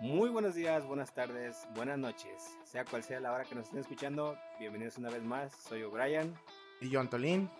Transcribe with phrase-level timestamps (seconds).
[0.00, 2.56] Muy buenos días, buenas tardes, buenas noches.
[2.64, 5.52] Sea cual sea la hora que nos estén escuchando, bienvenidos una vez más.
[5.68, 6.34] Soy O'Brien
[6.80, 7.50] Y yo, Antolín,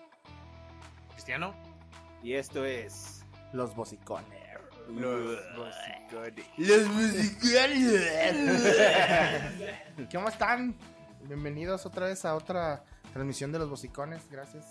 [1.13, 1.55] Cristiano.
[2.23, 3.25] y esto es.
[3.53, 4.39] los bocicones.
[4.89, 5.39] Los
[6.57, 7.29] Los bocicones.
[10.13, 10.77] ¿Cómo están?
[11.25, 14.23] Bienvenidos otra vez a otra transmisión de los bocicones.
[14.31, 14.65] Gracias.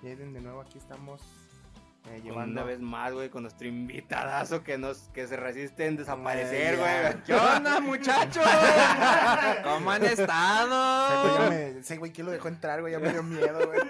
[0.00, 1.20] Miren, de nuevo aquí estamos
[2.06, 2.52] eh, llevando.
[2.60, 6.76] Una vez más, güey, con nuestro invitadazo que nos que se resiste en desaparecer, Ay,
[6.78, 7.10] ya.
[7.12, 7.22] güey.
[7.24, 8.44] ¿Qué onda, muchachos?
[9.64, 11.50] ¿Cómo han estado?
[11.52, 12.92] ese güey, ¿quién lo dejó entrar, güey?
[12.92, 13.80] Ya me dio miedo, güey.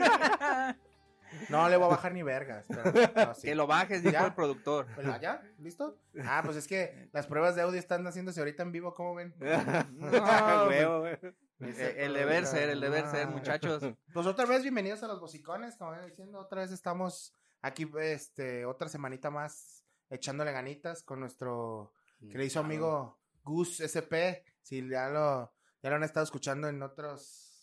[1.48, 2.64] No le voy a bajar ni vergas.
[2.68, 2.92] pero-
[3.26, 3.48] no, sí.
[3.48, 4.26] Que lo bajes, dijo ¿Ya?
[4.26, 4.86] el productor.
[4.94, 5.42] Bueno, ¿Ya?
[5.58, 5.98] ¿Listo?
[6.24, 9.34] Ah, pues es que las pruebas de audio están haciéndose ahorita en vivo, ¿cómo ven?
[9.40, 10.60] No,
[11.00, 11.18] güey.
[11.60, 13.82] Eh, El deber ser, el deber ser, muchachos.
[14.12, 17.34] Pues otra vez, bienvenidos a los bocicones, como ven diciendo, otra vez estamos
[17.64, 21.92] aquí, este, otra semanita más echándole ganitas con nuestro
[22.30, 24.44] querido amigo Gus SP.
[24.62, 27.53] Si ya lo, ya lo han estado escuchando en otros.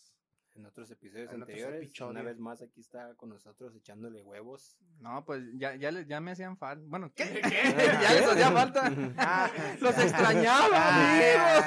[0.54, 2.10] En otros episodios En otros anteriores, episodios.
[2.10, 4.76] una vez más aquí está con nosotros echándole huevos.
[5.00, 6.84] No, pues ya, ya, ya me hacían falta.
[6.88, 7.40] Bueno, ¿qué?
[7.42, 8.92] ya les hacía falta.
[9.16, 9.50] Ah,
[9.80, 11.64] Los extrañaba, amigos.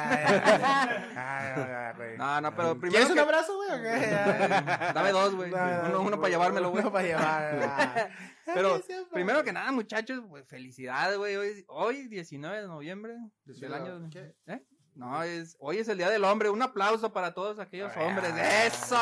[1.16, 2.18] Ay, güey.
[2.18, 3.70] No, no, pero primero ¿Quieres un que- abrazo, güey?
[3.82, 4.10] qué?
[4.94, 5.52] Dame dos, güey.
[5.52, 6.82] Uno, uno para llevármelo, güey.
[6.84, 7.60] Uno para llevar.
[7.64, 8.10] ah.
[8.54, 8.80] Pero
[9.12, 11.36] primero que nada, muchachos, pues felicidades, güey.
[11.36, 13.14] Hoy, hoy, 19 de noviembre
[13.46, 14.10] del 19, año.
[14.12, 14.36] ¿qué?
[14.46, 14.64] ¿Eh?
[14.96, 16.50] No, es, hoy es el Día del Hombre.
[16.50, 18.02] Un aplauso para todos aquellos Ah.
[18.04, 18.34] hombres.
[18.38, 18.96] ¡Eso!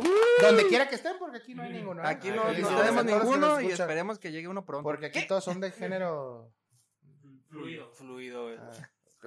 [0.00, 0.42] ¡Uh!
[0.42, 2.02] Donde quiera que estén, porque aquí no hay ninguno.
[2.02, 2.06] ¿eh?
[2.06, 4.84] Aquí Ay, no, tenemos ninguno y esperemos que llegue uno pronto.
[4.84, 6.52] Porque aquí todos son de género.
[7.48, 7.90] Fluido.
[7.92, 8.70] Fluido, ah,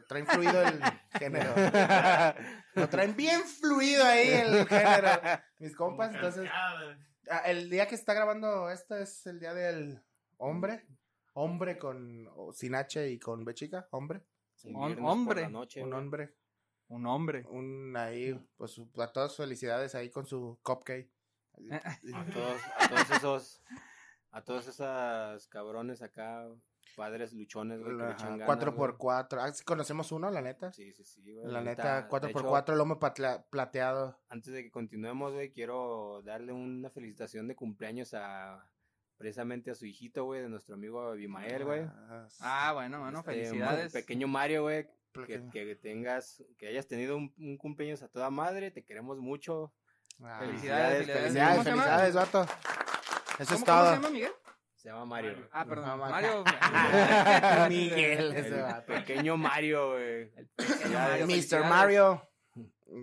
[0.07, 0.79] traen fluido el
[1.17, 1.51] género.
[2.75, 5.09] Lo traen bien fluido ahí el género.
[5.57, 6.47] Mis compas, entonces.
[6.51, 10.03] ah, El día que se está grabando esto es el día del
[10.37, 10.85] hombre.
[11.33, 12.29] Hombre con.
[12.53, 13.87] sin H y con B chica.
[13.91, 14.21] Hombre.
[14.65, 15.41] Un por hombre.
[15.41, 16.01] la noche, Un güey.
[16.01, 16.33] hombre.
[16.89, 17.45] Un hombre.
[17.49, 18.33] Un ahí.
[18.55, 21.09] Pues a todas felicidades ahí con su cupcake.
[22.13, 23.61] A todos, a todos esos,
[24.31, 26.47] a todos esos cabrones acá,
[26.95, 28.97] padres luchones, güey, que le echan ganas, 4 por güey.
[28.99, 30.71] 4 Ah, sí conocemos uno, la neta.
[30.71, 31.51] Sí, sí, sí, güey.
[31.51, 34.19] La neta, 4 de por hecho, 4 lomo plateado.
[34.29, 38.69] Antes de que continuemos, güey, quiero darle una felicitación de cumpleaños a
[39.17, 41.81] precisamente a su hijito, güey, de nuestro amigo Abimael, güey.
[42.09, 43.93] Ah, Ah, bueno, bueno, Este, felicidades.
[43.93, 44.87] Pequeño Mario, güey,
[45.51, 49.73] que, tengas, que hayas tenido un, un cumpleaños a toda madre, te queremos mucho.
[50.23, 52.41] Ah, Felicidades, felicidades, Felicidades, ¿Cómo felicidades, vato.
[52.43, 52.51] Eso
[53.37, 53.85] ¿Cómo, es cómo todo.
[53.89, 54.31] se llama Miguel?
[54.75, 55.49] Se llama Mario.
[55.51, 55.99] Ah, perdón.
[55.99, 56.43] Ma- Mario.
[57.69, 60.31] Miguel, ese El pequeño Mario, güey.
[61.25, 61.65] Mr.
[61.65, 62.27] Mario.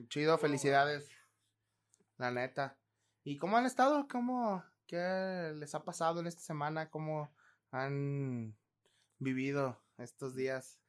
[0.09, 1.09] Chido, felicidades.
[2.17, 2.77] La neta.
[3.25, 4.07] ¿Y cómo han estado?
[4.11, 4.65] ¿Cómo?
[4.87, 6.91] ¿Qué les ha pasado en esta semana?
[6.91, 7.31] ¿Cómo
[7.71, 8.57] han
[9.19, 10.81] vivido estos días?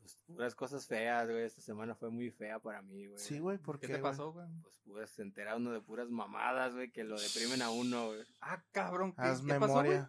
[0.00, 1.44] Pues puras cosas feas, güey.
[1.44, 3.18] Esta semana fue muy fea para mí, güey.
[3.18, 3.94] Sí, güey, ¿por ¿Qué qué?
[3.94, 4.10] te güey?
[4.12, 4.46] pasó, güey?
[4.62, 8.24] Pues puras, se entera uno de puras mamadas, güey, que lo deprimen a uno, güey.
[8.40, 9.12] Ah, cabrón.
[9.12, 10.00] ¿Qué, Haz qué pasó, güey?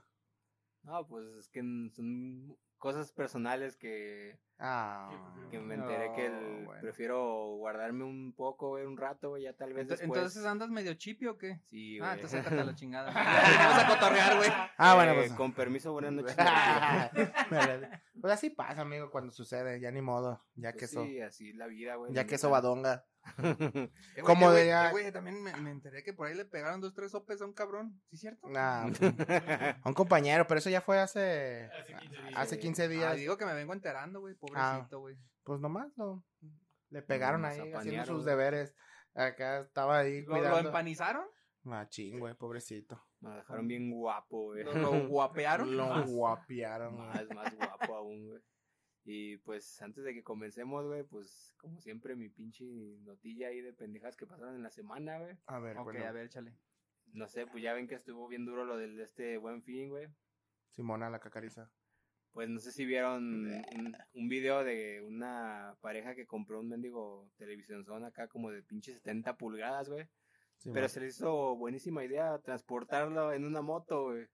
[0.83, 1.61] No, pues es que
[1.93, 5.08] son cosas personales que, Ah.
[5.52, 6.81] que me enteré que el- No, bueno.
[6.81, 10.18] prefiero guardarme un poco, güey, un rato, güey, ya tal vez Ento- después.
[10.18, 11.59] Entonces andas medio chipi o qué?
[11.69, 12.14] Sí, Ah, güey.
[12.16, 13.12] entonces sácate a la chingada.
[13.14, 14.50] Vamos a cotorrear, güey.
[14.78, 15.34] Ah, bueno, Eh, pues.
[15.34, 16.36] Con permiso, buenas noches.
[18.22, 21.53] pues así pasa, amigo, cuando sucede, ya ni modo, ya que Pues eso, Sí, así
[21.53, 22.12] la vida, güey.
[22.13, 23.06] ya que eso badonga.
[23.37, 23.89] Eh,
[24.23, 27.11] Como diría- eh, güey, también me, me enteré que por ahí le pegaron dos, tres
[27.11, 28.01] sopes a un cabrón.
[28.09, 28.47] ¿Sí es cierto?
[28.49, 28.87] Nah,
[29.83, 32.33] a un compañero, pero eso ya fue hace, Hace 15 días.
[32.35, 34.35] hace 15 Ah, digo que me vengo enterando, güey.
[34.35, 35.17] Pobrecito, güey.
[35.43, 36.23] Pues nomás lo,
[36.89, 38.75] le pegaron Nos ahí haciendo sus deberes.
[39.13, 40.69] Acá estaba ahí ¿Lo, lo cuidando.
[40.69, 41.25] empanizaron?
[41.63, 42.99] Machín, güey, pobrecito.
[43.19, 44.63] Me dejaron bien guapo, güey.
[44.63, 45.77] ¿Lo, lo guapearon?
[45.77, 46.95] Lo guapiaron.
[46.95, 47.07] güey.
[47.07, 48.41] Más, más guapo aún, güey.
[49.03, 52.66] Y pues antes de que comencemos, güey, pues como siempre mi pinche
[53.01, 55.35] notilla ahí de pendejas que pasaron en la semana, güey.
[55.47, 56.56] A ver, Ok, bueno, a ver, échale.
[57.13, 59.89] No sé, pues ya ven que estuvo bien duro lo del de este buen fin,
[59.89, 60.07] güey.
[60.69, 61.69] Simona la cacariza.
[62.31, 63.45] Pues no sé si vieron
[63.75, 68.63] un, un video de una pareja que compró un mendigo televisión zona acá como de
[68.63, 70.07] pinche 70 pulgadas, güey.
[70.71, 74.27] Pero se les hizo buenísima idea transportarlo en una moto, güey.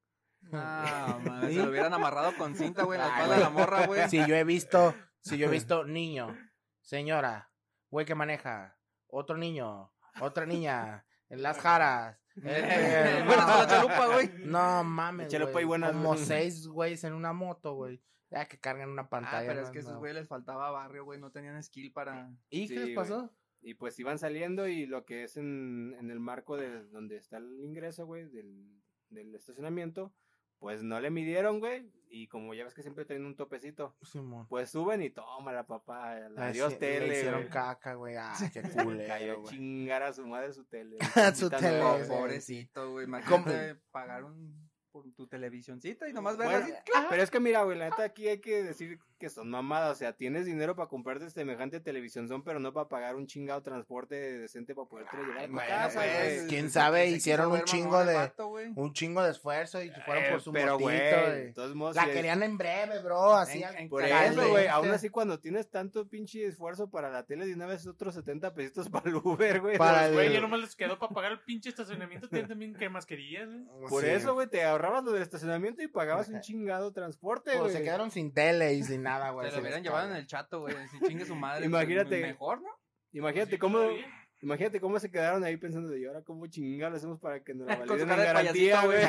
[0.53, 3.85] Ah, man, se lo hubieran amarrado con cinta, güey, en la espalda de la morra,
[3.87, 4.07] güey.
[4.09, 6.35] Si yo he visto, si yo he visto niño,
[6.81, 7.51] señora,
[7.89, 9.91] güey que maneja, otro niño,
[10.21, 12.17] otra niña, en las jaras.
[12.35, 12.43] este,
[13.25, 14.31] Buenas para la chalupa, güey.
[14.45, 18.01] No mames, Chalupa y como seis güeyes en una moto, güey.
[18.29, 19.47] Ya que cargan una Ah, pantalla.
[19.47, 19.99] pero es no, que a esos no.
[19.99, 21.19] güeyes les faltaba barrio, güey.
[21.19, 22.29] No tenían skill para.
[22.49, 23.33] ¿Y Sí, qué les pasó?
[23.61, 27.37] Y pues iban saliendo y lo que es en, en el marco de donde está
[27.37, 30.13] el ingreso, güey, del, del estacionamiento,
[30.59, 31.91] Pues no le midieron, güey.
[32.09, 34.47] Y como ya ves que siempre tienen un topecito, Simón.
[34.47, 36.15] pues suben y toma la papá.
[36.29, 37.07] La Ah, Dios sí, tele.
[37.07, 37.51] Le hicieron güey.
[37.51, 38.15] caca, güey.
[38.15, 39.45] Ah, qué Cayó culero, a güey.
[39.55, 40.97] chingar a su madre su tele.
[41.35, 42.07] Su tele, güey.
[42.07, 43.05] Pobrecito, güey.
[43.07, 46.73] Imagínate pagar un, por tu televisioncita y nomás ver Bueno, así.
[47.09, 49.91] Pero es que mira, güey, la neta aquí hay que decir que son mamadas.
[49.91, 53.61] O sea, tienes dinero para comprarte semejante televisión, son, pero no para pagar un chingado
[53.61, 56.47] transporte decente para poderte llevar a tu Bueno, casa, pues, güey.
[56.47, 58.47] quién sabe, Se hicieron un chingo el de- vato.
[58.47, 60.89] Un chingo de esfuerzo y fueron Eh, por su pero, motito.
[60.89, 63.33] güey, todos modos, La es- querían en breve, bro.
[63.35, 67.45] Así En- Por eso, güey, aún así cuando tienes tanto pinche esfuerzo para la tele
[67.45, 69.77] de una vez otros 70 pesitos para el Uber, güey.
[69.77, 72.27] Para Pues, el- Güey, ya nomás les quedó para pagar el pinche estacionamiento.
[72.29, 73.89] Tienen también que mascarillas, güey.
[73.89, 74.09] Por Sí.
[74.09, 77.73] eso, güey, te ahorrabas lo del estacionamiento y pagabas un chingado transporte, Pues güey.
[77.73, 79.49] se quedaron sin tele y sin nada, güey.
[79.49, 80.75] Se lo hubieran llevado en el chato, güey.
[80.91, 81.65] Si chingue su madre.
[81.65, 82.09] Imagínate.
[82.09, 82.69] pues, Mejor, ¿no?
[83.13, 84.05] Imagínate Sí, cómo, todavía.
[84.41, 87.53] imagínate cómo se quedaron ahí pensando de, "¿Y ahora cómo chingado lo hacemos para que
[87.53, 89.03] nos la validen en garantía, güey.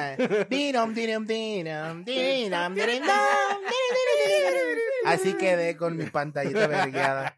[5.04, 7.36] Así quedé con mi pantallita vergueada.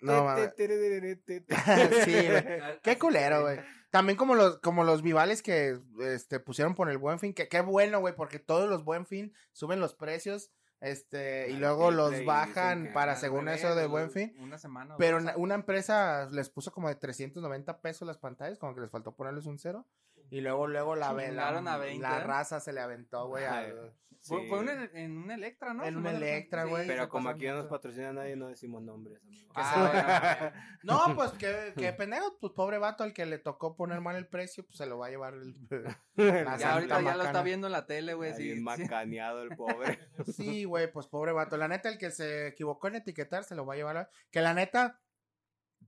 [0.00, 0.52] No, mames.
[2.04, 2.44] Sí, güey.
[2.82, 3.58] Qué culero, güey.
[3.90, 7.60] También como los, como los vivales que este, pusieron por el buen fin, que qué
[7.62, 10.50] bueno, güey, porque todos los buen fin suben los precios,
[10.80, 14.34] este, y luego los bajan para según eso de buen fin.
[14.38, 14.96] Una semana.
[14.98, 18.90] Pero una, una empresa les puso como de 390 pesos las pantallas, como que les
[18.90, 19.86] faltó ponerles un cero.
[20.30, 23.44] Y luego, luego la, la, Chingaron a 20, la raza se le aventó, güey.
[23.44, 23.92] Al-
[24.28, 24.60] Fue, fue
[24.94, 25.84] en un Electra, ¿no?
[25.84, 26.36] En Si un mal no recuerdo.
[26.36, 26.86] Electra, güey.
[26.86, 29.48] Pero como aquí no nos patrocina nadie, no decimos nombres, amigo.
[29.54, 30.52] Ah,
[30.82, 34.26] No, pues qué, qué pendejo, pues pobre vato, al que le tocó poner mal el
[34.26, 35.54] precio, pues se lo va a llevar el...
[36.16, 38.34] la Ya ahorita ya lo está viendo en la tele, güey.
[38.34, 38.62] Sí, bien sí.
[38.62, 39.98] macaneado el pobre.
[40.36, 41.56] Sí, güey, pues pobre vato.
[41.56, 44.10] La neta, el que se equivocó en etiquetar se lo va a llevar a...
[44.30, 45.00] Que la neta,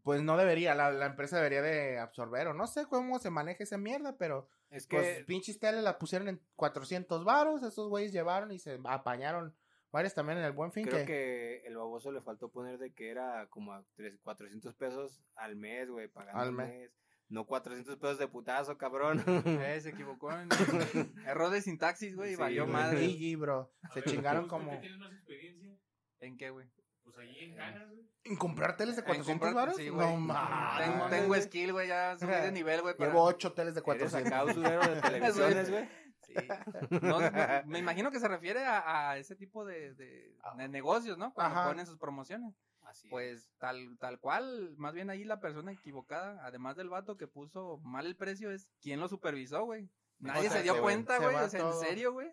[0.02, 3.62] pues no debería, la, la empresa debería de absorber, o no sé cómo se maneja
[3.64, 8.12] esa mierda, pero Es que pues pinches tele la pusieron en 400 varos, esos güeyes
[8.12, 9.54] llevaron y se apañaron
[9.92, 10.86] varios también en el Buen Fin.
[10.86, 11.04] creo que...
[11.06, 15.56] que el baboso le faltó poner de que era como a tres- 400 pesos al
[15.56, 16.68] mes, güey, pagando Al mes.
[16.68, 16.90] mes.
[17.28, 19.22] No 400 pesos de putazo, cabrón.
[19.46, 20.48] Eh, se equivocó en
[21.26, 23.06] error de sintaxis, güey, y Sí, valió madre.
[23.06, 23.72] GG, bro.
[23.94, 24.80] Se ver, chingaron ¿tú por qué como...
[24.80, 25.76] tienes más experiencia?
[26.20, 26.66] ¿En qué, güey?
[27.14, 28.00] Pues ahí en Canas, güey.
[28.24, 29.76] ¿En comprar teles de En 400 comprar- varos?
[29.76, 30.84] sí, no mames.
[30.84, 31.42] Tengo, mames, tengo güey.
[31.42, 32.96] skill, güey, ya subí de nivel, güey.
[32.96, 34.26] para- Llevo 8 teles de Eres 400.
[34.32, 35.88] acá usurero de televisiones, güey.
[36.22, 36.34] Sí.
[37.00, 37.30] No, no,
[37.66, 41.32] me imagino que se refiere a, a ese tipo de, de- de negocios, ¿no?
[41.34, 41.68] Cuando Ajá.
[41.68, 42.54] ponen sus promociones.
[42.82, 43.10] Así es.
[43.10, 47.78] Pues tal, tal cual, más bien ahí la persona equivocada, además del vato que puso
[47.84, 49.88] mal el precio, es quien lo supervisó, güey.
[50.18, 51.34] Nadie sea, se dio se cuenta, güey.
[51.34, 52.30] va O sea, en serio, güey.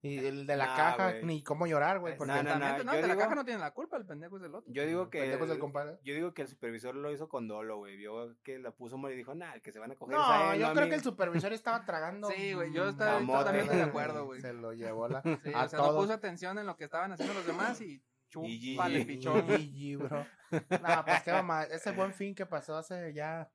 [0.00, 2.16] Y el de la Nah, caja, ni cómo llorar, güey.
[2.16, 4.42] Porque No, no, no, el de la caja no tiene la culpa, el pendejo es
[4.42, 4.72] del otro.
[4.72, 5.98] Yo digo que pendejos del compadre.
[6.04, 7.96] yo digo que el supervisor lo hizo con dolo, güey.
[7.96, 10.22] Vio que la puso mal y dijo, "Nah, el que se van a coger No,
[10.50, 10.90] es él, yo creo mí".
[10.90, 12.28] que el supervisor estaba tragando.
[12.30, 14.40] Sí, güey, yo estaba- estoy de acuerdo, güey.
[14.40, 15.20] Se lo llevó la.
[15.22, 16.02] Sí, a o sea, no todos.
[16.04, 19.46] puso atención en lo que estaban haciendo los demás Y chúpale, pichón.
[19.46, 20.26] GG, bro.
[20.50, 21.64] No, pues qué mamá.
[21.64, 23.50] Ese buen fin que pasó hace ya.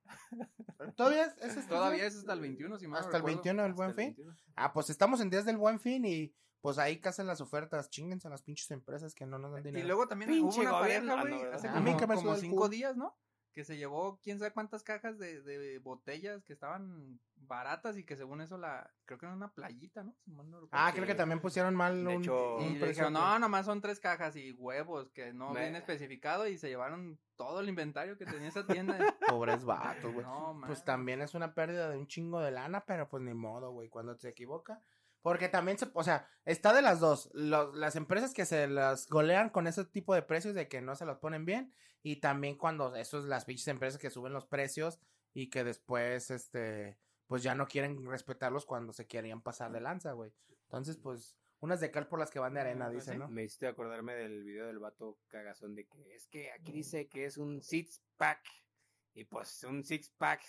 [0.96, 3.38] ¿Todavía es, es Todavía es hasta el 21, si no Hasta el recuerdo.
[3.38, 4.06] 21 del Hasta buen el fin.
[4.16, 4.36] 21.
[4.56, 7.90] Ah, pues estamos en días del buen fin y pues ahí casan las ofertas.
[7.90, 9.88] Chinguense a las pinches empresas que no nos dan Y dinero.
[9.88, 11.16] luego también Pinche hubo una gobierno.
[11.16, 13.18] pareja, Ah, güey, hace A como, el cinco días, ¿no?
[13.53, 18.15] Que se llevó quién sabe cuántas cajas de, de botellas que estaban baratas y que
[18.15, 20.15] según eso la, creo que era una playita, ¿no?
[20.23, 20.69] Si mal no recuerdo.
[20.85, 23.79] Ah, creo que también pusieron mal De un, hecho- un Y precio no, nomás son
[23.81, 28.17] tres cajas y huevos, que no Me- viene especificado y se llevaron todo el inventario
[28.17, 28.98] que tenía esa tienda.
[29.27, 30.25] Pobres vatos, güey.
[30.25, 30.67] no, man.
[30.67, 33.89] Pues también es una pérdida de un chingo de lana, pero pues ni modo, güey,
[33.89, 34.81] cuando se equivoca.
[35.22, 37.29] Porque también se, o sea, está de las dos.
[37.33, 40.95] Los- las empresas que se las golean con ese tipo de precios de que no
[40.95, 41.74] se los ponen bien.
[42.03, 45.00] Y también cuando esos, las pinches empresas que suben los precios
[45.33, 50.12] y que después, este, pues ya no quieren respetarlos cuando se querían pasar de lanza,
[50.12, 50.33] güey.
[50.63, 53.17] Entonces, pues, unas de cal por las que van de arena, sí.
[53.17, 53.29] ¿no?
[53.29, 57.25] Me hiciste acordarme del video del vato cagazón de que es que aquí dice que
[57.25, 58.41] es un six pack
[59.13, 60.41] y pues un six pack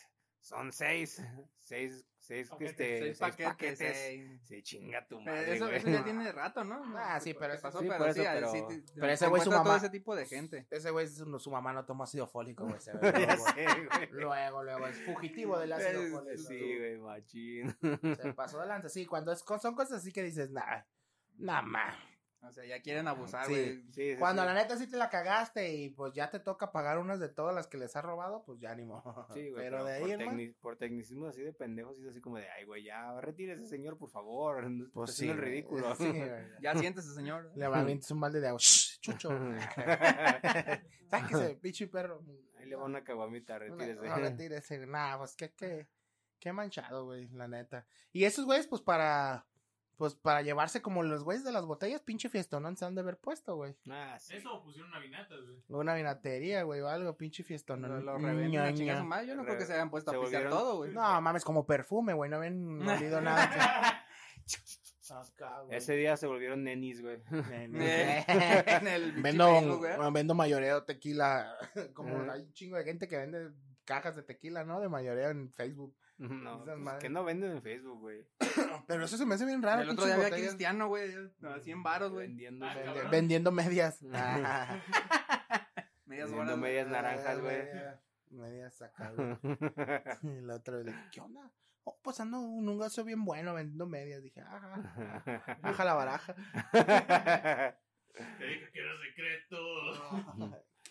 [0.45, 1.23] son seis,
[1.59, 3.49] seis, seis, Paquetes, este, Seis paquetes,
[3.79, 4.41] paquetes.
[4.45, 5.77] Sí, chinga tu madre, eso, güey.
[5.79, 6.83] eso ya tiene rato, ¿no?
[6.99, 7.81] Ah, sí, pero ¿Qué eso- pasó?
[7.81, 9.77] sí, pero sí, eso, pero- sí te- pero te ese güey su encuentras todo mamá-
[9.79, 10.67] ese tipo de gente.
[10.71, 12.79] Ese güey, su, su mamá no tomó ácido fólico, güey.
[13.03, 13.45] luego,
[14.13, 16.43] luego, luego, es fugitivo del ácido fólico.
[16.43, 17.75] Sí, güey, machín.
[18.21, 20.83] Se pasó adelante, sí, cuando es, son cosas así que dices, nah,
[21.39, 21.95] nada más.
[22.47, 23.83] O sea, ya quieren abusar, güey.
[23.93, 26.99] Sí, sí, Cuando la neta sí te la cagaste y pues ya te toca pagar
[26.99, 29.03] unas de todas las que les has robado, pues ya ánimo.
[29.33, 32.37] Sí, güey, pero, pero, de ahí, por, por tecnicismo así de pendejos, es así como
[32.37, 34.65] de, ay, güey, ya, retírese, señor, por favor.
[34.71, 35.29] no pues sí.
[35.29, 35.95] el ridículo.
[36.61, 37.51] Ya siéntese, señor.
[37.57, 38.61] Le avientas un balde de agua.
[38.61, 39.31] Chucho.
[41.11, 42.23] Sáquese, bicho y perro.
[42.59, 44.07] Ahí le va una caguamita, retírese.
[44.07, 44.87] No, retírese.
[44.87, 45.89] Nah, pues qué, qué,
[46.39, 47.87] qué manchado, güey, la neta.
[48.13, 49.47] Y esos güeyes, pues para,
[49.97, 53.17] pues para llevarse como los güeyes de las botellas, pinche fiestonón se han de haber
[53.19, 53.77] puesto, güey.
[53.89, 54.35] Ah, sí.
[54.37, 55.57] Eso pusieron una vinata, güey.
[55.69, 58.05] Una vinatería, güey, o algo, pinche fiestonón.
[58.05, 59.27] Lo, lo madre.
[59.27, 60.93] Yo no creo que se hayan puesto a Se volvieron- todo, güey.
[60.93, 64.05] No, mames, como perfume, güey, no habían olido nada.
[65.11, 65.77] Acá, güey.
[65.79, 67.19] Ese día se volvieron nenis, güey.
[67.53, 68.25] Eh,
[68.67, 69.93] en el Vendo, güey.
[70.13, 71.57] vendo mayoreo de tequila.
[71.95, 72.33] Como Ajá.
[72.33, 73.51] hay un chingo de gente que vende
[73.85, 74.81] cajas de tequila, ¿no?
[74.81, 75.95] De mayoreo en Facebook.
[76.19, 78.25] No, pues, que no venden en Facebook, güey.
[78.87, 79.83] Pero eso se me hace bien raro.
[79.83, 81.13] El otro día había cristiano, güey.
[81.43, 82.29] A 100 varos, güey.
[82.29, 82.67] Vendiendo.
[82.67, 82.75] Ah,
[83.11, 84.01] vendiendo medias.
[86.07, 87.57] Medias Vendiendo medias naranjas, güey.
[87.65, 88.83] Media- Medias
[89.17, 89.39] güey.
[90.39, 91.51] Y la otra vez, ¿qué onda?
[91.85, 94.23] Oh, pues ando un un gasto bien bueno vendiendo medias.
[94.23, 96.35] Dije, ajá, baja la baraja.
[98.15, 99.57] Te dije que era secreto.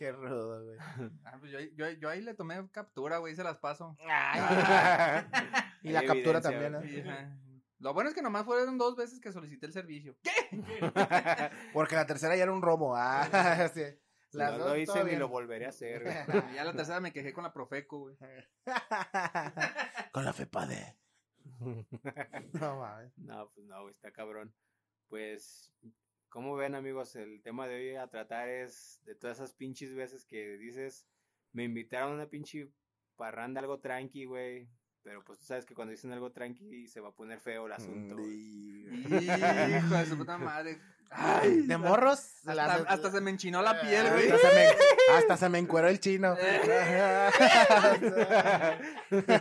[0.04, 0.78] Qué rudo, güey.
[1.24, 3.34] Ah, pues yo, yo, yo ahí le tomé captura, güey.
[3.36, 3.96] Se las paso.
[5.82, 7.38] Y la captura también, ajá.
[7.80, 10.18] Lo bueno es que nomás fueron dos veces que solicité el servicio.
[11.74, 12.96] Porque la tercera ya era un robo.
[12.98, 13.84] Ah, sí.
[14.32, 16.54] Las no dos lo hice ni lo volveré a hacer, güey.
[16.54, 18.18] Ya la tercera me quejé con la Profeco, güey.
[20.12, 20.98] Con la FEPADE.
[22.54, 23.18] No mames.
[23.18, 24.54] No, pues no, güey, está cabrón.
[25.08, 25.74] Pues,
[26.34, 30.26] como ven, amigos, el tema de hoy a tratar es de todas esas pinches veces
[30.26, 31.06] que dices,
[31.52, 32.72] me invitaron a una pinche
[33.16, 34.68] parranda algo tranqui, güey.
[35.04, 37.74] Pero pues tú sabes que cuando dicen algo tranqui se va a poner feo el
[37.74, 38.16] asunto.
[38.16, 38.88] güey.
[39.12, 40.82] Hijo de su puta madre.
[41.16, 42.20] Ay, De morros.
[42.46, 44.32] hasta, las- hasta se me enchinó la piel, güey.
[44.32, 44.68] Hasta se, me,
[45.18, 46.36] hasta se me encueró el chino.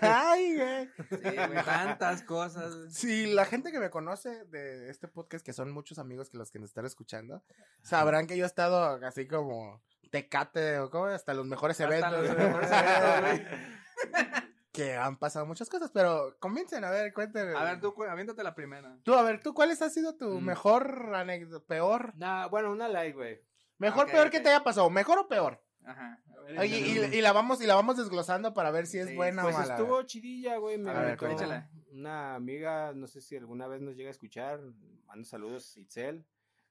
[0.00, 0.88] Ay, güey.
[1.11, 2.76] Sí, güey, tantas cosas.
[2.76, 2.91] güey.
[2.91, 6.50] Si la gente que me conoce de este podcast, que son muchos amigos que los
[6.50, 7.43] que nos están escuchando,
[7.83, 12.29] sabrán que yo he estado así como tecate o como hasta los mejores Hasta eventos.
[12.29, 14.43] los mejores eventos, güey.
[14.73, 17.55] que han pasado muchas cosas, pero comiencen a ver, cuéntenme.
[17.57, 18.97] A ver, tú, aviéntate la primera.
[19.02, 20.45] Tú, a ver, tú, ¿cuál ha sido tu Mm.
[20.45, 21.64] mejor anécdota?
[21.67, 22.14] ¿Peor?
[22.17, 23.41] Nah, bueno, una like, güey.
[23.79, 24.33] ¿Mejor, peor ok.
[24.33, 24.88] que te haya pasado?
[24.91, 25.62] ¿Mejor o peor?
[25.85, 26.19] Ajá.
[26.47, 29.14] Ver, Oye, y, y la vamos, y la vamos desglosando para ver si es Sí,
[29.17, 29.75] buena Pues o mala.
[29.76, 30.79] estuvo chidilla, güey.
[30.79, 31.47] Me A ver, invitó
[31.93, 34.61] una amiga, no sé si alguna vez nos llega a escuchar.
[35.07, 36.25] Mando saludos, Itzel.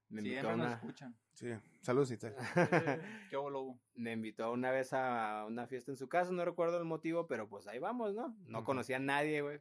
[0.10, 1.16] Me invitó, Siempre a nos una, escuchan.
[1.34, 1.48] Sí,
[1.82, 2.34] saludos, Itzel.
[3.30, 3.80] ¿Qué lobo?
[3.96, 7.48] me invitó una vez a una fiesta en su casa, no recuerdo el motivo, pero
[7.50, 8.36] pues ahí vamos, ¿no?
[8.46, 8.66] No Ujú.
[8.66, 9.60] conocía a nadie, güey.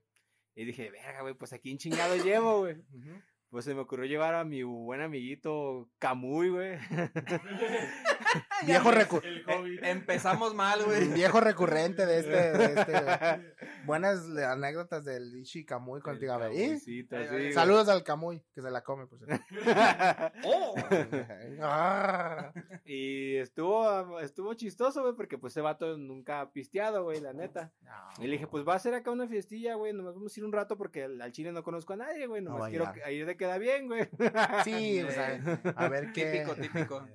[0.55, 2.77] Y dije, verga, güey, pues aquí en chingado llevo, güey.
[3.51, 6.79] Pues se me ocurrió llevar a mi buen amiguito Camuy, güey.
[8.67, 9.81] Viejo, recu- El hobbit.
[9.85, 11.09] Empezamos mal, güey.
[11.09, 12.31] viejo recurrente de este.
[12.59, 13.55] De este
[13.87, 16.35] buenas anécdotas del Ishi Kamui contigo.
[16.35, 16.79] Ay,
[17.31, 17.53] güey.
[17.53, 19.45] Saludos al Kamui, que se la come, por cierto.
[20.45, 20.75] ¡Oh!
[21.63, 22.53] Ah.
[22.85, 27.73] y estuvo, estuvo chistoso, güey, porque pues ese vato nunca ha pisteado, güey, la neta.
[28.19, 30.45] Y le dije, pues va a ser acá una fiestilla, güey, nomás vamos a ir
[30.45, 32.93] un rato porque al al chile no conozco a nadie, güey, No nomás a quiero
[33.11, 34.09] ir de queda bien, güey.
[34.65, 35.41] Sí, o sea,
[35.77, 36.45] a ver qué.
[36.45, 37.09] Típico, típico.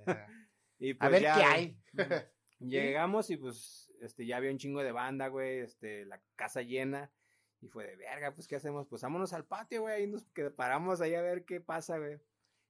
[0.85, 1.77] Y A pues ver ya, qué hay.
[2.59, 7.11] Llegamos y pues este ya había un chingo de banda, güey, este la casa llena
[7.59, 8.87] y fue de verga, pues qué hacemos?
[8.87, 10.25] Pues vámonos al patio, güey, y nos
[10.55, 12.19] paramos ahí a ver qué pasa, güey.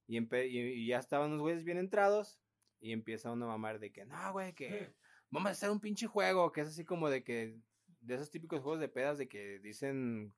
[0.07, 2.39] Y, empe- y, y ya estaban los güeyes bien entrados
[2.79, 4.67] y empieza uno a mamar de que, "No, güey, que
[5.29, 7.59] vamos a hacer un pinche juego", que es así como de que
[7.99, 10.33] de esos típicos juegos de pedas de que dicen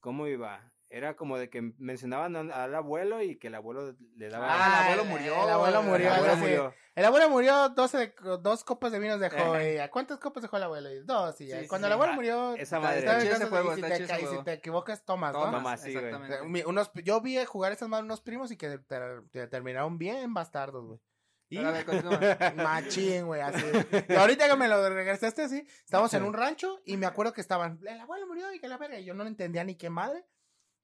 [0.00, 0.72] cómo iba.
[0.92, 4.84] Era como de que mencionaban al, abuelo y que el abuelo le daba Ah, el
[4.84, 6.08] abuelo el- murió, El abuelo murió.
[6.08, 6.74] el abuelo murió.
[6.96, 9.54] El abuelo murió, 12 de- dos copas de vinos dejó.
[9.54, 10.90] ¿a ¿Cuántas copas dejó el abuelo?
[10.92, 11.40] Y Dos.
[11.40, 11.60] Y ya.
[11.60, 11.90] Sí, Cuando sí.
[11.90, 12.98] el abuelo Ah, murió, esa está- madre.
[12.98, 15.32] está Está chido bien, ese juego, y si está te y si te equivocas, tomas,
[15.32, 15.50] ¿no?
[15.52, 16.60] Tomas, sí, güey.
[16.60, 20.34] Eh, unos, yo vi jugar esas manos unos primos y que ter- ter- terminaron bien
[20.34, 21.00] bastardos, güey.
[21.50, 21.58] Y
[22.56, 23.64] machín, güey, así.
[24.08, 27.40] Y ahorita que me lo regresaste así, estábamos en un rancho y me acuerdo que
[27.40, 30.24] estaban, el abuelo murió y que la verga, y yo no entendía ni qué madre.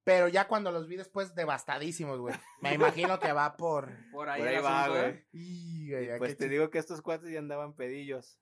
[0.07, 2.33] Pero ya cuando los vi después, devastadísimos, güey.
[2.61, 3.91] Me imagino que va por...
[4.13, 5.05] Por ahí, Por ahí va, güey.
[5.05, 5.27] ¿eh?
[5.33, 8.39] Y, güey, Pues te digo que estos cuates ya andaban pedillos.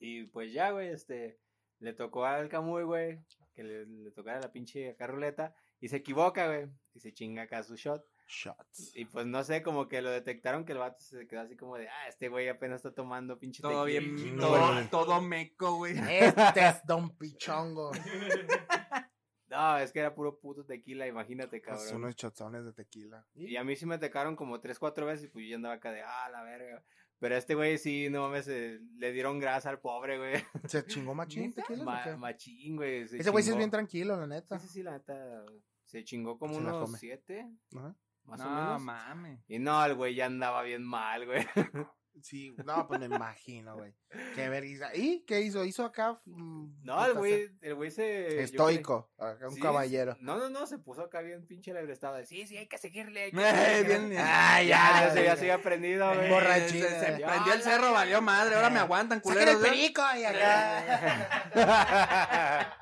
[0.00, 1.38] Y pues ya, güey, este,
[1.78, 5.98] le tocó al Camuy, güey, que le, le tocara la pinche acá ruleta, y se
[5.98, 8.04] equivoca, güey, y se chinga acá su shot.
[8.26, 8.96] Shots.
[8.96, 11.76] Y pues no sé, como que lo detectaron que el vato se quedó así como
[11.76, 14.00] de, ah, este güey apenas está tomando pinche Todo tequila".
[14.00, 15.96] bien, No, todo, todo meco, güey.
[15.96, 17.92] Este es Don Pichongo.
[19.54, 22.02] No, es que era puro puto tequila, imagínate, Pues cabrón.
[22.02, 23.26] unos chotones de tequila.
[23.34, 25.92] Y a mí sí me tocaron como tres, cuatro veces y pues yo andaba acá
[25.92, 26.82] de, ah, la verga.
[27.20, 30.34] Pero este güey sí, no mames, eh, le dieron grasa al pobre, güey.
[30.68, 31.82] ¿Se chingó machín tequila?
[31.82, 32.16] o Ma- qué?
[32.16, 33.06] machín, güey.
[33.08, 33.58] se Ese güey sí es chingó.
[33.58, 34.58] bien tranquilo, la neta.
[34.58, 35.44] Sí, sí, sí, la neta.
[35.84, 36.98] Se chingó como Se la unos come.
[36.98, 37.94] siete, Ajá.
[38.24, 38.82] más no, o menos.
[38.82, 39.40] mames.
[39.48, 41.46] Y no, el güey ya andaba bien mal, güey.
[42.22, 43.92] Sí, no, pues me imagino, güey.
[44.34, 44.94] Qué vergüenza.
[44.94, 45.64] ¿Y qué hizo?
[45.64, 46.16] ¿Hizo acá?
[46.26, 48.42] mm, No, el güey, el güey se...
[48.42, 50.16] Estoico, acá un sí, caballero.
[50.20, 52.78] No, no, no, se puso acá bien pinche el estado de sí, sí, hay que
[52.78, 53.24] seguirle.
[53.24, 54.08] Hay que Eh, seguirle".
[54.08, 55.34] bien, Ah, ya, ya, ya, se, ya ya.
[55.36, 56.30] se había aprendido, güey.
[56.30, 56.82] Borrachín.
[56.82, 58.54] Se, prendió el cerro, valió madre.
[58.56, 59.54] Ahora me aguantan, ¡Saquen culeros.
[59.60, 59.70] el ¿eh?
[59.70, 60.02] perico!
[60.16, 61.50] Y acá.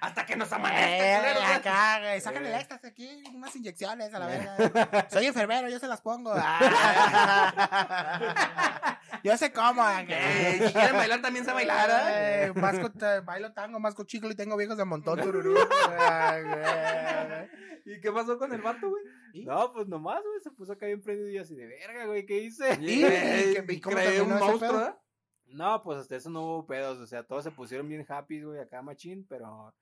[0.00, 1.42] Hasta que nos Eh, amanezca, culeros.
[1.42, 1.54] ¿eh?
[1.54, 5.08] acá, güey, sacan el éxtasis aquí, unas inyecciones a la verga.
[5.10, 6.34] Soy enfermero, yo se las pongo.
[9.24, 9.82] yo sé cómo.
[10.08, 11.88] Eh, si quieren bailar, también se bailar.
[12.12, 12.52] ¿eh?
[12.54, 12.90] Masco,
[13.24, 15.54] bailo tango, masco chicle y tengo viejos de montón, tururú.
[15.88, 17.46] Ah.
[17.84, 19.02] ¿Y qué pasó con el vato, güey?
[19.44, 22.38] No, pues nomás, güey, se puso acá bien prendido y así de verga, güey, ¿qué
[22.38, 22.76] hice?
[22.80, 23.04] ¿Y?
[23.04, 24.82] ¿Y qué- y cómo creé un monstruo?
[24.86, 24.94] ¿eh?
[25.46, 28.60] No, pues hasta eso no hubo pedos, o sea, todos se pusieron bien happy, güey,
[28.60, 29.74] acá machín, pero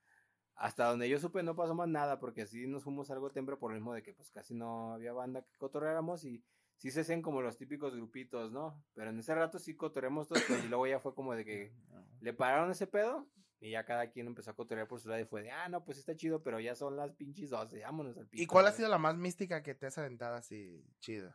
[0.54, 3.72] hasta donde yo supe no pasó más nada, porque así nos fuimos algo temprano por
[3.72, 6.42] lo mismo de que pues casi no había banda que cotorreáramos y
[6.76, 8.84] sí se hacían como los típicos grupitos, ¿no?
[8.94, 11.72] Pero en ese rato sí cotorreamos todos, pues, y luego ya fue como de que
[12.20, 13.28] le pararon ese pedo
[13.58, 15.84] y ya cada quien empezó a cotorrear por su lado y fue de, ah, no,
[15.84, 18.42] pues está chido, pero ya son las pinches 12, vámonos al pico.
[18.42, 18.76] ¿Y cuál ha güey".
[18.76, 21.34] sido la más mística que te has aventado así chido?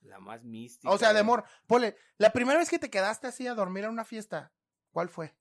[0.00, 0.92] La más mística.
[0.92, 3.90] O sea, de amor, ponle, la primera vez que te quedaste así a dormir en
[3.90, 4.52] una fiesta,
[4.90, 5.36] ¿cuál fue?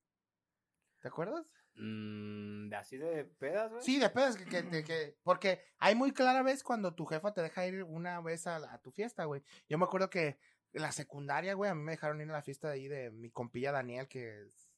[1.00, 1.46] ¿Te acuerdas?
[1.80, 3.84] Mm, de así de pedas, güey.
[3.84, 7.34] Sí, de pedas, que, que, de que- porque hay muy clara vez cuando tu jefa
[7.34, 9.42] te deja ir una vez a, la- a tu fiesta, güey.
[9.68, 10.38] Yo me acuerdo que
[10.74, 13.10] en la secundaria, güey, a mí me dejaron ir a la fiesta de ahí de
[13.12, 14.70] mi compilla Daniel, que es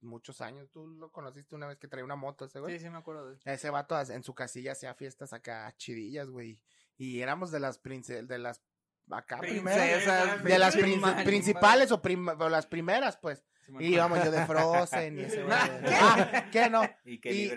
[0.00, 0.68] muchos años.
[0.70, 2.76] Tú lo conociste una vez que traía una moto ese, güey.
[2.76, 3.48] Sí, sí, me acuerdo de eso.
[3.48, 6.60] Ese vato en su casilla hacía fiestas acá chidillas, güey.
[6.98, 8.60] Y éramos de las prince de las
[9.14, 9.78] acá primeras.
[9.78, 13.44] Princesas, De las prin- principales o, prim- o las primeras, pues.
[13.66, 15.56] Sí, Y íbamos yo de Frozen y ese güey.
[16.00, 16.82] Ah, ¿qué no?
[17.04, 17.48] Y que Y,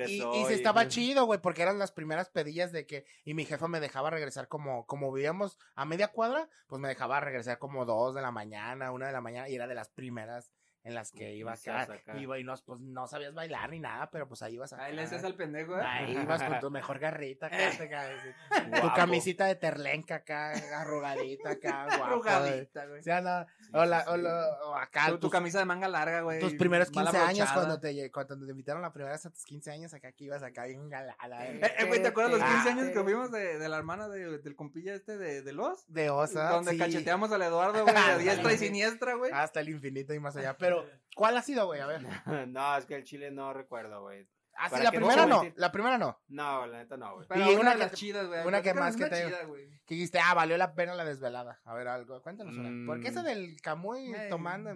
[0.45, 3.79] se estaba chido, güey, porque eran las primeras pedillas de que, y mi jefa me
[3.79, 8.21] dejaba regresar como, como vivíamos a media cuadra, pues me dejaba regresar como dos de
[8.21, 10.51] la mañana, una de la mañana, y era de las primeras
[10.85, 12.17] en las que iba acá, acá.
[12.17, 14.85] iba y no, pues no sabías bailar ni nada, pero pues ahí ibas acá.
[14.85, 15.83] Ahí le al pendejo, ¿eh?
[15.83, 17.57] Ahí ibas con tu mejor garrita acá,
[17.89, 18.21] caes,
[18.81, 22.19] tu camisita de terlenca acá, arrugadita acá, guapo.
[22.21, 22.33] güey.
[22.33, 23.03] Arrugadita, güey.
[23.03, 25.65] Sí, anda, Sí, o, la- sí, o la- o acá Tu, tu tus- camisa de
[25.65, 26.39] manga larga, güey.
[26.39, 29.43] tus primeros mal 15 años cuando te, cuando te invitaron la primera vez a tus
[29.43, 31.47] 15 años acá que ibas acá bien galada.
[31.47, 34.07] Eh, eh, güey, ¿te acuerdas los 15 años que Ah, fuimos de, de la hermana
[34.07, 35.91] de- del compilla este de, de los?
[35.91, 36.49] De osa.
[36.49, 39.31] donde cacheteamos al Eduardo, güey, a diestra y siniestra, güey.
[39.33, 40.55] Hasta el infinito y más allá.
[40.57, 40.74] Pero,
[41.15, 41.81] ¿cuál ha sido, güey?
[41.81, 42.01] A ver.
[42.47, 44.27] no, es que el chile no recuerdo, güey.
[44.57, 45.41] Ah, sí, la primera no.
[45.41, 45.59] mentir.
[45.59, 46.17] La primera no.
[46.29, 47.27] No, la neta no, güey.
[47.27, 48.47] Pero y una, una de que las chidas, güey.
[48.47, 49.69] una que más que te- chida, güey.
[49.85, 51.59] Que dijiste, ah, valió la pena la desvelada.
[51.65, 52.21] A ver, algo.
[52.21, 52.69] Cuéntanos una.
[52.69, 52.87] Mm.
[52.87, 54.29] Porque eso del Camuy Ey.
[54.29, 54.71] tomando.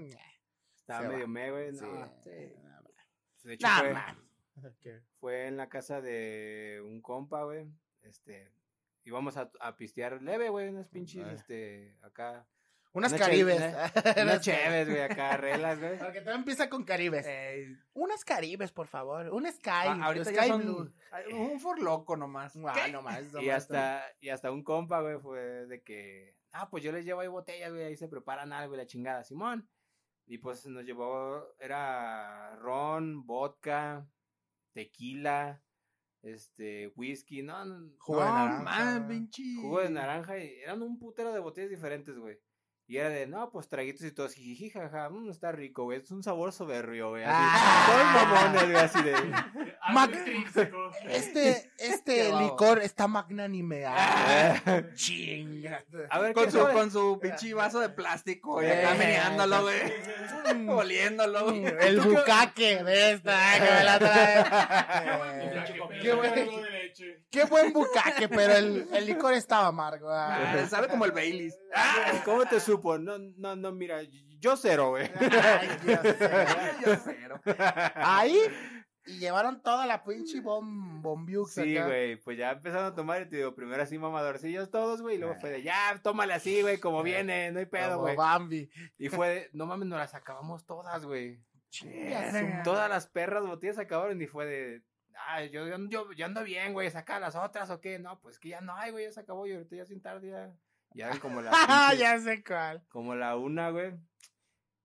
[0.75, 1.73] Estaba medio me, güey.
[1.73, 1.85] sí.
[1.85, 2.29] No, sí.
[3.43, 4.15] De hecho, Nah,
[5.19, 7.65] fue, en la casa de un compa, güey.
[8.01, 8.51] Este.
[9.05, 10.67] Íbamos a, a pistear leve, güey.
[10.67, 11.95] Unas pinches, este.
[12.01, 12.45] Acá.
[12.91, 13.61] Unas Una caribes.
[13.61, 13.73] chel-
[14.23, 15.01] Unas chéves, güey.
[15.01, 15.97] Acá, reglas, güey.
[15.99, 17.27] Porque todo empieza con caribes.
[17.93, 19.29] Unas caribes, por favor.
[19.29, 19.69] Un sky.
[19.69, 20.93] a- ahorita Sky ya son blue.
[21.31, 22.55] un for loco nomás.
[22.65, 26.69] Ah, no más, no Y hasta, y hasta un compa, güey, fue de que, ah,
[26.69, 29.69] pues yo les llevo ahí botellas, güey, ahí se preparan algo y la chingada, Simón.
[30.25, 34.07] Y pues nos llevó, era ron, vodka,
[34.73, 35.61] tequila,
[36.21, 39.43] este, whisky, no, no, Jugo de no, naranja, man, pinche.
[39.61, 42.37] jugo de naranja, y eran un putero de botellas diferentes, güey.
[42.89, 46.09] Y era de, no, pues traguitos y todo, jiji, jaja, mm, está rico, güey, es
[46.09, 47.33] un sabor soberbio, güey, así.
[47.37, 47.85] Ah.
[47.87, 49.13] Todos mamones, güey, así de...
[49.93, 50.89] Mac-.
[51.07, 53.85] Este, este licor está magnánime.
[53.85, 55.83] Ah, chinga.
[56.09, 59.77] A ver, Con ¿qué su, con su pinche vaso de plástico, Eh, acá meneándolo, güey.
[60.55, 61.49] Mm, Oliéndolo.
[61.51, 64.43] El bucaque de esta que me la trae.
[65.91, 66.45] Qué Qué buen- de
[66.99, 67.25] leche.
[67.31, 70.09] Qué buen bucaque, pero el, el licor estaba amargo.
[70.09, 70.53] ah.
[70.53, 71.57] Ah, sabe como el Baileys.
[71.73, 72.97] Ah, ¿Cómo te supo?
[72.97, 74.01] No, no, no, mira,
[74.39, 75.09] yo cero, güey.
[75.19, 76.11] Ay, Dios mío.
[76.85, 77.41] Yo cero.
[77.95, 78.39] Ahí
[79.05, 81.87] y llevaron toda la pinche bom, bombiux Sí, acá.
[81.87, 85.17] güey, pues ya empezaron a tomar y te digo, primero así mamadorcillos todos, güey, y
[85.17, 88.15] luego fue de, ya, tómale así, güey, como viene, no hay pedo, Como güey.
[88.15, 88.69] Bambi.
[88.99, 91.41] Y fue de, no mames, nos las acabamos todas, güey.
[92.63, 94.83] Todas las perras botellas acabaron y fue de,
[95.27, 98.39] ah, yo, yo, yo, yo ando bien, güey, saca las otras o qué, no, pues
[98.39, 100.51] que ya no hay, güey, ya se acabó y ahorita ya sin tarde ya,
[100.93, 102.83] ya como las, Ah, pinches- ya sé cuál.
[102.89, 103.93] como la una, güey.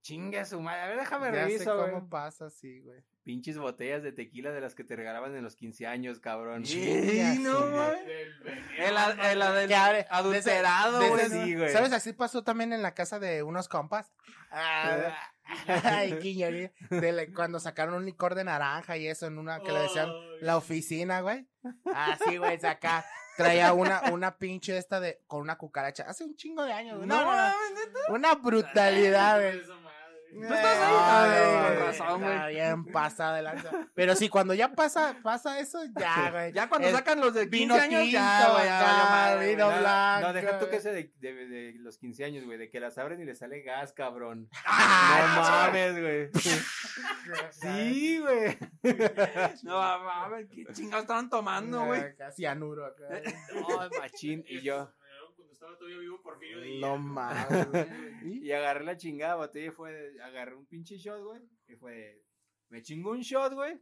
[0.03, 1.91] Chingue su madre, a ver, déjame Ya sé reviso, güey.
[1.93, 3.01] cómo pasa, sí, güey.
[3.23, 6.67] pinches botellas de tequila de las que te regalaban en los 15 años, cabrón.
[6.67, 7.91] Sí, no, veneno,
[8.77, 9.43] El, el,
[10.11, 11.31] adulterado, güey.
[11.31, 11.73] Sí, güey.
[11.73, 11.93] ¿Sabes?
[11.95, 14.13] Así pasó también en la casa de unos compas.
[14.51, 15.17] Ah,
[15.67, 16.73] Ay, quiñoría.
[16.91, 20.11] De la- cuando sacaron un licor de naranja y eso en una que le decían
[20.41, 21.47] la oficina, güey.
[21.95, 23.05] Así, güey, saca.
[23.37, 26.05] Traía una, una pinche esta de, con una cucaracha.
[26.09, 27.09] Hace un chingo de años, güey.
[27.09, 27.37] No, No, no, no.
[27.37, 27.99] mames, neta.
[28.13, 29.61] Una brutalidad, güey.
[30.35, 30.95] ¿No estás ahí?
[30.95, 32.33] Ay, Ah, güey, con razón, güey.
[32.35, 33.71] Está bien pasada de lanza.
[33.95, 36.53] Pero sí, cuando ya pasa, pasa eso, ya, güey.
[36.53, 39.65] Ya cuando El sacan los de 15 vino años, ya, tinto, güey, ya, madre, vino
[39.67, 39.77] güey.
[39.77, 40.27] No, blanco.
[40.27, 42.99] no, deja tú que ese de, de- de los 15 años, güey, de que las
[42.99, 44.49] abren y le sale gas, cabrón.
[44.67, 45.43] Ah, no
[45.73, 46.31] mames, güey.
[47.53, 48.59] sí, güey.
[49.63, 52.15] No mames, qué chingados estaban tomando, güey.
[52.17, 53.05] Casi anuro acá.
[53.55, 54.45] No, machín.
[54.49, 54.91] Y yo,
[55.65, 56.81] estaba todavía vivo Porfirio Díaz.
[56.81, 57.49] No mames.
[58.25, 61.41] y agarré la chingada botella y fue, agarré un pinche shot, güey.
[61.67, 62.23] Y fue,
[62.69, 63.81] me chingó un shot, güey.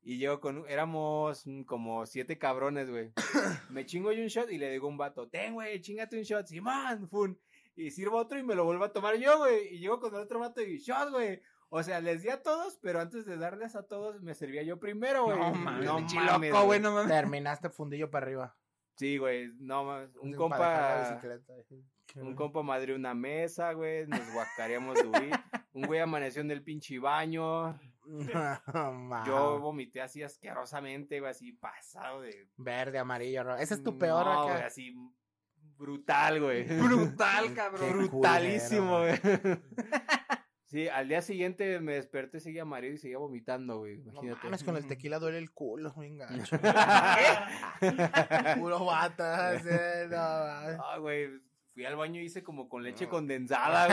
[0.00, 3.12] Y yo con, éramos como siete cabrones, güey.
[3.70, 6.24] Me chingo yo un shot y le digo a un vato, ten, güey, chingate un
[6.24, 6.44] shot.
[6.46, 7.38] Simón, fun.
[7.76, 9.76] Y sirvo otro y me lo vuelvo a tomar yo, güey.
[9.76, 11.40] Y llego con el otro vato y shot, güey.
[11.68, 14.80] O sea, les di a todos, pero antes de darles a todos, me servía yo
[14.80, 15.38] primero, güey.
[15.38, 17.08] No mames, no pinche mames, loco, güey, no mames.
[17.08, 18.56] Terminaste fundillo para arriba.
[18.96, 20.14] Sí, güey, no mames.
[20.16, 21.20] Un compa,
[22.16, 24.06] un compa madre una mesa, güey.
[24.06, 25.30] Nos guacaríamos durí.
[25.74, 27.78] Un güey amaneció en el pinche baño.
[28.04, 29.26] No, mames.
[29.26, 32.48] Yo vomité así asquerosamente, güey, así pasado de.
[32.58, 33.58] Verde, amarillo, rojo.
[33.58, 34.52] Ese es tu peor No, acá.
[34.52, 34.94] güey, así
[35.78, 36.64] brutal, güey.
[36.64, 37.88] Brutal, cabrón.
[37.88, 39.58] Qué Brutalísimo, culero, güey.
[40.72, 43.98] Sí, al día siguiente me desperté, seguía amarillo y seguía vomitando, güey.
[43.98, 44.44] No Imagínate.
[44.44, 46.28] mames, con el tequila duele el culo, venga.
[48.58, 49.68] Puro bata, sí,
[50.08, 50.78] no mames.
[50.82, 51.28] Ah, güey.
[51.74, 53.86] Fui al baño y hice como con leche condensada,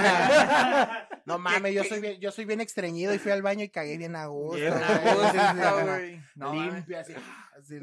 [1.09, 1.19] güey.
[1.25, 3.97] No mames, yo soy bien, yo soy bien estreñido y fui al baño y cagué
[3.97, 4.55] bien a gusto.
[4.55, 5.61] Bien güey.
[5.61, 6.21] A güey.
[6.35, 7.13] No, limpio, así,
[7.57, 7.77] así,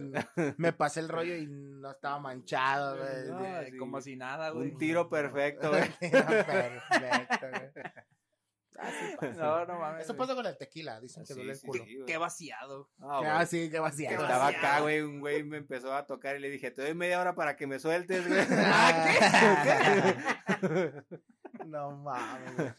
[0.56, 3.28] Me pasé el rollo y no estaba manchado, güey.
[3.28, 3.76] No, sí.
[3.76, 4.70] Como si nada, güey.
[4.70, 5.82] Un tiro perfecto, güey.
[5.98, 7.70] Perfecto, güey.
[8.78, 9.42] Así pasa.
[9.42, 10.04] No, no mames.
[10.04, 11.84] Eso pasa con el tequila, dicen que Sí, duele el sí, culo.
[11.84, 11.98] sí.
[12.06, 12.90] Qué vaciado.
[13.00, 13.70] Ah, güey.
[13.70, 14.08] que vacía.
[14.10, 14.66] Qué Estaba vaciado.
[14.66, 17.34] acá, güey, un güey me empezó a tocar y le dije, te doy media hora
[17.34, 18.40] para que me sueltes, güey.
[21.66, 22.74] No mames.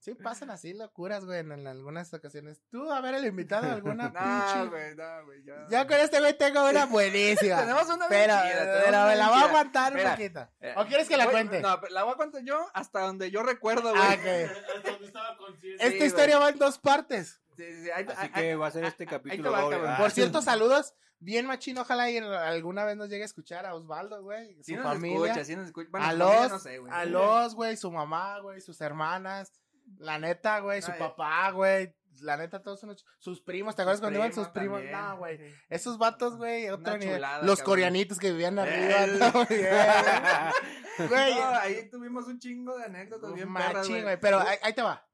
[0.00, 2.62] Sí, pasan así locuras, güey, en, en algunas ocasiones.
[2.70, 5.42] Tú, a ver, el invitado, alguna No, güey, no, güey.
[5.68, 5.86] ya.
[5.86, 7.58] Con este güey tengo una buenísima.
[7.60, 10.48] Tenemos una bien pero, chida, tenemos pero una me la voy a aguantar un poquito.
[10.60, 11.60] Eh, ¿O quieres que la voy- cuente?
[11.60, 14.02] No, pero la voy a contar yo hasta donde yo recuerdo, güey.
[14.02, 14.50] Ah, ok.
[14.76, 15.86] Hasta donde estaba consciente.
[15.86, 17.40] Esta historia va en dos partes.
[17.56, 19.80] Sí, sí, ahí- Así que va a ser este capítulo doble.
[19.84, 19.96] Ah.
[19.98, 20.94] Por cierto, saludos.
[21.20, 24.62] Bien machín, ojalá y alguna vez nos llegue a escuchar a Osvaldo, güey.
[24.62, 25.32] Su nos familia.
[25.32, 25.88] escucha, sí nos escucha.
[25.90, 26.92] Bueno, a los, no sé, güey.
[26.94, 29.52] a los, güey, su mamá, güey, sus hermanas.
[29.98, 30.98] La neta, güey, su Ay.
[30.98, 31.94] papá, güey.
[32.20, 33.76] La neta, todos son sus primos.
[33.76, 34.92] ¿Te acuerdas Sus cuando iban sus primos también.
[35.00, 35.38] No, güey.
[35.68, 37.14] Esos vatos, güey, otro Una nivel.
[37.16, 37.64] chulada, Los cabrón.
[37.72, 39.04] coreanitos que vivían arriba.
[39.04, 39.20] El-.
[41.08, 44.02] Güey, No, ahí tuvimos un chingo de anécdotas bien perras, machín, güey.
[44.02, 44.20] güey.
[44.20, 45.06] Pero ahí, ahí te va.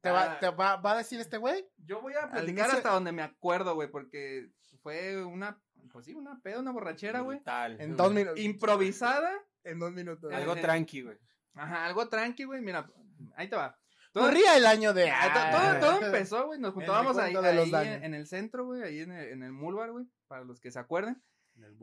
[0.00, 0.38] Te, va, Ah.
[0.38, 1.68] te va, va a decir este güey.
[1.78, 4.50] Yo voy a platicar inicio- hasta donde me acuerdo, güey, porque
[4.82, 5.60] fue una,
[5.92, 7.38] pues sí, una peda, una borrachera, güey.
[7.38, 7.80] Brutal.
[7.80, 8.38] En dos minutos.
[8.40, 9.32] Improvisada.
[9.64, 10.32] En dos minutos.
[10.32, 11.18] Algo tranqui, güey.
[11.54, 12.62] Ajá, algo tranqui, güey.
[12.62, 12.88] Mira,
[13.36, 13.76] ahí te va.
[14.12, 15.10] Corría el año de.
[15.10, 16.58] Ah, to- todo, todo empezó, güey.
[16.58, 19.92] Nos El juntábamos ahí, en, en el centro, güey, ahí en el, en el Mulbar,
[19.92, 21.22] güey, para los que se acuerden.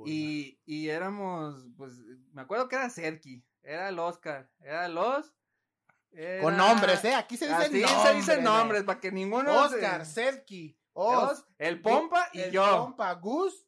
[0.06, 1.94] Y, y éramos, pues,
[2.34, 5.34] me acuerdo que era Serki, era el Oscar, era los...
[6.12, 7.14] era- Con nombres, ¿eh?
[7.14, 8.02] Aquí se dicen nombres.
[8.04, 9.54] se dicen nombres, para que ninguno...
[9.66, 12.66] Oscar, se- Serki, Os, Os, el Pompa y el yo.
[12.86, 13.67] Pompa, Gus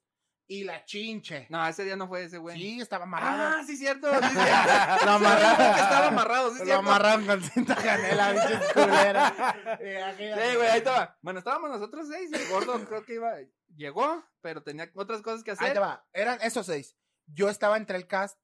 [0.52, 1.46] y la Chinche.
[1.50, 2.58] No, ese día no fue ese, güey.
[2.60, 3.60] Sí, estaba amarrado.
[3.60, 4.10] Ah, sí, cierto.
[4.20, 5.06] Sí, sí.
[5.06, 5.62] Lo amarraron.
[5.80, 6.80] estaba amarrado, sí, Lo cierto.
[6.80, 11.18] amarraron con cinta canela, bichos aquí- Sí, güey, ahí estaba.
[11.22, 13.32] Bueno, estábamos nosotros seis y el gordo creo que iba,
[13.76, 15.74] llegó, pero tenía otras cosas que Ahí hacer.
[15.74, 16.06] te va.
[16.14, 16.96] Eran esos seis.
[17.28, 18.40] Yo estaba entre el cast,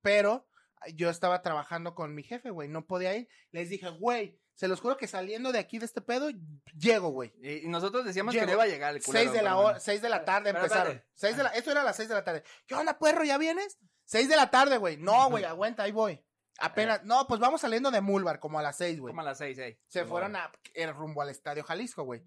[0.00, 0.48] pero
[0.94, 2.68] yo estaba trabajando con mi jefe, güey.
[2.68, 3.28] No podía ir.
[3.50, 6.28] Les dije, güey, se los juro que saliendo de aquí de este pedo,
[6.76, 7.32] llego, güey.
[7.42, 8.46] Y, y nosotros decíamos Llego.
[8.46, 9.24] que no iba a llegar el culero.
[9.24, 11.02] Seis de la hora, seis de la tarde Pero empezaron.
[11.14, 12.42] Seis de la, eso era a las seis de la tarde.
[12.66, 13.24] ¿Qué onda, perro?
[13.24, 13.78] ¿Ya vienes?
[14.04, 14.96] Seis de la tarde, güey.
[14.98, 16.22] No, güey, aguanta, ahí voy.
[16.58, 19.12] Apenas, no, pues vamos saliendo de Mulbar, como a las seis, güey.
[19.12, 19.80] Como a las seis, eh.
[19.88, 22.22] Se fueron a, era rumbo al Estadio Jalisco, güey.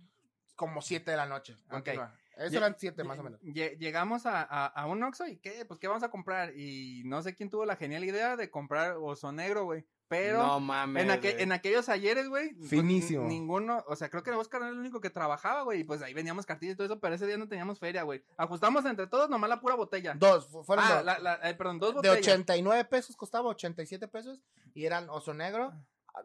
[0.55, 1.55] Como siete de la noche.
[1.69, 2.13] Continúa.
[2.37, 3.39] Eso Lle- eran siete más o menos.
[3.41, 5.63] Lle- Llegamos a, a, a un Oxxo y ¿qué?
[5.65, 6.53] Pues ¿qué vamos a comprar?
[6.57, 9.85] Y no sé quién tuvo la genial idea de comprar oso negro, güey.
[10.07, 11.03] Pero no mames.
[11.03, 11.41] en, aqu- güey.
[11.43, 12.53] en aquellos ayeres, güey.
[12.53, 13.27] pues, Finísimo.
[13.27, 15.79] ninguno, o sea, creo que Oscar era el único que trabajaba, güey.
[15.79, 18.23] Y pues ahí veníamos cartillas y todo eso, pero ese día no teníamos feria, güey.
[18.37, 20.13] Ajustamos entre todos nomás la pura botella.
[20.15, 21.05] Dos, fu- fueron ah, dos.
[21.05, 22.17] la, la- eh, perdón, dos de botellas.
[22.19, 24.43] 89 pesos costaba 87 pesos
[24.75, 25.73] y eran oso negro,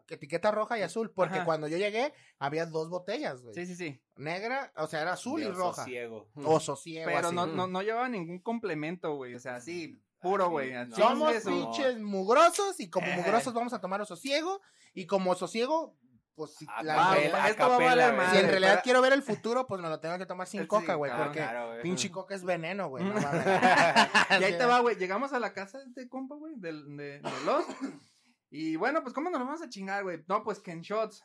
[0.07, 1.45] etiqueta roja y azul, porque Ajá.
[1.45, 3.55] cuando yo llegué había dos botellas, güey.
[3.55, 4.01] Sí, sí, sí.
[4.15, 5.83] Negra, o sea, era azul De y oso roja.
[5.85, 6.29] ciego.
[6.35, 7.35] O sosiego, Pero así.
[7.35, 9.33] no, no, no llevaba ningún complemento, güey.
[9.35, 10.71] O sea, así, puro, güey.
[10.71, 10.95] no.
[10.95, 11.49] Somos eso.
[11.49, 13.15] pinches mugrosos y como Eh.
[13.17, 14.61] mugrosos vamos a tomar oso ciego
[14.93, 15.97] y como oso ciego,
[16.35, 18.27] pues si, A la- capela, esto va a valer güey.
[18.29, 20.61] si en madre, realidad quiero ver el futuro, pues me lo tengo que tomar sin
[20.61, 23.03] Sí, coca, güey, claro, porque claro, pinche coca es veneno, güey.
[23.03, 23.13] no.
[24.39, 24.95] Y ahí te va, güey.
[24.95, 27.65] Llegamos a la casa de este compa, güey, del, de, de los.
[28.49, 30.23] Y bueno, pues, ¿cómo nos vamos a chingar, güey?
[30.27, 31.23] No, pues que en shots.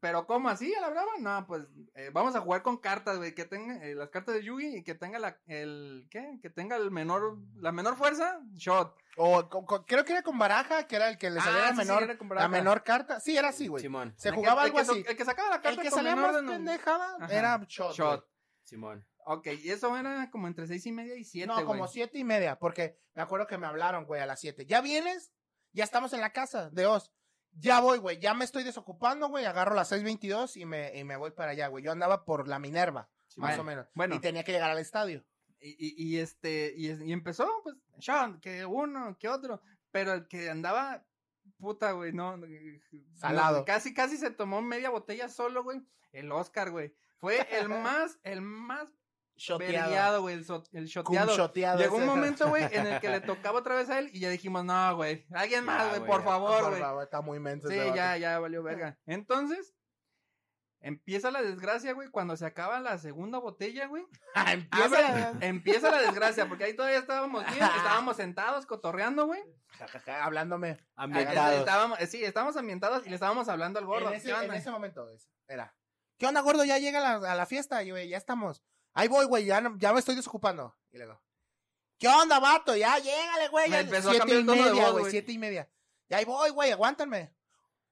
[0.00, 0.74] Pero, ¿cómo así?
[0.74, 1.12] ¿A la brava?
[1.20, 1.62] No, pues,
[1.94, 3.34] eh, vamos a jugar con cartas, güey.
[3.34, 6.38] Que tenga eh, las cartas de Yugi y que tenga la, el, ¿qué?
[6.42, 8.96] Que tenga el menor, la menor fuerza, shot.
[9.16, 11.62] O co- co- creo que era con baraja, que era el que le salía Ah,
[11.62, 13.18] la, sí, sí, menor, era con la menor carta.
[13.20, 13.82] Sí, era así, güey.
[13.82, 15.04] Simón, Se El que- jugaba el algo que así.
[15.08, 17.34] El que sacaba la carta El que con salía menor más de- pendejada Ajá.
[17.34, 17.94] era shot.
[17.94, 18.28] Shot.
[18.62, 19.06] Simón.
[19.28, 22.24] Ok, y eso era como entre seis y media y siete, No, como siete y
[22.24, 24.66] media, porque me acuerdo que me hablaron, güey, a las siete.
[24.66, 25.32] ¿Ya vienes?
[25.72, 27.10] Ya estamos en la casa de Oz.
[27.58, 31.16] Ya voy, güey, ya me estoy desocupando, güey, agarro las 6.22 y me, y me
[31.16, 31.82] voy para allá, güey.
[31.82, 33.86] Yo andaba por la Minerva, más Bueno, o menos.
[33.94, 34.14] bueno.
[34.14, 35.24] Y tenía que llegar al estadio.
[35.58, 40.28] Y, y, y este, y, y empezó, pues, Sean, que uno, que otro, pero el
[40.28, 41.06] que andaba,
[41.58, 42.46] puta, güey, no, no,
[43.14, 43.64] Salado.
[43.64, 45.80] casi, casi se tomó media botella solo, güey,
[46.12, 48.86] el Oscar, güey, fue el más, el más
[49.58, 51.36] vergueado, güey, el, so- el shoteado.
[51.36, 51.78] Shoteado.
[51.78, 54.30] Llegó un momento, güey, en el que le tocaba otra vez a él y ya
[54.30, 56.24] dijimos, no, güey, alguien Ya, más, güey, por ya.
[56.26, 57.04] favor, güey.
[57.04, 57.68] está muy menso.
[57.68, 58.98] Sí, ya, ya valió verga.
[59.06, 59.74] Entonces,
[60.80, 64.06] empieza la desgracia, güey, cuando se acaba la segunda botella, güey.
[64.34, 65.32] Ah, empieza.
[65.40, 69.42] Empieza la desgracia, porque ahí todavía estábamos bien, estábamos sentados cotorreando, güey.
[70.06, 70.78] Hablándome.
[70.94, 71.60] Ambientados.
[71.60, 74.08] Estábamos, sí, estábamos ambientados y le estábamos hablando al gordo.
[74.08, 75.08] En ese, momento,
[75.48, 75.74] era.
[76.18, 76.64] ¿Qué onda, gordo?
[76.64, 78.62] Ya llega a la, a la fiesta, y, güey, ya estamos.
[78.96, 80.74] Ahí voy, güey, ya, no- ya me estoy desocupando.
[80.90, 81.20] Y luego,
[81.98, 82.74] ¿qué onda, vato?
[82.74, 83.68] Ya, llégale, güey.
[83.68, 85.38] Me ya- empezó a siete cambiar y el tono de media, voz, güey, siete y
[85.38, 85.70] media.
[86.08, 87.34] Ya ahí voy, güey, aguántame.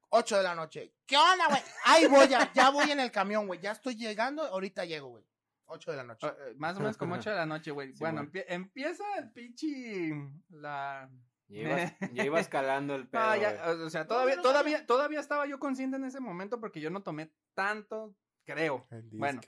[0.08, 0.94] Ocho de la noche.
[1.06, 1.60] ¿Qué onda, güey?
[1.84, 3.60] Ahí voy, ya, ya voy en el camión, güey.
[3.60, 5.24] Ya estoy llegando, ahorita llego, güey.
[5.66, 6.26] Ocho de la noche.
[6.26, 7.92] Eh, eh, Más o menos como 8 de la noche, güey.
[7.92, 10.12] Sí, bueno, empie- empieza el pinche.
[10.50, 11.10] La.
[11.48, 13.22] Ya iba, ya iba escalando el pedo.
[13.22, 16.80] No, ya, o sea, todavía, no todavía, todavía estaba yo consciente en ese momento porque
[16.80, 18.14] yo no tomé tanto,
[18.44, 18.86] creo.
[19.12, 19.40] Bueno,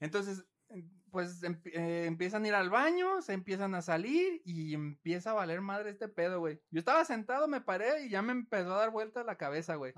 [0.00, 0.44] entonces,
[1.10, 5.34] pues em- eh, empiezan a ir al baño, se empiezan a salir y empieza a
[5.34, 6.60] valer madre este pedo, güey.
[6.70, 9.92] Yo estaba sentado, me paré y ya me empezó a dar vueltas la cabeza, güey.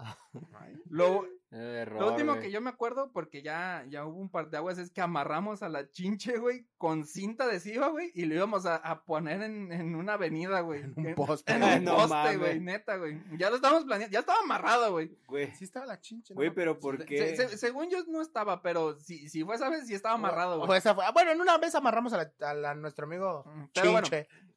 [0.88, 2.44] Lo, Eh, error, lo último güey.
[2.44, 5.62] que yo me acuerdo, porque ya, ya hubo un par de aguas, es que amarramos
[5.62, 9.70] a la chinche, güey, con cinta adhesiva, güey, y lo íbamos a, a poner en,
[9.72, 10.82] en una avenida, güey.
[10.82, 11.52] En un En- poste.
[11.52, 12.38] En un No poste, mames.
[12.38, 13.20] güey, neta, güey.
[13.36, 15.16] Ya lo estábamos planeando, ya estaba amarrado, güey.
[15.26, 16.36] Güey, Sí estaba la chinche, ¿no?
[16.38, 17.36] güey, pero ¿por qué?
[17.36, 20.66] se- según yo no estaba, pero si, si fue esa vez, sí estaba amarrado, O
[20.66, 20.78] güey.
[20.78, 23.64] esa fue- ah, Bueno, en una vez amarramos a, la- a la- nuestro amigo Mm,
[23.74, 24.06] Pero bueno.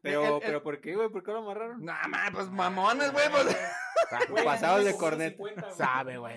[0.02, 1.10] Pero, el- el- pero ¿por qué, güey?
[1.10, 1.84] ¿Por qué lo amarraron?
[1.84, 3.46] No, ma, pues mamones, güey, pues.
[4.44, 5.72] Pasados de corneta.
[5.76, 6.36] Sabe, güey.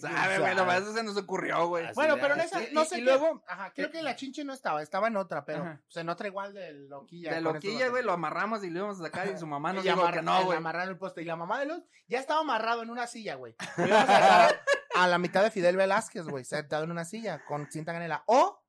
[0.00, 1.84] Sabe, güey, lo más eso se nos ocurrió, güey.
[1.86, 4.16] Así Bueno, de- pero en esa, no sé y qué- luego- ajá, creo que la
[4.16, 5.80] chinche no estaba, estaba en otra, pero, Ajá.
[5.84, 7.30] pues en otra igual de loquilla.
[7.34, 9.84] De con loquilla, güey, lo amarramos y lo íbamos a sacar y su mamá nos
[9.84, 10.58] Y dijo amarra- que no, güey.
[10.58, 11.22] Amarraron el poste.
[11.22, 13.54] Y la mamá de los ya estaba amarrado en una silla, güey.
[13.76, 14.60] Lo íbamos a dejar
[14.96, 18.22] a, a la mitad de Fidel Velázquez, güey, sentado en una silla con cinta canela.
[18.26, 18.59] O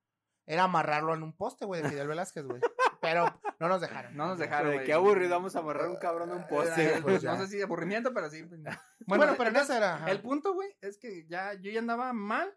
[0.52, 2.60] era amarrarlo en un poste, güey, de Fidel Velázquez, güey.
[3.00, 4.18] Pero no nos dejaron.
[4.18, 4.86] No nos dejaron, de güey.
[4.86, 6.98] qué aburrido vamos a amarrar un cabrón a un poste.
[6.98, 8.44] Eh, pues no sé si de aburrimiento, pero sí.
[8.44, 8.60] pues,
[9.08, 9.96] Bueno, Bueno, pero en esa era.
[9.96, 10.12] ajá.
[10.12, 12.54] El punto, güey, es que ya yo ya andaba mal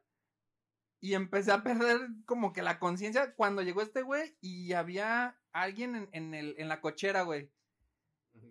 [1.00, 5.94] y empecé a perder como que la conciencia cuando llegó este güey y había alguien
[5.94, 7.52] en, en el, en la cochera, güey.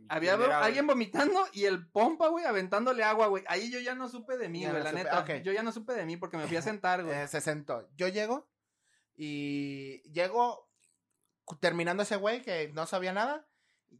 [0.07, 3.43] Había alguien vomitando y el pompa, güey, aventándole agua, güey.
[3.47, 5.37] Ahí yo ya no supe de mí, Ya güey, no la supe, neta.
[5.41, 7.13] Yo ya no supe de mí porque me fui a sentar, güey.
[7.23, 7.89] Eh, se sentó.
[7.97, 8.47] Yo llego
[9.15, 10.69] y llego
[11.59, 13.47] terminando ese güey que no sabía nada.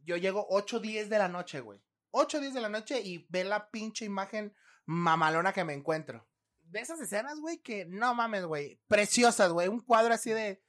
[0.04, 1.82] Yo llego 8 10 de la noche, güey.
[2.10, 4.54] 8 10 de la noche y ve la pinche imagen
[4.86, 6.26] mamalona que me encuentro.
[6.62, 8.80] De esas escenas, güey, que no mames, güey.
[8.88, 9.68] Preciosas, güey.
[9.68, 10.62] Un cuadro así de.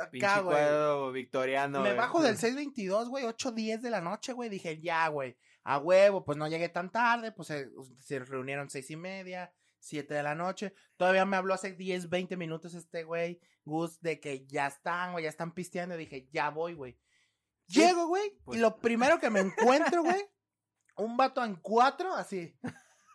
[0.00, 0.56] Acá, güey.
[0.56, 1.80] cuadro victoriano.
[1.80, 1.98] Me güey.
[1.98, 4.48] bajo del 622, güey, 8 10 de la noche, güey.
[4.48, 8.90] Dije, ya, güey, a huevo, pues no llegué tan tarde, pues se, se reunieron seis
[8.90, 9.52] y media,
[9.82, 10.74] 7 de la noche.
[10.96, 15.24] Todavía me habló hace 10, 20 minutos este güey, Gus, de que ya están, güey,
[15.24, 15.96] ya están pisteando.
[15.96, 16.98] Dije, ya voy, güey.
[17.66, 20.24] Llego, güey, pues- y lo primero que me encuentro, güey,
[20.96, 22.58] un vato en cuatro, así,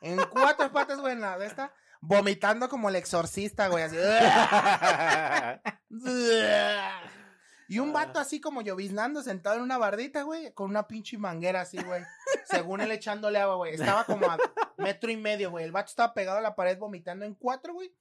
[0.01, 3.97] en cuatro patas, güey, en la de esta, vomitando como el exorcista, güey, así.
[7.69, 11.61] Y un vato así como lloviznando sentado en una bardita, güey, con una pinche manguera
[11.61, 12.01] así, güey.
[12.45, 13.73] Según él echándole agua, güey.
[13.73, 14.37] Estaba como a
[14.77, 15.65] metro y medio, güey.
[15.65, 17.93] El vato estaba pegado a la pared vomitando en cuatro, güey.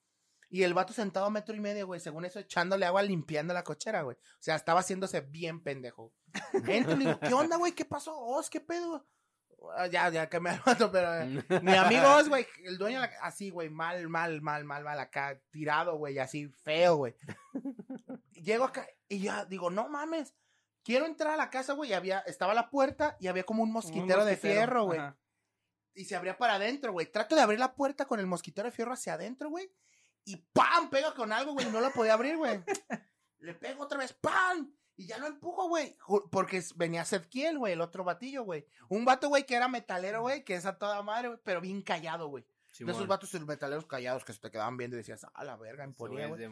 [0.49, 1.99] Y el vato sentado a metro y medio, güey.
[2.01, 4.17] Según eso, echándole agua, limpiando la cochera, güey.
[4.17, 6.13] O sea, estaba haciéndose bien pendejo.
[6.69, 7.73] Entro y digo, ¿qué onda, güey?
[7.73, 8.17] ¿Qué pasó?
[8.19, 9.05] Os, ¿qué pedo?
[9.77, 13.09] Ah, Ya, ya que me mato, pero eh, mi amigo es, güey, el dueño, de
[13.09, 17.15] la- así, güey, mal, mal, mal, mal, mal, acá, tirado, güey, así, feo, güey.
[18.35, 20.35] Llego acá y ya digo, no mames,
[20.85, 23.73] quiero entrar a la casa, güey, y había, estaba la puerta y había como un
[23.73, 25.01] mosquitero, Un de fierro, güey.
[25.01, 25.17] ajá.
[25.97, 27.11] Y se abría para adentro, güey.
[27.11, 29.73] Trato de abrir la puerta con el mosquitero de fierro hacia adentro, güey.
[30.25, 30.91] Y ¡pam!
[30.91, 31.67] Pega con algo, güey.
[31.71, 32.63] No lo podía abrir, güey.
[33.39, 34.73] Le pego otra vez, ¡pam!
[34.97, 35.97] Y ya lo empujo, güey.
[36.31, 38.67] Porque venía Sedkiel, güey, el otro batillo, güey.
[38.89, 41.83] Un vato, güey, que era metalero, güey, que es a toda madre, güey, pero bien
[41.83, 42.47] callado, güey.
[42.79, 45.85] De esos vatos metaleros callados que se te quedaban viendo y decías, a la verga,
[45.85, 46.47] imponía, güey.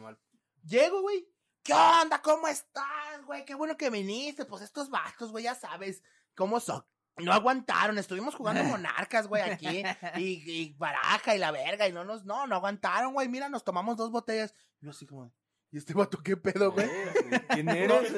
[0.63, 1.27] Llego, güey.
[1.61, 2.21] ¿Qué onda?
[2.21, 3.45] ¿Cómo estás, güey?
[3.45, 4.45] Qué bueno que viniste.
[4.45, 6.03] Pues estos vatos, güey, ya sabes
[6.35, 6.83] cómo son.
[7.17, 7.97] No aguantaron.
[7.97, 9.83] Estuvimos jugando monarcas, güey, aquí.
[10.15, 11.87] Y, y baraja y la verga.
[11.87, 13.27] Y no nos, no, no aguantaron, güey.
[13.27, 14.53] Mira, nos tomamos dos botellas.
[14.81, 15.31] Y yo así como,
[15.71, 16.89] ¿y este vato qué pedo, güey?
[17.49, 18.13] ¿Quién ¿De qué eres?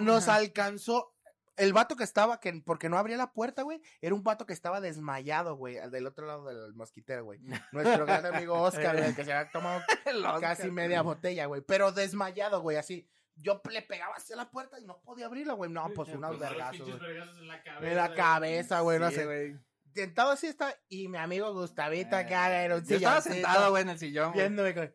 [0.00, 1.14] Nos alcanzó.
[1.56, 4.52] El vato que estaba, que porque no abría la puerta, güey, era un vato que
[4.52, 7.40] estaba desmayado, güey, al del otro lado del mosquitero, güey.
[7.72, 9.82] Nuestro gran amigo Oscar, güey, que se había tomado
[10.40, 11.60] casi media botella, güey.
[11.62, 13.08] Pero desmayado, güey, así.
[13.40, 15.70] Yo le pegaba hacia la puerta y no podía abrirla, güey.
[15.70, 17.90] No, pues unos Pues, los vergazos, en la cabeza.
[17.90, 19.24] En la cabeza, güey, no sé.
[19.24, 19.56] güey.
[19.94, 20.74] Sentado así está.
[20.88, 24.32] Y mi amigo Gustavito Eh, acá en un Yo estaba sentado, güey, en el sillón.
[24.32, 24.40] güey.
[24.40, 24.94] Viéndome con.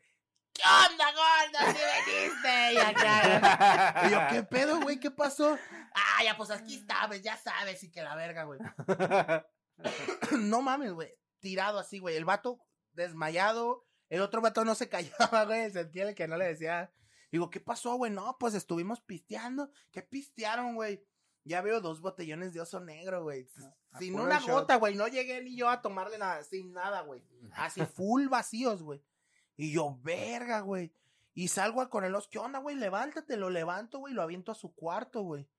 [0.54, 1.72] ¿Qué onda, gordo?
[1.74, 2.74] ¿Sí veniste?
[2.74, 4.04] Y acá.
[4.08, 5.00] Y yo, ¿qué pedo, güey?
[5.00, 5.58] ¿Qué pasó?
[5.96, 7.84] Ah, ya, pues aquí sabes, ya sabes.
[7.84, 8.60] Y que la verga, güey.
[10.40, 11.14] no mames, güey.
[11.40, 12.16] Tirado así, güey.
[12.16, 12.60] El vato
[12.94, 13.86] desmayado.
[14.10, 15.72] El otro vato no se callaba, güey.
[15.72, 16.92] Sentía el que no le decía.
[17.34, 18.12] Digo, ¿qué pasó, güey?
[18.12, 19.72] No, pues estuvimos pisteando.
[19.90, 21.04] ¿Qué pistearon, güey?
[21.44, 23.50] Ya veo dos botellones de oso negro, güey.
[23.92, 24.50] A Sin una shot.
[24.52, 24.94] gota, güey.
[24.94, 26.44] No llegué ni yo a tomarle nada.
[26.44, 27.24] Sin nada, güey.
[27.54, 29.04] Así full vacíos, güey.
[29.58, 30.94] Y yo, verga, güey.
[31.34, 32.30] Y salgo con el oso.
[32.32, 32.76] ¿Qué onda, güey?
[32.76, 34.14] Levántate, lo levanto, güey.
[34.14, 35.50] Lo aviento a su cuarto, güey.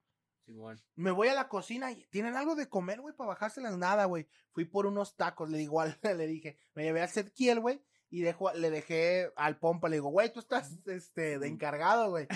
[0.46, 0.80] Simón.
[0.94, 4.28] Me voy a la cocina y tienen algo de comer, güey, para bajárselas nada, güey.
[4.52, 7.82] Fui por unos tacos, le digo al, le dije, me llevé al Setkiel, güey,
[8.14, 12.28] y dejo, le dejé al pompa, le digo, güey, tú estás, este, de encargado, güey.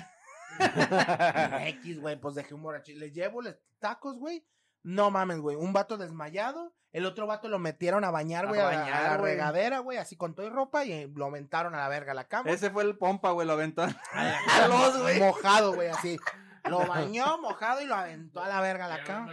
[1.67, 2.99] X, güey, pues dejé un borrachito.
[2.99, 4.45] Les llevo los tacos, güey.
[4.83, 5.57] No mames, güey.
[5.57, 6.75] Un vato desmayado.
[6.91, 10.17] El otro vato lo metieron a bañar, güey, a, la- a la regadera, güey, así
[10.17, 12.51] con todo y ropa y lo aventaron a la verga a la cama.
[12.51, 13.83] Ese fue el pompa, güey, lo aventó.
[13.83, 13.89] A
[14.69, 15.21] los, güey.
[15.21, 16.19] Mojado, güey, así.
[16.65, 19.33] Lo bañó, mojado y lo aventó a la verga a la cama.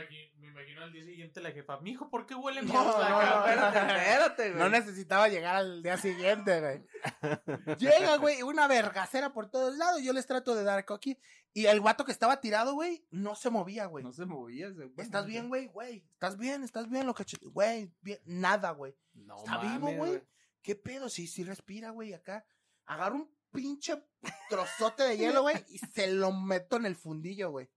[0.65, 1.80] Imagino al día siguiente la jefa.
[1.80, 4.60] Mijo, ¿por qué huele la no, cama?" no, Espérate, espérate, güey.
[4.60, 6.84] No necesitaba llegar al día siguiente, güey.
[7.80, 10.01] Llega, güey, una vergacera por todos lados.
[10.01, 11.17] Yo les trato de dar coqui.
[11.54, 14.04] Y el vato que estaba tirado, güey, no se movía, güey.
[14.04, 14.91] No se movía güey.
[14.97, 15.67] ¿Estás bien, güey?
[15.67, 16.63] Güey, ¿estás bien?
[16.63, 17.06] ¿Estás bien?
[17.06, 17.23] Lo que...
[17.43, 18.19] Güey, bien.
[18.25, 18.95] Nada, güey.
[19.13, 20.23] No Está vivo, mames, güey.
[20.62, 21.08] ¿Qué pedo?
[21.08, 22.45] Sí, sí respira, güey, acá.
[22.86, 24.04] Agarro un pinche
[24.49, 27.69] trozote de hielo, güey, y se lo meto en el fundillo, güey.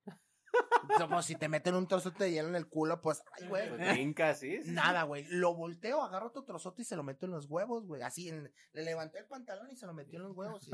[0.99, 3.69] Como si te meten un trozote de hielo en el culo, pues, ay, güey.
[3.69, 4.63] Pues brinca, sí.
[4.63, 5.25] sí, Nada, güey.
[5.29, 8.03] Lo volteo, agarro otro trozote y se lo meto en los huevos, güey.
[8.03, 10.67] Así, en- le levanté el pantalón y se lo metió en los huevos.
[10.69, 10.71] y-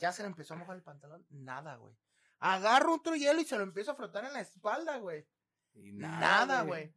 [0.00, 1.24] ya se le empezó a mojar el pantalón.
[1.30, 1.94] Nada, güey.
[2.40, 5.26] Agarro otro hielo y se lo empiezo a frotar en la espalda, güey.
[5.74, 6.92] Y Nada, güey.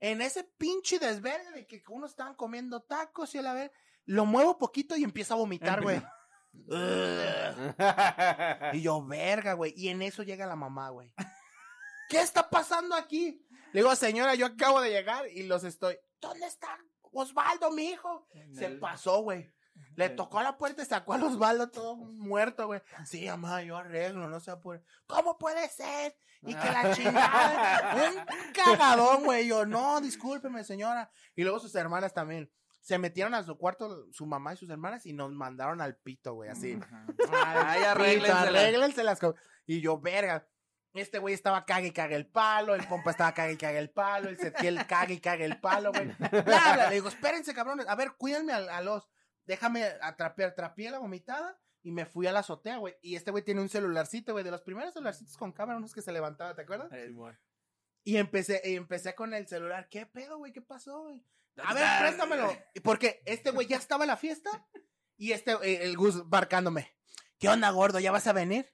[0.00, 3.70] En ese pinche desvergue de que unos estaban comiendo tacos y a la vez,
[4.04, 6.00] lo muevo poquito y empieza a vomitar, güey.
[8.72, 9.72] Y yo, verga, güey.
[9.76, 11.12] Y en eso llega la mamá, güey.
[12.08, 13.44] ¿Qué está pasando aquí?
[13.72, 15.98] Le digo, señora, yo acabo de llegar y los estoy.
[16.20, 16.78] ¿Dónde está
[17.12, 18.26] Osvaldo, mi hijo?
[18.52, 19.52] Se pasó, güey.
[19.94, 22.80] Le tocó a la puerta y sacó a Osvaldo todo muerto, güey.
[23.04, 24.82] Sí, mamá, yo arreglo, no se apure.
[25.06, 26.16] ¿Cómo puede ser?
[26.42, 27.94] Y que la chingada.
[28.46, 29.46] Un cagadón, güey.
[29.46, 31.10] Yo, no, discúlpeme, señora.
[31.34, 32.50] Y luego sus hermanas también.
[32.88, 36.32] Se metieron a su cuarto, su mamá y sus hermanas, y nos mandaron al pito,
[36.32, 36.78] güey, así.
[37.44, 39.34] Ay, arréglenselas, co-
[39.66, 40.48] Y yo, verga.
[40.94, 43.90] Este güey estaba cague y cague el palo, el pompa estaba cague y cague el
[43.90, 46.06] palo, el Setiel cague y cague el palo, güey.
[46.08, 47.86] Le digo, espérense, cabrones.
[47.88, 49.06] A ver, cuídenme a, a los.
[49.44, 52.96] Déjame atrapear, trapié la vomitada y me fui a la azotea, güey.
[53.02, 56.00] Y este güey tiene un celularcito, güey, de los primeros celularcitos con cámara, unos que
[56.02, 56.88] se levantaba, ¿te acuerdas?
[57.06, 57.38] Simón.
[58.04, 59.88] Y empecé, y empecé con el celular.
[59.88, 60.52] ¿Qué pedo, güey?
[60.52, 61.22] ¿Qué pasó, güey?
[61.64, 62.56] A ver, préstamelo.
[62.82, 64.66] Porque este güey ya estaba en la fiesta
[65.16, 66.94] y este, eh, el Gus barcándome.
[67.38, 67.98] ¿Qué onda, gordo?
[67.98, 68.72] ¿Ya vas a venir?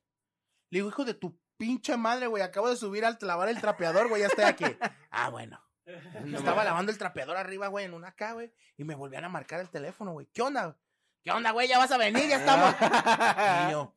[0.71, 2.43] Le digo, hijo de tu pinche madre, güey.
[2.43, 4.23] Acabo de subir al lavar el trapeador, güey.
[4.23, 4.67] Ya estoy aquí.
[5.11, 5.61] Ah, bueno.
[6.35, 8.53] Estaba lavando el trapeador arriba, güey, en una acá, güey.
[8.77, 10.27] Y me volvían a marcar el teléfono, güey.
[10.33, 10.79] ¿Qué onda?
[11.23, 11.69] ¿Qué onda, güey?
[11.69, 12.29] ¿Ya vas a venir?
[12.29, 12.75] Ya estamos.
[13.69, 13.95] Y yo,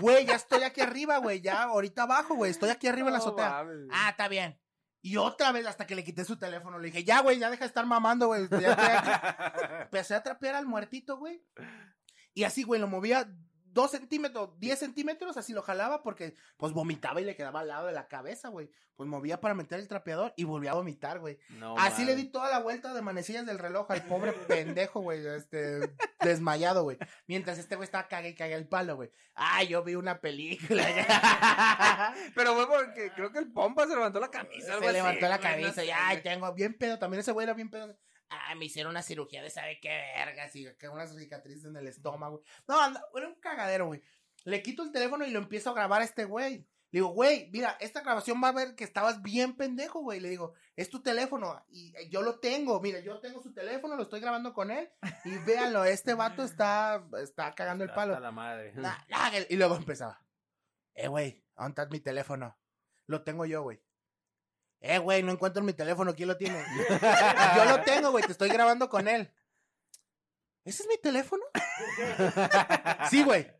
[0.00, 1.40] güey, ya estoy aquí arriba, güey.
[1.40, 2.50] Ya ahorita abajo, güey.
[2.50, 3.66] Estoy aquí arriba en la azotea.
[3.92, 4.58] Ah, está bien.
[5.02, 7.64] Y otra vez hasta que le quité su teléfono, le dije, ya, güey, ya deja
[7.64, 8.48] de estar mamando, güey.
[8.50, 9.10] Ya estoy aquí".
[9.82, 11.42] Empecé a trapear al muertito, güey.
[12.34, 13.30] Y así, güey, lo movía
[13.72, 17.86] dos centímetros, diez centímetros, así lo jalaba porque pues vomitaba y le quedaba al lado
[17.86, 18.70] de la cabeza, güey.
[18.96, 21.38] Pues movía para meter el trapeador y volvía a vomitar, güey.
[21.50, 25.26] No, Así le di toda la vuelta de manecillas del reloj al pobre pendejo, güey,
[25.26, 26.98] este, desmayado, güey.
[27.26, 29.10] Mientras este güey estaba cague y cague el palo, güey.
[29.34, 30.84] Ay, yo vi una película.
[32.34, 34.74] Pero fue porque creo que el pompa se levantó la camisa.
[34.74, 36.98] algo Se así, levantó la güey, no cabeza y, sé, tengo bien pedo.
[36.98, 37.96] También ese güey era bien pedo.
[38.30, 41.88] Ah, me hicieron una cirugía de sabe qué vergas y que unas cicatrices en el
[41.88, 42.42] estómago.
[42.68, 44.00] No, anda, era un cagadero, güey.
[44.44, 46.66] Le quito el teléfono y lo empiezo a grabar a este güey.
[46.92, 50.18] Le digo, güey, mira, esta grabación va a ver que estabas bien pendejo, güey.
[50.20, 52.80] Le digo, es tu teléfono y eh, yo lo tengo.
[52.80, 54.90] Mira, yo tengo su teléfono, lo estoy grabando con él.
[55.24, 58.18] Y véanlo, este vato está, está cagando el Hasta palo.
[58.18, 58.72] la madre.
[58.74, 60.24] Nah, nah, y luego empezaba.
[60.94, 62.56] Eh, güey, ¿dónde está mi teléfono?
[63.06, 63.80] Lo tengo yo, güey.
[64.80, 66.14] Eh, güey, no encuentro mi teléfono.
[66.14, 66.64] ¿Quién lo tiene?
[67.56, 68.24] yo lo tengo, güey.
[68.24, 69.32] Te estoy grabando con él.
[70.64, 71.42] ¿Ese es mi teléfono?
[73.10, 73.50] sí, güey.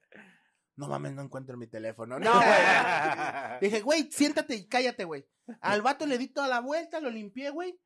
[0.76, 2.18] No mames, no encuentro mi teléfono.
[2.18, 2.48] No, güey.
[3.60, 5.28] Dije, güey, siéntate y cállate, güey.
[5.60, 7.78] Al vato le di toda la vuelta, lo limpié, güey.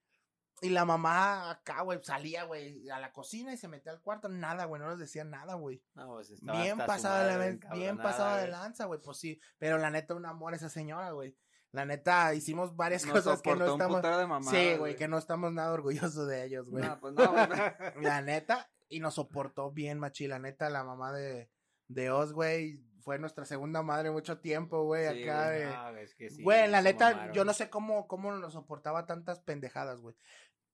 [0.60, 4.28] Y la mamá acá, güey, salía, güey, a la cocina y se metía al cuarto.
[4.28, 5.82] Nada, güey, no nos decía nada, güey.
[5.94, 9.40] No, pues, estaba Bien pasada de, ven- bien pasada de lanza, güey, pues sí.
[9.58, 11.36] Pero la neta, un amor esa señora, güey.
[11.74, 14.00] La neta, hicimos varias Nos cosas que no estamos.
[14.00, 16.84] de mamadas, Sí, güey, que no estamos nada orgullosos de ellos, güey.
[16.84, 17.46] No, pues no, güey.
[18.00, 20.28] La neta, y nos soportó bien, machi.
[20.28, 21.50] La neta, la mamá de,
[21.88, 25.46] de Oz, güey, fue nuestra segunda madre mucho tiempo, güey, Sí, acá.
[25.50, 27.34] güey, No, es que sí, Güey, la neta, mamaron.
[27.34, 30.14] yo no sé cómo, cómo nos soportaba tantas pendejadas, güey.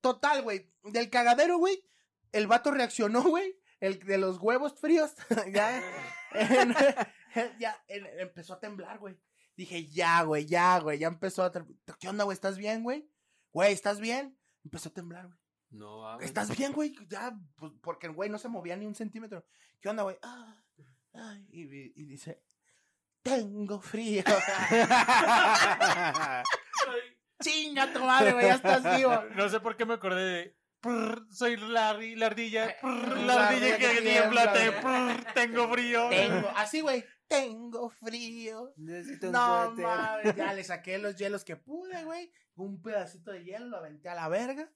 [0.02, 1.82] Total, güey, del cagadero, güey,
[2.32, 5.14] el vato reaccionó, güey, el de los huevos fríos,
[5.54, 5.82] ya,
[6.34, 6.74] en-
[7.58, 9.16] ya en- empezó a temblar, güey.
[9.60, 11.52] Dije, ya, güey, ya, güey, ya empezó a...
[11.52, 12.32] ¿Qué onda, güey?
[12.32, 13.06] ¿Estás bien, güey?
[13.52, 14.34] Güey, ¿estás bien?
[14.64, 15.38] Empezó a temblar, güey.
[15.68, 16.24] No, mames.
[16.24, 16.94] ¿Estás bien, güey?
[17.10, 19.44] Ya, pues, porque el güey no se movía ni un centímetro.
[19.82, 20.16] ¿Qué onda, güey?
[20.22, 20.56] Ah,
[21.50, 21.66] y,
[22.06, 22.42] dice,
[23.22, 24.24] tengo frío.
[27.42, 29.12] Chinga tu madre, güey, ya estás vivo.
[29.36, 30.56] No sé por qué me acordé de.
[30.80, 32.78] prr, soy Larry, la ardilla.
[32.80, 34.22] prr, La la ardilla que
[34.80, 36.08] prr, Tengo frío.
[36.08, 38.74] Tengo, así, güey, tengo frío.
[38.76, 42.32] Necesito un No mames, ya le saqué los hielos que pude, güey.
[42.56, 44.70] Un pedacito de hielo, lo aventé a la verga.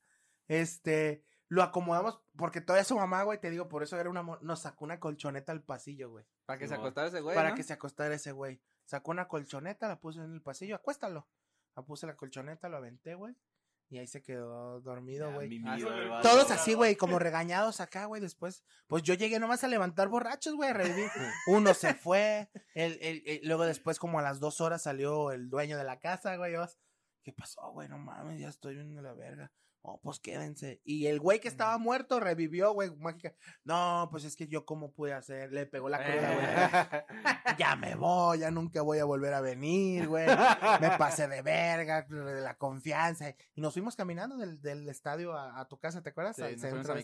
[0.46, 4.60] Este, lo acomodamos, porque todavía su mamá, güey, te digo, por eso era una, nos
[4.60, 6.24] sacó una colchoneta al pasillo, güey.
[6.46, 7.56] Para que se acostara ese güey, para ¿no?
[7.56, 8.62] que se acostara ese güey.
[8.84, 11.28] Sacó una colchoneta, la puse en el pasillo, acuéstalo.
[11.74, 13.34] La puse la colchoneta, lo aventé, güey.
[13.90, 15.48] Y ahí se quedó dormido, güey.
[16.22, 18.20] Todos así, güey, como regañados acá, güey.
[18.20, 21.08] Después, pues yo llegué nomás a levantar borrachos, güey, a revivir.
[21.46, 22.50] Uno se fue.
[22.74, 26.00] El, el- el- luego después, como a las dos horas, salió el dueño de la
[26.00, 26.54] casa, güey.
[27.22, 27.88] ¿Qué pasó, güey?
[27.88, 29.52] No mames, ya estoy viendo la verga.
[29.86, 30.80] Oh, pues quédense.
[30.82, 33.34] Y el güey que estaba muerto revivió, güey, mágica.
[33.64, 35.52] No, pues es que yo cómo pude hacer.
[35.52, 37.02] Le pegó la cruda, güey.
[37.58, 40.26] Ya me voy, ya nunca voy a volver a venir, güey.
[40.80, 43.28] Me pasé de verga, de la confianza.
[43.54, 46.36] Y nos fuimos caminando del, del estadio a, a tu casa, ¿te acuerdas?
[46.36, 46.94] Sí, Al centro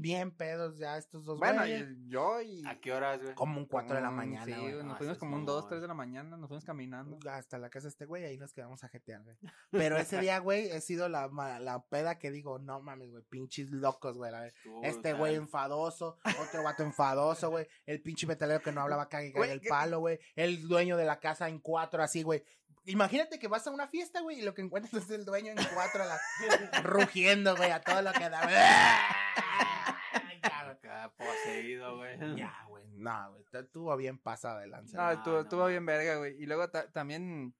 [0.00, 1.88] Bien pedos ya estos dos Bueno, güeyes.
[1.90, 2.66] y yo y...
[2.66, 3.34] ¿A qué horas, güey?
[3.34, 4.72] Como un 4 de la Mm, mañana, Sí, güey.
[4.72, 5.68] güey, nos Ah, fuimos como un 2, mamón.
[5.68, 7.18] 3 de la mañana, nos fuimos caminando.
[7.30, 9.36] Hasta la casa de este güey, ahí nos quedamos a jetear, güey.
[9.70, 13.22] Pero ese día, güey, he sido la, ma- la peda que digo, no mames, güey,
[13.28, 14.32] pinches locos, güey.
[14.32, 15.16] la ver- Estuvo Este brutal.
[15.18, 17.66] güey enfadoso, otro vato enfadoso, güey.
[17.86, 20.18] El pinche metalero que no hablaba cague, cague Güey, el ¿qué- palo, güey.
[20.36, 22.42] El dueño de la casa en cuatro, así, güey.
[22.86, 25.58] Imagínate que vas a una fiesta, güey, y lo que encuentras es el dueño en
[25.74, 26.20] cuatro, a la-
[26.82, 28.40] rugiendo, güey, a todo lo que da.
[30.90, 31.06] Ya, güey.
[31.06, 32.36] Acá poseído, güey.
[32.36, 32.84] Ya, güey.
[32.96, 33.44] No, güey.
[33.52, 34.96] Estuvo bien pasada de lanza.
[34.96, 36.36] No, estuvo, no estuvo bien verga, güey.
[36.42, 37.54] Y luego ta- también,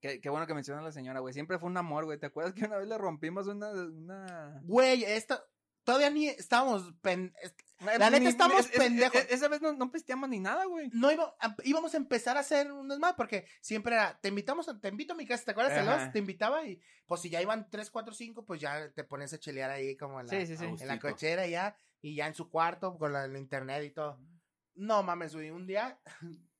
[0.00, 1.34] qué, qué bueno que menciona la señora, güey.
[1.34, 2.18] Siempre fue un amor, güey.
[2.18, 3.70] ¿Te acuerdas que una vez le rompimos una...
[3.70, 4.60] una...
[4.64, 5.42] Güey, esta.
[5.84, 6.92] Todavía ni estábamos.
[7.00, 7.32] pen-
[7.78, 9.20] La neta, Ni- estamos es- es- pendejos.
[9.20, 10.88] es- esa vez no, no pisteamos ni nada, güey.
[10.92, 14.68] No iba- a- íbamos a empezar a hacer un desmadre porque siempre era, te invitamos,
[14.68, 15.86] a- te invito a mi casa, ¿te acuerdas?
[15.86, 16.12] los?
[16.12, 19.38] Te invitaba y pues si ya iban 3, 4, 5, pues ya te pones a
[19.38, 20.64] chelear ahí como en la, Sí, sí, sí.
[20.64, 23.90] a en la cochera ya y ya en su cuarto con la, el internet y
[23.90, 24.20] todo.
[24.74, 25.98] No mames, güey, un día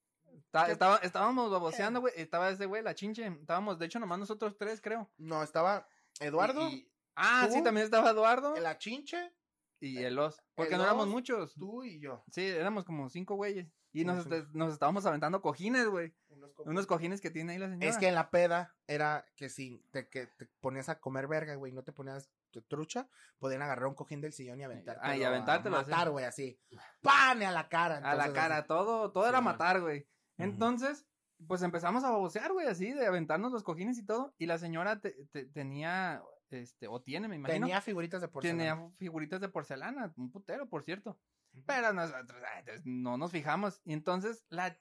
[0.69, 2.13] estaba- estábamos baboseando, güey.
[2.17, 3.27] Estaba ese güey, la chinche.
[3.27, 5.11] Estábamos, de hecho, nomás nosotros tres, creo.
[5.19, 5.87] no estaba
[6.21, 7.55] Eduardo, Y- y- ah, ¿Tú?
[7.55, 8.57] sí, también estaba Eduardo.
[8.57, 9.33] la chinche,
[9.81, 10.43] Y el Os.
[10.55, 11.55] Porque el no éramos Os, muchos.
[11.55, 12.25] tú y yo.
[12.33, 13.69] Sí, éramos como cinco güeyes.
[13.93, 14.27] Y nos,
[14.73, 16.15] estábamos aventando cojines, güey.
[16.29, 16.51] Unos.
[16.59, 17.87] Unos cojines que tiene ahí la señora.
[17.87, 21.55] Es que en la peda era que si te, que te ponías a comer verga,
[21.55, 22.29] güey, no te ponías
[22.63, 25.13] trucha, podían agarrar un cojín del sillón y aventártelo.
[25.13, 26.59] Ah, y aventártelo, A matar, güey, así.
[27.03, 27.97] ¡Pane a la cara!
[27.99, 28.69] A la Entonces, cara, así.
[28.69, 30.07] todo, todo era matar, güey.
[30.39, 31.07] Entonces,
[31.47, 34.35] pues empezamos a babosear, güey, así, de aventarnos los cojines y todo.
[34.39, 37.67] Y la señora te- te- tenía, este, o tiene, me imagino.
[37.67, 38.59] Tenía figuritas de porcelana.
[38.75, 41.19] Tenía figuritas de porcelana, un putero, por cierto.
[41.67, 43.81] Pero nosotros pues, no nos fijamos.
[43.85, 44.77] Y entonces, la.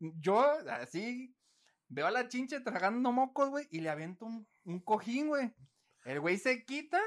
[0.00, 1.34] Yo, así,
[1.88, 5.54] veo a la chinche tragando mocos, güey, y le aviento un, un cojín, güey.
[6.04, 7.00] El güey se quita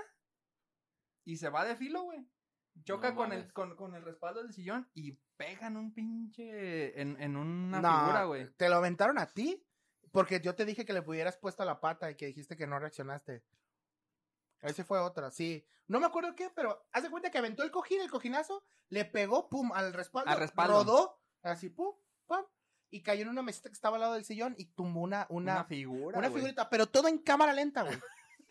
[1.23, 2.27] y se va de filo, güey.
[2.83, 6.99] Choca No con, el, con, con el respaldo del sillón y pegan un pinche.
[7.01, 8.49] En, en una No, figura, güey.
[8.55, 9.63] ¿Te lo aventaron a ti?
[10.11, 12.79] Porque yo te dije que le pudieras puesto la pata y que dijiste que no
[12.79, 13.43] reaccionaste.
[14.61, 15.65] Ese fue otra, sí.
[15.87, 19.05] No me acuerdo qué, pero haz de cuenta que aventó el cojín, el cojinazo, le
[19.05, 20.73] pegó, pum, al respaldo, Al respaldo.
[20.79, 21.93] rodó, así, pum,
[22.25, 22.43] pum,
[22.89, 25.53] y cayó en una mesita que estaba al lado del sillón y tumbó una, Una,
[25.53, 26.17] una, figura.
[26.17, 27.97] una figurita, pero todo en cámara lenta, güey.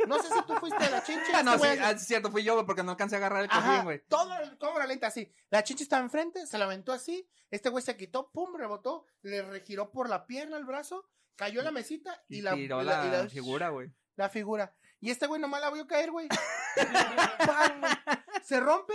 [0.07, 1.33] No sé si tú fuiste de la chinche.
[1.35, 3.19] Ah, no, este sí, güey ah, es cierto, fui yo, güey, porque no alcancé a
[3.19, 4.03] agarrar el cojín, güey.
[4.09, 5.33] todo en cámara lenta así.
[5.51, 7.29] La chinche estaba enfrente, se la aventó así.
[7.51, 11.65] Este güey se quitó, pum, rebotó, le regiró por la pierna el brazo, cayó en
[11.67, 13.91] la mesita y, Y, la, tiró la, y la- figura, güey.
[14.17, 14.75] la figura.
[15.01, 16.29] Y este güey nomás la vio caer, güey.
[18.43, 18.95] Se rompe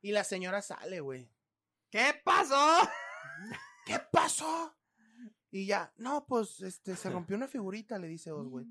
[0.00, 1.30] y la señora sale, güey.
[1.90, 2.56] ¿Qué pasó?
[3.86, 4.76] ¿Qué pasó?
[5.50, 8.66] Y ya, no, pues, este, se rompió una figurita, le dice Os, güey.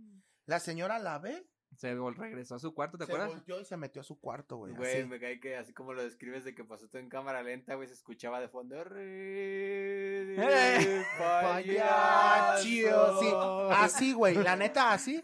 [0.45, 1.47] La señora la ve,
[1.78, 3.30] Se vol- regresó a su cuarto, ¿te se acuerdas?
[3.34, 4.74] volteó y se metió a su cuarto, güey.
[4.74, 5.07] Güey, así.
[5.07, 7.88] me cae que así como lo describes de que pasó todo en cámara lenta, güey,
[7.88, 8.84] se escuchaba de fondo.
[8.84, 10.36] "Re-
[11.19, 13.34] Payacho, sí.
[13.72, 15.24] Así, güey, la neta, así.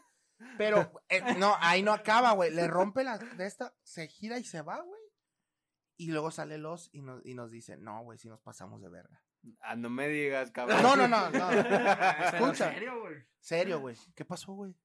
[0.57, 2.51] Pero, eh, no, ahí no acaba, güey.
[2.51, 5.01] Le rompe la de esta, se gira y se va, güey.
[5.99, 8.89] Y luego sale los y nos, y nos dice, no, güey, si nos pasamos de
[8.89, 9.23] verga.
[9.61, 10.81] Ah, no me digas, cabrón.
[10.83, 11.47] No, no, no, no.
[11.49, 12.71] Pero Escucha.
[12.71, 13.15] serio, güey?
[13.39, 13.95] Serio, güey.
[14.15, 14.75] ¿Qué pasó, güey?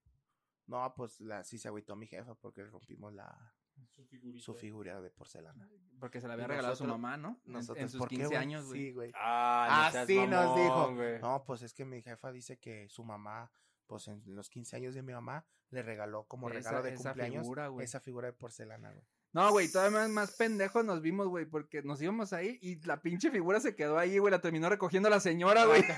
[0.67, 3.53] No, pues la, sí se agüitó mi jefa porque le rompimos la,
[3.89, 4.43] Su figurita.
[4.43, 5.69] su figura de porcelana.
[5.99, 7.41] Porque se la había Y regalado a su nosotros- mamá, ¿no?
[7.45, 8.37] En- Nosotros, en sus ¿por qué, 15 güey?
[8.37, 8.79] años, güey.
[8.81, 9.11] Sí, güey.
[9.15, 11.19] Ah, Así nos mamón, dijo.
[11.21, 13.51] No, pues es que mi jefa dice que su mamá,
[13.87, 17.09] pues en los 15 años de mi mamá, le regaló como Esa- regalo de esa
[17.11, 19.05] cumpleaños figura, esa figura de porcelana, güey.
[19.33, 23.01] No, güey, todavía más, más pendejos nos vimos, güey, porque nos íbamos ahí y la
[23.01, 25.83] pinche figura se quedó ahí, güey, la terminó recogiendo la señora, güey.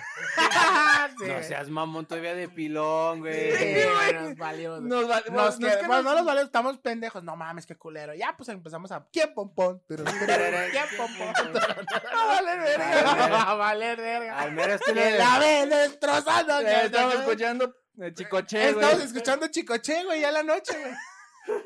[1.19, 3.51] No seas mamón todavía de pilón, güey.
[3.55, 4.81] Sí, güey, nos valió.
[4.81, 7.23] Nos va- Nos no que bueno, nos- no nos valió, estamos pendejos.
[7.23, 8.13] No mames, qué culero.
[8.15, 9.05] Ya, pues empezamos a.
[9.11, 9.81] ¿Quién pompón?
[9.88, 10.03] ¿Quién
[10.97, 11.33] pompón?
[12.11, 13.41] A valer verga.
[13.51, 14.39] A valer verga.
[14.39, 16.59] Al menos tú Que le la destrozando.
[16.61, 18.83] Eh, Estamos escuchando el chicoche, güey.
[18.86, 20.93] Estamos escuchando Chicoche, güey, ya la noche, güey.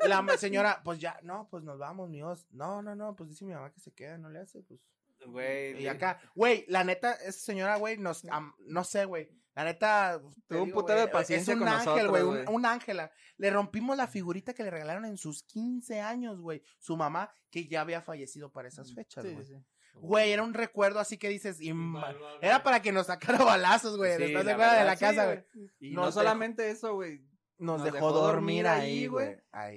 [0.06, 2.46] La señora, pues ya, no, pues nos vamos, míos.
[2.50, 4.80] No, no, no, pues dice mi mamá que se queda, no le hace, pues.
[5.26, 5.82] Güey.
[5.82, 9.28] Y acá, güey, la neta, esa señora, güey, nos, am- no sé, güey.
[9.54, 12.28] La neta, te Tuvo un putero de güey, paciencia es un con ángel, güey, un,
[12.28, 12.44] güey.
[12.48, 13.10] un ángela.
[13.36, 16.62] Le rompimos la figurita que le regalaron en sus 15 años, güey.
[16.78, 19.44] Su mamá, que ya había fallecido para esas fechas, Sí, güey.
[19.46, 19.54] sí.
[19.94, 23.08] Güey, era un recuerdo así que dices, y ma- Mal, mal, era para que nos
[23.08, 24.16] sacara balazos, güey.
[24.16, 25.44] Sí, ¿Estás de la de la sí, casa, güey.
[25.80, 27.20] Y no solamente eso, güey.
[27.60, 29.36] Nos, Nos dejó, dormir ahí, güey.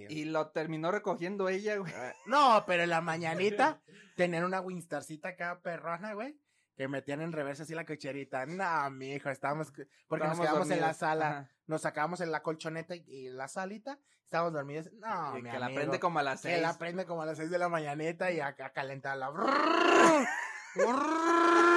[0.09, 1.93] Y lo terminó recogiendo ella, güey.
[1.95, 3.81] Ah, No, pero en la mañanita
[4.15, 6.39] tenían una Winstarcita acá perrona, güey.
[6.75, 8.45] Que metían en reversa así la cocherita.
[8.47, 9.71] No, mijo, estábamos.
[10.07, 11.29] Porque nos quedamos en la sala.
[11.29, 11.49] Ajá.
[11.67, 13.99] Nos sacábamos en la colchoneta y, y la salita.
[14.23, 14.89] Estábamos dormidos.
[14.93, 16.61] No, Y mi que la prende como a las Que seis.
[16.61, 19.31] la prende como a las 6 de la mañanita y acá calentarla.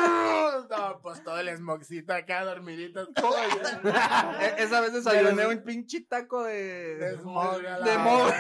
[0.95, 3.07] No, pues todo el smogcito acá dormidito.
[3.15, 3.35] todo
[3.83, 4.39] ya.
[4.41, 6.97] E- Esa vez desayuné un pinche taco de...
[6.97, 8.33] De smog, De mog.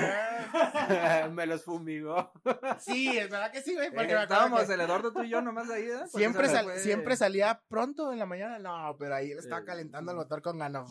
[1.32, 2.32] Me los fumigó.
[2.78, 3.90] Sí, es verdad que sí, güey.
[3.92, 6.06] Porque Eh, me Estábamos que- el Eduardo, tú y yo nomás ahí, ¿eh?
[6.08, 8.58] Siempre, esa sal- fue- siempre salía pronto en la mañana.
[8.58, 9.66] No, pero ahí él estaba Sí.
[9.66, 10.90] calentando el motor con ganas.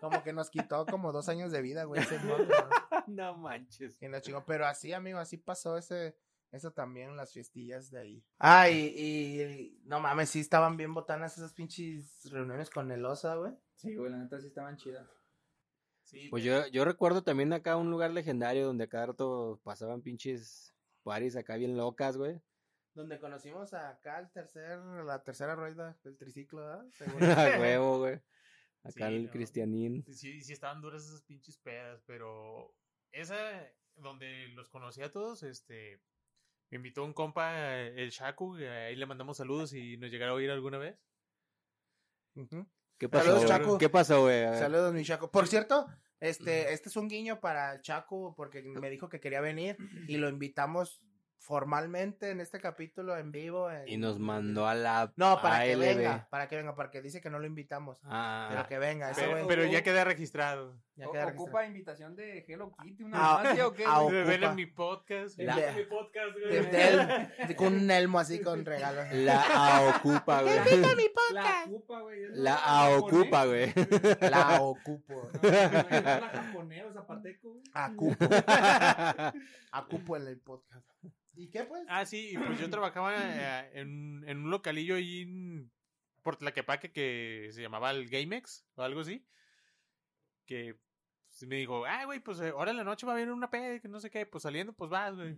[0.00, 2.02] Como que nos quitó como dos años de vida, güey.
[2.02, 3.04] ese motor, ¿no?
[3.06, 3.96] no manches.
[4.00, 4.44] Y nos chingó.
[4.44, 6.16] Pero así, amigo, así pasó ese.
[6.52, 8.24] Eso también las fiestillas de ahí.
[8.38, 13.34] Ah, y, y- no mames, sí estaban bien botanas esas pinches reuniones con el Osa,
[13.36, 13.54] güey.
[13.76, 15.08] Sí, güey, la neta sí estaban chidas.
[16.04, 20.74] Sí, Pues yo, yo recuerdo también acá un lugar legendario donde cada rato pasaban pinches
[21.02, 22.38] paris acá bien locas, güey.
[22.94, 26.86] Donde conocimos acá el tercer, la tercera rueda del triciclo, ¿verdad?
[27.56, 28.16] A huevo, güey.
[28.84, 29.30] Acá Sí, el no.
[29.30, 30.04] Cristianín.
[30.12, 32.74] Sí, sí estaban duras esas pinches pedas, pero
[33.10, 33.36] esa
[33.96, 36.02] donde los conocí a todos, este,
[36.72, 40.32] me invitó un compa, eh, el Shaku, que ahí le mandamos saludos y nos llegará
[40.32, 40.98] a oír alguna vez.
[42.98, 43.26] ¿Qué pasó?
[43.26, 43.46] Saludos?
[43.46, 43.78] Chaco.
[43.78, 44.42] ¿Qué pasó, güey?
[44.58, 45.30] Saludos, mi Chaco.
[45.30, 45.86] Por cierto,
[46.18, 49.76] este, este es un guiño para el Chaco porque me dijo que quería venir
[50.08, 51.04] y lo invitamos
[51.42, 53.68] formalmente en este capítulo en vivo.
[53.68, 57.20] en- Y nos mandó a la No, para que venga, para que venga, porque dice
[57.20, 57.98] que no lo invitamos.
[58.04, 60.78] Ah, Pero que venga, ese Pero, ya queda registrado.
[60.94, 63.02] ya O- queda ¿Ocupa invitación de Hello Kitty?
[63.02, 63.36] ¿Una Ah,
[63.66, 63.84] o qué?
[63.84, 64.00] ah?
[64.02, 64.22] Ocupa.
[64.24, 65.38] Ven en mi podcast.
[65.38, 66.48] La- ven en mi podcast, güey.
[66.52, 66.62] De-
[67.40, 69.04] de- de- con un elmo así con regalos.
[69.12, 69.42] La
[69.78, 70.54] AOcupa, güey.
[71.32, 72.20] La ocupa, güey.
[72.34, 72.54] La.
[72.54, 73.72] AOcupa, güey.
[74.20, 75.28] La ocupo.
[75.42, 77.62] No, la japonés zapateco, güey.
[77.74, 78.16] Acupo.
[79.72, 80.86] Acupo en el podcast.
[81.34, 81.84] ¿Y qué pues?
[81.88, 85.72] Ah, sí, y pues yo trabajaba eh, en, en un localillo ahí en
[86.22, 89.26] por Tlaquepaque que se llamaba el GameX o algo así.
[90.46, 90.78] Que
[91.26, 93.50] pues, me dijo, ah, güey, pues eh, ahora en la noche va a venir una
[93.50, 95.36] peda, que no sé qué, pues saliendo, pues vas, güey.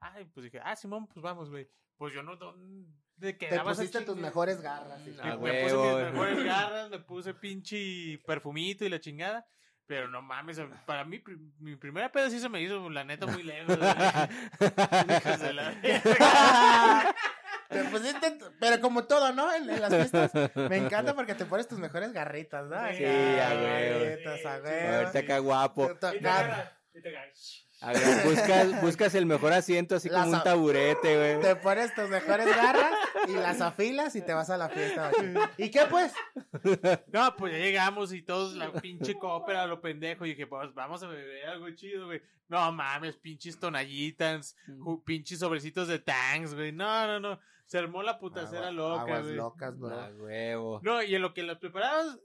[0.00, 1.68] Ay, pues dije, ah, Simón, pues vamos, güey.
[1.96, 5.06] Pues yo no, ¿dónde Te pusiste tus mejores garras.
[5.06, 5.40] y Ah, todo.
[5.42, 9.46] me puse mis mejores garras, me puse pinche perfumito y la chingada.
[9.90, 11.20] Pero no mames, para mí,
[11.58, 13.76] mi primera peda sí se me hizo, la neta, muy lejos.
[13.80, 15.74] la.
[17.68, 19.52] Te pusiste, pero como todo, ¿no?
[19.52, 20.30] En, en las fiestas.
[20.54, 22.76] Me encanta porque te pones tus mejores garritas, ¿no?
[22.92, 24.98] Sí, a garritas, a.
[24.98, 25.90] Ahorita acá guapo.
[25.90, 27.66] Y te agarras, y te agarras.
[27.82, 31.40] A ver, buscas, buscas el mejor asiento, así como un taburete, güey.
[31.40, 32.92] Te pones tus mejores garras
[33.28, 35.10] y las afilas y te vas a la fiesta.
[35.16, 35.34] güey.
[35.56, 36.12] ¿Y qué pues?
[37.12, 40.26] No, pues ya llegamos y todos la pinche cópera, lo pendejo.
[40.26, 42.20] Y dije, pues vamos a beber algo chido, güey.
[42.48, 46.72] No mames, pinches tonallitas, ju- pinches sobrecitos de tanks, güey.
[46.72, 47.40] No, no, no.
[47.64, 49.34] Se armó la putacera Aguas- loca, aguas güey.
[49.36, 50.00] locas, bro.
[50.00, 50.80] A huevo.
[50.82, 52.18] No, y en lo que las preparabas,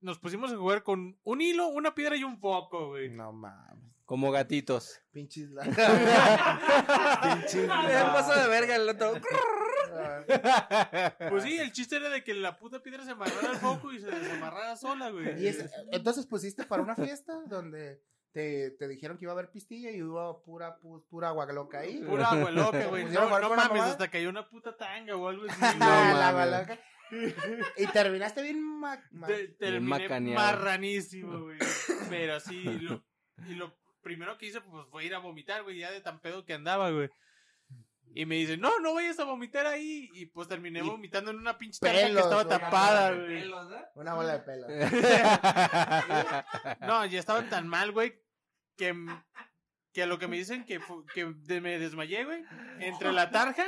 [0.00, 3.08] nos pusimos a jugar con un hilo, una piedra y un foco, güey.
[3.08, 3.91] No mames.
[4.04, 5.00] Como gatitos.
[5.12, 5.50] Pinches.
[5.50, 5.62] la-
[7.22, 7.62] Pinches.
[7.66, 7.68] Me
[8.12, 9.14] pasó de verga el otro.
[11.30, 14.00] Pues sí, el chiste era de que la puta piedra se amarrara al foco y
[14.00, 15.42] se desamarrara sola, güey.
[15.42, 18.00] Y es- entonces pusiste para una fiesta donde
[18.32, 21.80] te, te dijeron que iba a haber pistilla y hubo pura, pu- pura agua loca
[21.80, 22.02] ahí.
[22.02, 23.04] Pura agua loca, güey.
[23.04, 23.86] ¿Pusieron No, no mames, mamá?
[23.86, 25.58] hasta cayó una puta tanga o algo así.
[25.62, 25.74] Ah,
[26.12, 26.78] No la agua loca.
[27.76, 30.42] Y terminaste bien ma- ma- Te- terminé macaneado.
[30.42, 31.58] marranísimo, güey.
[32.08, 33.04] Pero sí, lo,
[33.46, 36.44] y lo primero que hice pues fue ir a vomitar, güey, ya de tan pedo
[36.44, 37.08] que andaba, güey.
[38.14, 40.10] Y me dice, no, no vayas a vomitar ahí.
[40.12, 43.22] Y pues terminé Y vomitando en una pinche tarta que pelos, estaba una tapada, bola
[43.22, 43.40] de güey.
[43.40, 43.84] Pelos, ¿eh?
[43.94, 44.66] una bola de pelo.
[46.80, 48.20] No, ya estaba tan mal, güey,
[48.76, 48.94] que,
[49.92, 50.80] que a lo que me dicen que,
[51.14, 52.44] que de- me desmayé, güey,
[52.80, 53.64] entre la tarja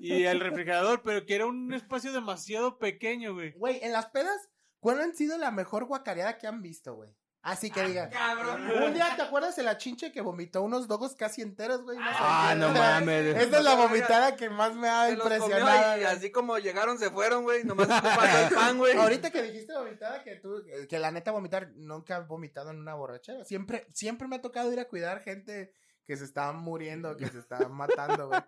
[0.00, 3.52] y el refrigerador, pero que era un espacio demasiado pequeño, güey.
[3.52, 4.48] Güey, en las pedas,
[4.80, 7.14] ¿cuál han sido la mejor guacareada que han visto, güey?
[7.46, 8.10] Así que digan.
[8.10, 8.68] Cabrón.
[8.82, 11.96] Un día, ¿te acuerdas de la chinche que vomitó unos dogos casi enteros, güey?
[12.00, 13.36] Ah, no mames.
[13.36, 15.96] Esa es la vomitada que más me ha impresionado.
[15.96, 16.04] y güey.
[16.04, 17.62] así como llegaron, se fueron, güey.
[17.62, 18.96] Nomás pasó el pan, güey.
[18.96, 22.94] Ahorita que dijiste vomitada, que tú, que la neta vomitar, nunca he vomitado en una
[22.94, 23.44] borrachera.
[23.44, 25.72] Siempre, siempre me ha tocado ir a cuidar gente
[26.04, 28.40] que se estaba muriendo, que se estaba matando, güey.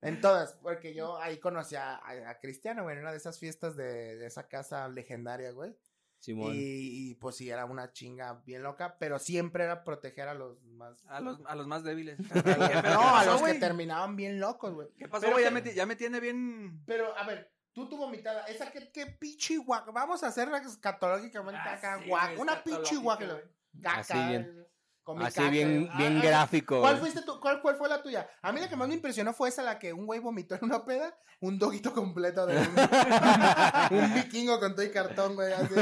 [0.00, 3.38] En todas, porque yo ahí conocí a, a- a Cristiano, güey, en una de esas
[3.38, 5.76] fiestas de, de esa casa legendaria, güey.
[6.22, 6.54] Simón.
[6.54, 10.62] Y, y, pues sí, era una chinga bien loca, pero siempre era proteger a los
[10.62, 11.04] más...
[11.08, 12.16] A los, a los más débiles.
[12.84, 14.88] No, a los que terminaban bien locos, güey.
[14.96, 15.42] ¿Qué pasó, güey?
[15.42, 16.80] Ya me, ya me tiene bien.
[16.86, 21.60] Pero, a ver, tú tu vomitada, esa que, que pinche guac, vamos a hacerla escatológicamente
[21.60, 23.82] Ah, acá, sí, guac, güey, una pinche escatológica, guac, güey.
[23.82, 24.66] caca, Así bien.
[25.02, 27.10] Con mi Así bien, bien ah, gráfico, ¿Cuál güey.
[27.10, 27.40] fuiste tú?
[27.40, 28.28] ¿Cuál, ¿Cuál fue la tuya?
[28.40, 30.64] A mí la que más me impresionó fue esa, la que un güey vomitó en
[30.64, 32.66] una peda, un doguito completo de un,
[33.98, 35.74] un vikingo con todo y cartón, güey, así.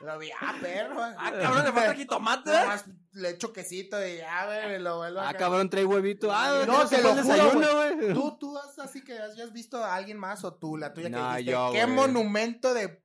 [0.00, 1.02] Lo vi, ah, perro.
[1.02, 2.50] Ah, cabrón, le falta aquí tomate.
[2.50, 5.38] Nada más le echo quesito y ya, güey, me lo vuelvo Ah, acá.
[5.38, 6.30] cabrón, trae huevito.
[6.32, 8.14] Ah, No, ¿qué te lo juro, desayuno, güey.
[8.14, 11.16] Tú, tú has así que hayas visto a alguien más o tú, la tuya que
[11.16, 13.02] dijiste, yo, qué monumento de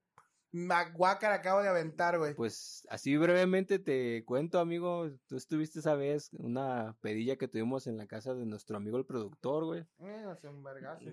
[0.54, 2.36] Maguacar acabo de aventar, güey.
[2.36, 5.10] Pues así brevemente te cuento, amigo.
[5.28, 9.06] Tú estuviste esa vez una pedilla que tuvimos en la casa de nuestro amigo el
[9.06, 9.84] productor, güey.
[10.00, 11.10] Eh, hace un vergazo.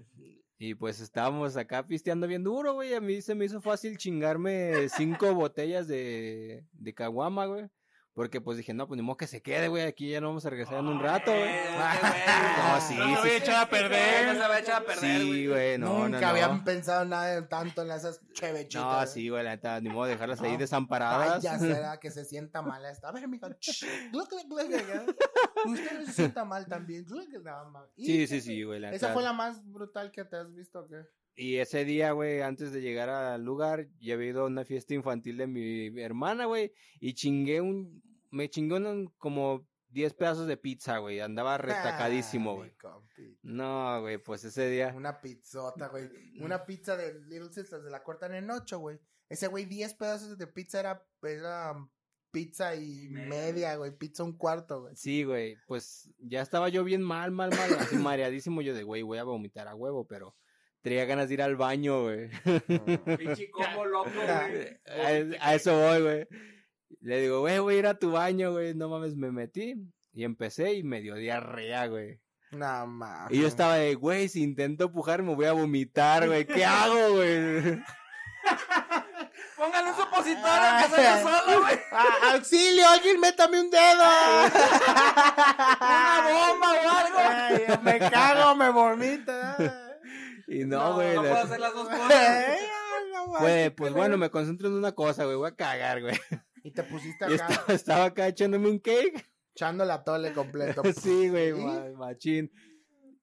[0.59, 2.93] Y pues estábamos acá pisteando bien duro, güey.
[2.93, 7.71] A mí se me hizo fácil chingarme cinco botellas de, de caguama, güey.
[8.21, 9.85] Porque pues dije, no, pues ni modo que se quede, güey.
[9.85, 11.49] Aquí ya no vamos a regresar en un rato, güey.
[12.61, 13.37] No, sí, No me sí, voy a sí.
[13.39, 14.35] echar a No perder.
[14.35, 15.79] se va a echar a perder, Sí, güey.
[15.79, 16.27] no, no, Nunca no.
[16.29, 18.83] habían pensado nada de tanto en esas chevechitas.
[18.83, 20.59] No, sí, güey, la neta, ni modo de dejarlas ahí No.
[20.59, 21.43] desamparadas.
[21.43, 23.09] Vaya será que se sienta mal esta.
[23.09, 23.47] A ver, mijo.
[23.47, 23.89] Usted
[25.99, 27.07] no se sienta mal también.
[27.97, 31.07] Sí, sí, sí, güey, la Esa fue la más brutal que te has visto, ¿qué?
[31.37, 34.93] Y ese día, güey, antes de llegar al lugar, ya había ido a una fiesta
[34.93, 40.57] infantil de mi hermana, güey, y chingué un, me chingué un- como 10 pedazos de
[40.57, 42.71] pizza, güey, andaba retacadísimo, Ah, güey.
[42.71, 43.39] mi compi.
[43.43, 46.09] No, güey, pues ese día, Una pizzota, güey.
[46.41, 48.99] Una pizza de Little Sisters de la cortan en ocho, güey.
[49.29, 51.75] Ese güey, 10 pedazos de pizza era, era
[52.33, 53.91] pizza y media, güey.
[53.97, 54.95] Pizza un cuarto, güey.
[54.97, 59.03] Sí, güey, pues ya estaba yo bien mal, mal, mal, así mareadísimo yo de, güey,
[59.03, 60.37] voy a vomitar a huevo, pero
[60.83, 62.31] traía ganas de ir al baño, güey.
[63.19, 64.79] Pinche combo loco, güey.
[64.87, 66.29] A, a eso voy, güey.
[67.01, 68.75] Le digo, güey, voy a ir a tu baño, güey.
[68.75, 69.75] No mames, me metí
[70.13, 72.21] y empecé y me dio diarrea, güey.
[72.53, 73.33] No mames.
[73.33, 76.47] Y yo estaba de, güey, si intento pujar me voy a vomitar, güey.
[76.47, 77.81] ¿Qué hago, güey?
[79.57, 81.79] Póngale un supositorio que se solo, güey.
[81.93, 82.89] ¡Ah, ¡Auxilio!
[82.89, 84.03] ¡Alguien métame un dedo!
[85.81, 87.19] Una bomba o algo.
[87.19, 89.33] Ay, me cago, me vomito.
[90.49, 91.15] Y no, güey.
[91.15, 92.57] No, puedo hacer las dos cosas.
[93.39, 95.37] Güey, pues bueno, me concentro en una cosa, güey.
[95.37, 96.19] Voy a cagar, güey.
[96.63, 99.27] Y te pusiste acá, estaba, estaba acá echándome un cake.
[99.55, 100.83] echando la tole completo.
[101.01, 101.53] Sí, güey,
[101.97, 102.51] machín.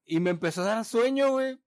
[0.06, 1.60] Y me empezó a dar sueño, güey.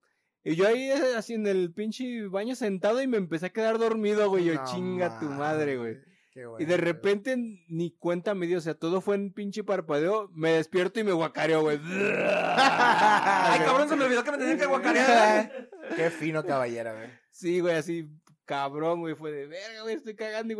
[0.42, 3.78] Y yo ahí eh, así en el pinche baño sentado y me empecé a quedar
[3.78, 4.44] dormido, güey.
[4.46, 5.98] Yo, No chinga tu madre, güey.
[6.32, 6.76] Qué Y bueno, de güey.
[6.78, 7.36] repente
[7.68, 10.30] ni cuenta me dio, o sea, todo fue en pinche parpadeo.
[10.32, 11.78] Me despierto y me guacareo, güey.
[11.84, 15.68] Ay, cabrón, se me olvidó que me tenían que guacarear.
[15.96, 17.10] Qué fino caballero, güey.
[17.30, 18.08] Sí, güey, así,
[18.46, 19.14] cabrón, güey.
[19.14, 20.56] Fue de verga, güey, estoy cagando y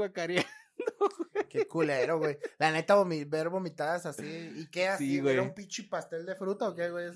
[1.48, 2.38] Qué culero, güey.
[2.58, 4.52] La neta, ver vomitadas así.
[4.56, 5.06] ¿Y qué así?
[5.06, 5.34] Sí, güey.
[5.34, 7.06] ¿Era un pinche pastel de fruta o qué, güey?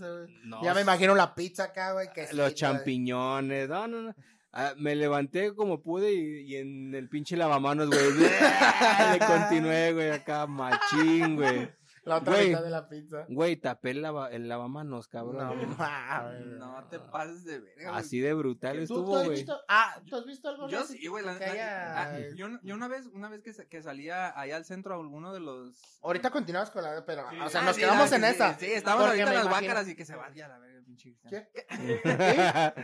[0.45, 2.09] No, ya me imagino la pizza acá, güey.
[2.13, 4.15] que Los champiñones, no, no, no.
[4.53, 8.01] Ah, me levanté como pude y, y en el pinche lavamanos, güey.
[9.13, 11.69] Le continué, güey, acá, machín, güey.
[12.11, 12.49] La otra Güey.
[12.49, 13.25] mitad de la pizza.
[13.29, 15.37] Güey, tapé el, lava- el lavamanos, cabrón.
[15.39, 16.47] No mames.
[16.59, 17.97] No te pases de verga.
[17.97, 19.37] Así de brutal ¿Tú, tú estuvo, has güey.
[19.39, 19.59] visto?
[19.69, 20.69] Ah, ¿tú has visto algo?
[20.69, 20.99] Yo así?
[20.99, 21.25] sí, güey.
[21.25, 24.65] la- haya- ah, yo, yo una vez, una vez que, sa- que salía allá al
[24.65, 25.99] centro a alguno de los.
[26.03, 27.05] Ahorita continuamos con la.
[27.07, 28.59] Pero, o sea, Ah, nos sí, quedamos la- en sí, esa.
[28.59, 31.11] Sí, estamos Porque ahorita en las imagino- guácaras y que se vaya la verga pinche
[31.15, 31.47] cristiano.
[31.55, 32.75] ¿Qué?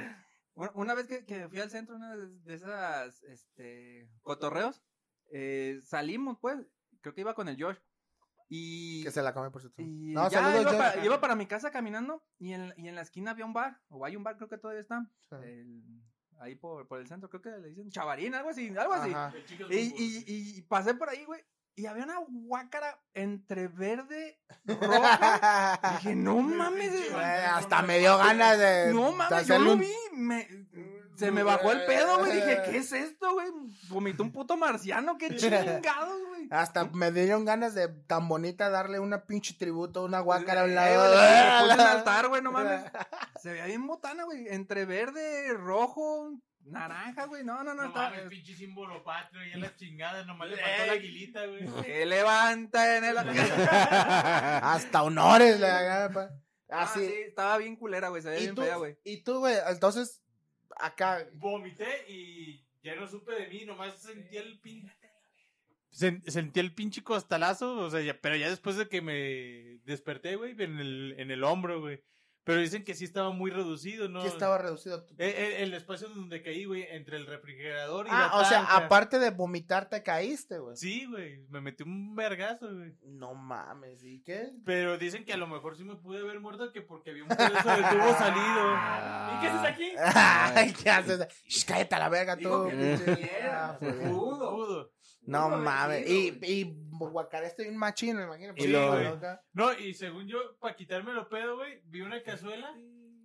[0.55, 4.83] Una, una vez que, que fui al centro, una de, de esas este, cotorreos,
[5.33, 6.57] eh, salimos, pues.
[7.03, 7.79] Creo que iba con el Josh.
[8.53, 9.03] Y.
[9.05, 11.47] Que se la come por su Y No, ya saludos, iba, para, iba para mi
[11.47, 14.37] casa caminando y en, y en la esquina había un bar, o hay un bar,
[14.37, 15.37] creo que todavía está, Sí.
[15.43, 16.03] el-
[16.41, 19.11] ahí por, por el centro, creo que le dicen Chavarín, algo así, algo así.
[19.11, 19.33] Ajá.
[19.71, 20.25] Y, y,
[20.59, 21.43] y pasé por ahí, güey,
[21.77, 25.79] y había una guácara entre verde, roja.
[25.99, 28.93] Dije, no mames, eh, Güey, hasta me dio ganas de.
[28.93, 30.49] no mames, yo lo un- vi, me,
[31.17, 33.49] se me bajó el pedo, güey, dije, ¿qué es esto, güey?
[33.89, 36.49] Vomitó un puto marciano, qué chingados, güey.
[36.51, 40.71] Hasta me dieron ganas de tan bonita darle una pinche tributo, una guácara a un
[40.71, 41.09] Eh, lado.
[41.13, 42.81] güey, le puse un altar, güey, no mames.
[43.43, 44.47] Se veía bien botana, güey.
[44.49, 46.33] Entre verde, rojo,
[46.65, 47.45] naranja, güey.
[47.45, 47.83] No, no, no.
[47.83, 51.47] No estaba- mames, pinche símbolo patrio y a la chingada, nomás le faltó la aguilita,
[51.47, 51.67] güey.
[51.83, 53.19] Que levanta en el.
[53.19, 56.13] Hasta honores le hagan.
[56.13, 56.31] pa.
[56.73, 57.01] Ah, Así.
[57.05, 58.23] sí, estaba bien culera, güey.
[58.23, 58.97] Se veía ¿Y bien tú, fea, güey.
[59.03, 60.23] y tú, güey, entonces,
[60.83, 64.93] acá, Vomité y ya no supe de mí, nomás sentí el pinche.
[65.91, 70.53] Sentí el pinche costalazo, o sea, ya- pero ya después de que me desperté, güey,
[70.59, 72.01] en el, en el hombro, güey.
[72.43, 74.23] Pero dicen que sí estaba muy reducido, ¿no?
[74.23, 75.05] ¿qué estaba reducido?
[75.19, 78.63] Eh, eh, el espacio donde caí, güey, entre el refrigerador y Ah, la o sea,
[78.77, 80.75] aparte de vomitar, te caíste, güey.
[80.77, 82.95] Sí, güey, me metí un vergazo, güey.
[83.05, 84.51] No mames, ¿y qué?
[84.65, 87.29] Pero dicen que a lo mejor sí me pude haber muerto que porque había un
[87.29, 88.75] pedazo de tubo salido.
[89.37, 89.93] ¿Y qué haces aquí?
[89.99, 91.27] Ay, ¿qué haces?
[91.47, 92.69] Shh, cállate a la verga tú.
[92.71, 93.15] que pinche.
[93.17, 94.51] pudiera, Ah, pues, pudo.
[94.51, 94.93] Pudo.
[95.23, 96.09] No mames.
[96.09, 98.53] Y, y guacareaste bien machín, me imagino.
[98.57, 99.43] Y lo- porque, acá.
[99.53, 102.73] No, y según yo, para quitarme lo pedo, güey, vi una cazuela.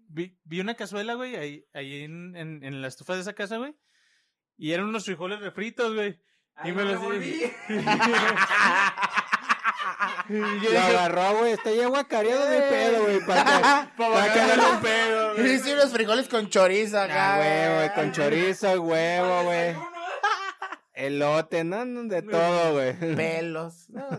[0.07, 3.57] Vi, vi una cazuela, güey, ahí, ahí en, en, en la estufa de esa casa,
[3.57, 3.75] güey.
[4.57, 6.21] Y eran unos frijoles refritos, güey.
[6.63, 7.01] Y me los
[10.29, 11.51] yo Lo agarró, güey.
[11.53, 13.19] Está ya guacareado de pedo, güey.
[13.25, 15.51] Para para bajarle un pedo, güey.
[15.55, 17.35] Hice unos frijoles con chorizo acá.
[17.35, 19.75] Ah, huevo, güey, con chorizo, huevo, güey.
[20.95, 22.97] Elote, no, no, de todo, güey.
[23.15, 23.89] Pelos.
[23.89, 24.17] No, no.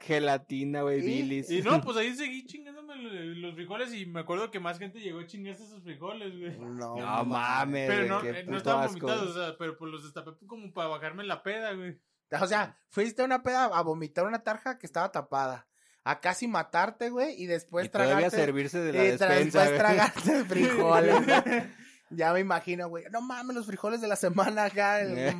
[0.00, 1.02] Gelatina, güey, ¿Y?
[1.02, 1.50] bilis.
[1.50, 5.20] Y no, pues ahí seguí chingándome los frijoles y me acuerdo que más gente llegó
[5.20, 6.56] a chingarse esos frijoles, güey.
[6.58, 9.90] No, No mames, Pero güey, no, qué eh, no estaban vomitados, o sea, pero pues
[9.90, 11.98] los destapé como para bajarme la peda, güey.
[12.40, 15.66] O sea, fuiste a una peda a vomitar una tarja que estaba tapada.
[16.04, 18.30] A casi matarte, güey, y después Y tragarte.
[18.30, 19.78] servirse de la y despensa, después güey.
[19.78, 21.16] tragarte frijoles.
[22.10, 23.04] ya me imagino, güey.
[23.10, 25.00] No mames, los frijoles de la semana acá.
[25.00, 25.34] el- Eh.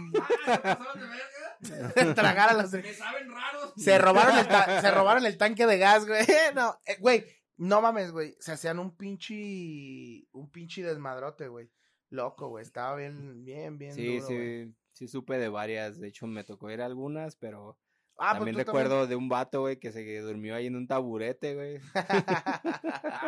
[2.14, 3.72] Tragar a los Me saben raros.
[3.76, 6.24] Se robaron el, ta- se robaron el tanque de gas, güey.
[6.54, 7.24] No, eh, güey,
[7.56, 8.36] no mames, güey.
[8.40, 11.70] Se hacían un pinche, un pinche desmadrote, güey.
[12.10, 12.62] Loco, güey.
[12.62, 14.66] Estaba bien, bien, bien Sí, duro, güey.
[14.66, 15.98] sí, sí supe de varias.
[15.98, 17.78] De hecho, me tocó ir a algunas, pero
[18.18, 21.54] Ah, pues también recuerdo de un vato, güey, que se durmió ahí en un taburete,
[21.54, 21.80] güey.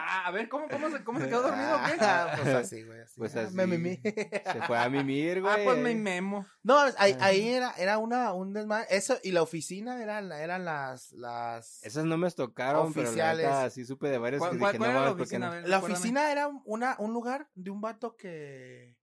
[0.00, 1.96] Ah, a ver, ¿cómo, cómo, se, cómo se quedó dormido o qué?
[2.00, 3.00] Ah, pues así, güey.
[3.00, 3.14] Así.
[3.18, 3.54] Pues Ah, así.
[3.54, 4.00] Me mimí.
[4.02, 5.52] Se fue a mimir, güey.
[5.52, 6.46] Ah, pues me memo.
[6.62, 8.86] No, ahí, ahí era, era una, un desmadre.
[8.90, 11.82] Eso, y la oficina eran, eran las, las...
[11.84, 13.46] Esas no me tocaron, pero la Oficiales.
[13.46, 15.28] neta sí supe de varias ¿Cuál, que cuál, dije, cuál no era la mames, ¿por
[15.28, 15.46] qué oficina?
[15.46, 15.52] no?
[15.52, 18.96] A ver, La oficina era una, un lugar de un vato que,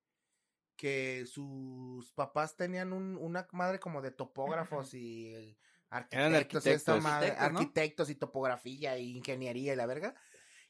[0.76, 5.58] que sus papás tenían un, una madre como de topógrafos y
[5.90, 7.04] arquitectos, y esta arquitectos.
[7.04, 7.60] madre- Arquitectos, ¿no?
[7.60, 10.16] arquitectos y topografía y ingeniería y la verga.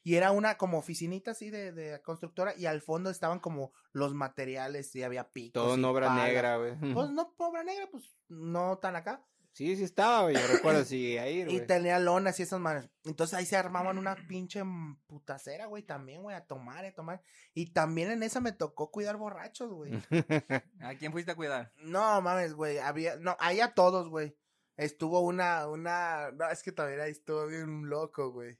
[0.02, 4.14] Y era una como oficinita así de, de constructora y al fondo estaban como los
[4.14, 5.54] materiales y había picos.
[5.64, 6.76] Todo en y obra negra, güey.
[6.94, 9.24] Pues no, obra negra, pues no tan acá.
[9.52, 10.34] Sí, sí estaba, güey.
[10.36, 11.66] Yo recuerdo, sí, ahí, Y güey.
[11.66, 12.88] tenía lonas y esas madres.
[13.04, 14.62] Entonces ahí se armaban una pinche
[15.06, 17.22] putacera, güey, también, güey, a tomar, a tomar.
[17.54, 19.92] Y también en esa me tocó cuidar borrachos, güey.
[20.80, 21.72] ¿A quién fuiste a cuidar?
[21.78, 24.36] No, mames, güey, había, no, ahí a todos, güey.
[24.76, 28.58] Estuvo una, una, no, es que también ahí estuvo bien loco, güey.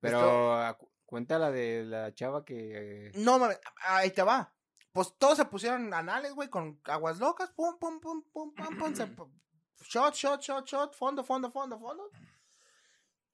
[0.00, 3.08] Pero acu- cuéntala de la chava que...
[3.08, 4.54] eh, No, mames, ahí te va.
[4.92, 8.94] Pues todos se pusieron anales, güey, con aguas locas, pum, pum, pum, pum, pum, pum,
[8.94, 9.08] se-
[9.84, 12.10] shot, shot, shot, shot, fondo, fondo, fondo, fondo.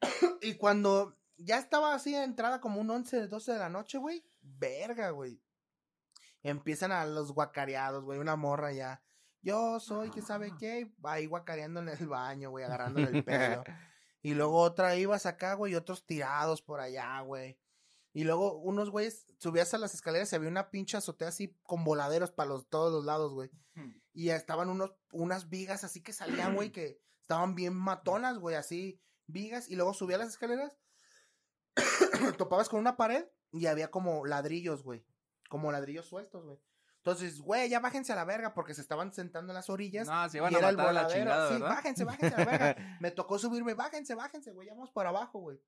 [0.43, 4.25] y cuando ya estaba así de entrada como un 11, 12 de la noche, güey,
[4.41, 5.41] verga, güey.
[6.43, 9.03] Empiezan a los guacareados, güey, una morra ya.
[9.47, 10.91] Yo soy, que sabe qué?
[11.05, 13.63] Ahí guacareando en el baño, güey, agarrándole el pelo.
[14.21, 17.57] Y luego otra ibas acá, güey, y otros tirados por allá, güey.
[18.13, 21.85] Y luego unos güeyes, subías a las escaleras y había una pinche azotea así con
[21.85, 23.53] voladeros para los, todos los lados, güey.
[24.13, 29.01] Y estaban unos, unas vigas así que salían, güey, que estaban bien matonas, güey, así,
[29.29, 29.69] vigas.
[29.69, 30.77] Y luego subías las escaleras,
[32.37, 35.07] topabas con una pared y había como ladrillos, güey.
[35.49, 36.59] Como ladrillos sueltos, güey.
[37.07, 40.09] Entonces, güey, ya bájense a la verga porque se estaban sentando en las orillas.
[40.09, 41.21] No, se iban y a era el matar a la voladero.
[41.21, 41.69] chingada, sí, ¿verdad?
[41.69, 42.77] bájense, bájense a la verga.
[43.01, 45.63] Me tocó subirme, bájense, bájense, güey, ya vamos para abajo, güey.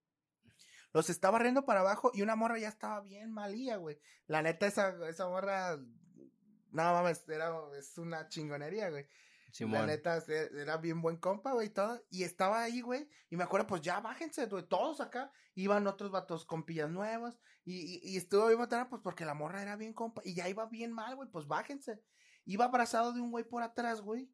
[0.93, 4.01] Los estaba riendo para abajo y una morra ya estaba bien malía, güey.
[4.27, 9.07] La neta, esa, esa morra, no mames, era, es una chingonería, güey.
[9.49, 9.87] La Simón.
[9.87, 12.01] neta, e- era bien buen compa, güey, y todo.
[12.11, 13.09] Y estaba ahí, güey.
[13.31, 14.67] Y me acuerdo, pues ya bájense, güey.
[14.69, 15.33] Todos acá.
[15.55, 17.41] Iban otros vatos con pillas nuevas.
[17.65, 20.21] Y, y, y estuvo bien botana, pues porque la morra era bien compa.
[20.25, 21.29] Y ya iba bien mal, güey.
[21.31, 22.03] Pues bájense.
[22.45, 24.31] Iba abrazado de un güey por atrás, güey.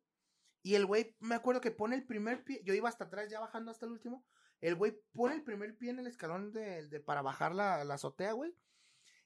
[0.63, 2.61] Y el güey, me acuerdo que pone el primer pie.
[2.65, 4.27] Yo iba hasta atrás, ya bajando hasta el último.
[4.61, 7.95] El güey pone el primer pie en el escalón de, de- para bajar la, la
[7.95, 8.57] azotea, güey.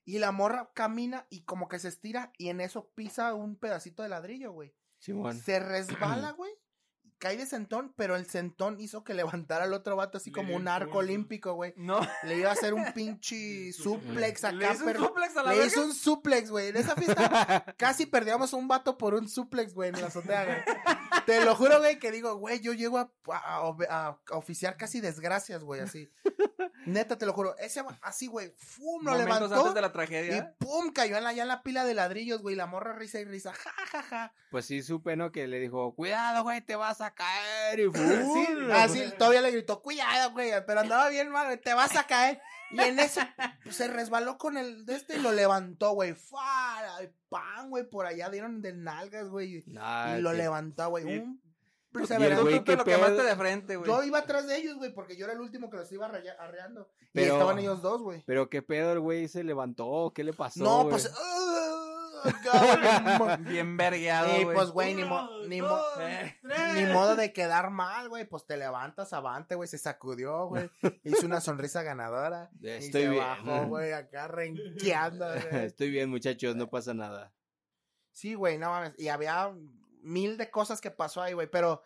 [0.05, 4.03] Y la morra camina y como que se estira y en eso pisa un pedacito
[4.03, 4.75] de ladrillo, güey.
[5.41, 6.53] Se resbala, güey.
[7.21, 10.55] Cae de sentón, pero el sentón hizo que levantara al otro vato así Le como
[10.55, 11.75] un arco olímpico, güey.
[11.77, 15.01] No, Le iba a hacer un pinche suplex le acá, hizo un pero.
[15.07, 15.67] suplex a la Le verga.
[15.73, 16.69] hizo un suplex, güey.
[16.69, 20.59] En esa fiesta casi perdíamos un vato por un suplex, güey, en la azotea, güey.
[21.27, 25.01] Te lo juro, güey, que digo, güey, yo llego a, a- a- a oficiar casi
[25.01, 26.09] desgracias, güey, así.
[26.87, 27.57] Neta, te lo juro.
[27.59, 29.55] Ese, así, güey, fum, lo Momentos levantó.
[29.61, 30.55] antes de la Y tragedia.
[30.59, 32.57] pum, cayó en la, ya en la pila de ladrillos, güey.
[32.57, 33.53] La morra risa y risa.
[33.53, 34.33] Ja, ja, ja.
[34.51, 35.31] Pues sí supe, ¿no?
[35.33, 37.81] Que le dijo, cuidado, güey, te vas a caer.
[37.81, 37.95] Y ¡fum!
[38.35, 42.07] Sí, así, todavía le gritó, cuidado, güey, pero andaba bien mal, güey, te vas a
[42.07, 42.41] caer.
[42.71, 43.23] Y en eso
[43.63, 46.15] pues, se resbaló con el de este y lo levantó, güey.
[46.15, 47.03] ¡Fara!
[47.03, 47.85] Y ¡Pam, güey!
[47.89, 49.63] Por allá dieron de nalgas, güey.
[49.69, 51.05] Nah, Y lo levantó, güey.
[51.11, 51.41] Y- Un
[52.05, 52.97] y Tú te qué lo pedo.
[52.97, 53.89] quemaste de frente, güey.
[53.91, 56.37] Yo iba atrás de ellos, güey, porque yo era el último que los iba arrea-
[56.39, 56.89] arreando.
[57.01, 58.23] Y Pero- estaban ellos dos, güey.
[58.27, 60.63] Pero qué pedo el güey se levantó, ¿qué le pasó?
[60.63, 61.09] No, pues.
[62.43, 63.45] cabrón.
[63.49, 64.57] Bien vergueado, Y güey.
[64.57, 66.37] pues, güey, ni, mo- ni, mo- Eh.
[66.75, 68.25] ni modo de quedar mal, güey.
[68.25, 69.69] Pues te levantas, avante, güey.
[69.69, 70.71] Se sacudió, güey.
[71.05, 72.51] Hizo una sonrisa ganadora.
[72.61, 73.23] y Estoy se bien.
[73.23, 75.65] bajó, güey, acá renqueando, güey.
[75.67, 77.33] Estoy bien, muchachos, no pasa nada.
[78.13, 78.95] Sí, güey, no mames.
[78.99, 79.53] Y había
[80.03, 81.49] mil de cosas que pasó ahí, güey.
[81.51, 81.83] Pero,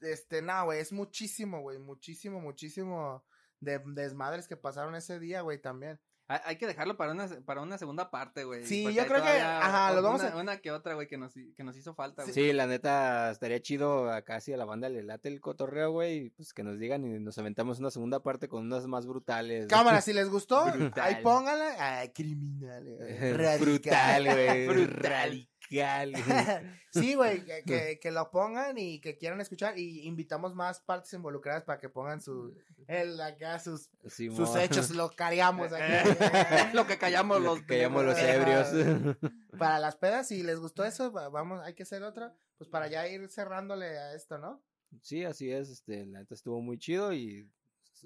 [0.00, 1.78] este, no, güey, es muchísimo, güey.
[1.78, 3.24] Muchísimo, muchísimo
[3.60, 5.98] de desmadres que pasaron ese día, güey, también.
[6.26, 8.64] Hay que dejarlo para una, para una segunda parte, güey.
[8.64, 11.34] Sí, yo creo que, ajá, lo vamos una, a- Una que otra, güey, que nos,
[11.34, 12.32] que nos hizo falta, güey.
[12.32, 16.30] Sí, la neta, estaría chido acá si a la banda le late el cotorreo, güey,
[16.30, 19.66] pues que nos digan y nos aventamos una segunda parte con unas más brutales.
[19.66, 21.04] Cámara, si les gustó, Brutal.
[21.04, 21.98] ahí pónganla.
[22.00, 22.84] Ay, criminal.
[22.96, 23.32] güey.
[23.34, 23.60] Radical.
[23.60, 24.66] Brutal, güey.
[24.66, 25.48] Brutal.
[25.70, 26.14] Radical.
[26.92, 29.78] sí, güey, que, que, que lo pongan y que quieran escuchar.
[29.78, 32.54] Y invitamos más partes involucradas para que pongan su,
[32.86, 35.84] el, acá, sus, sus hechos, lo careamos aquí.
[36.74, 37.60] Lo que callamos Lo los...
[37.60, 39.16] que callamos los ebrios.
[39.58, 42.88] para las pedas, si les gustó eso, va- vamos, hay que hacer otra, pues para
[42.88, 44.62] ya ir cerrándole a esto, ¿no?
[45.02, 47.48] Sí, así es, este, la neta estuvo muy chido y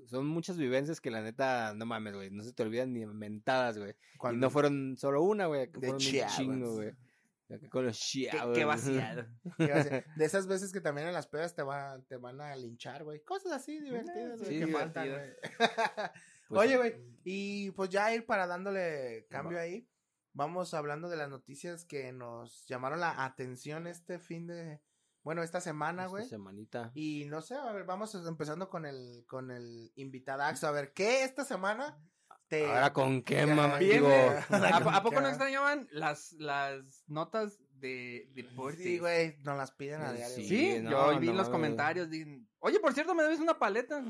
[0.07, 3.79] son muchas vivencias que la neta, no mames, güey, no se te olvidan ni mentadas,
[3.79, 3.95] güey.
[4.15, 6.93] Y Cuando- no fueron solo una, güey, fueron un chingo, güey.
[7.71, 8.57] Con los Qué, chiaos.
[8.57, 9.27] qué vaciado.
[10.17, 13.23] De esas veces que también en las pedas te, va, te van a linchar, güey.
[13.25, 15.33] Cosas así divertidas, güey, sí, que faltan, güey.
[16.49, 16.95] Pues, Oye, güey,
[17.25, 19.87] y pues ya ir para dándole cambio ahí,
[20.33, 24.81] vamos hablando de las noticias que nos llamaron la atención este fin de,
[25.23, 26.25] bueno, esta semana, esta güey.
[26.27, 26.91] semanita.
[26.95, 30.67] Y no sé, a ver, vamos empezando con el, con el invitadaxo.
[30.67, 31.99] A ver, ¿qué esta semana
[32.49, 32.67] te...
[32.67, 33.79] Ahora con qué, mamá.
[33.79, 34.09] Digo.
[34.51, 38.83] ¿A, a poco no extrañaban las, las notas de deportes?
[38.83, 40.35] Sí, güey, nos las piden a diario.
[40.35, 40.49] Sí, güey.
[40.49, 42.11] Sí, no, yo vi no los comentarios.
[42.11, 44.03] di- Oye, por cierto, me debes una paleta.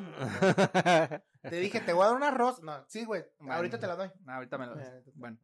[1.43, 2.63] Te dije, te voy a dar un arroz.
[2.63, 3.55] No, sí, güey, Bueno.
[3.55, 4.09] ahorita te la doy.
[4.27, 5.39] Ah, ahorita me lo Eh, Bueno.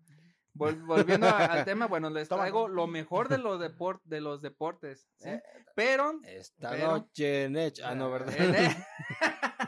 [0.56, 2.42] Vol- volviendo al tema, bueno, les Toma.
[2.42, 5.08] traigo lo mejor de los, deport de los deportes.
[5.18, 5.28] ¿sí?
[5.30, 5.42] Eh,
[5.74, 7.80] Pero Esta Pero- noche, Nech.
[7.84, 8.32] Ah, no, ¿verdad?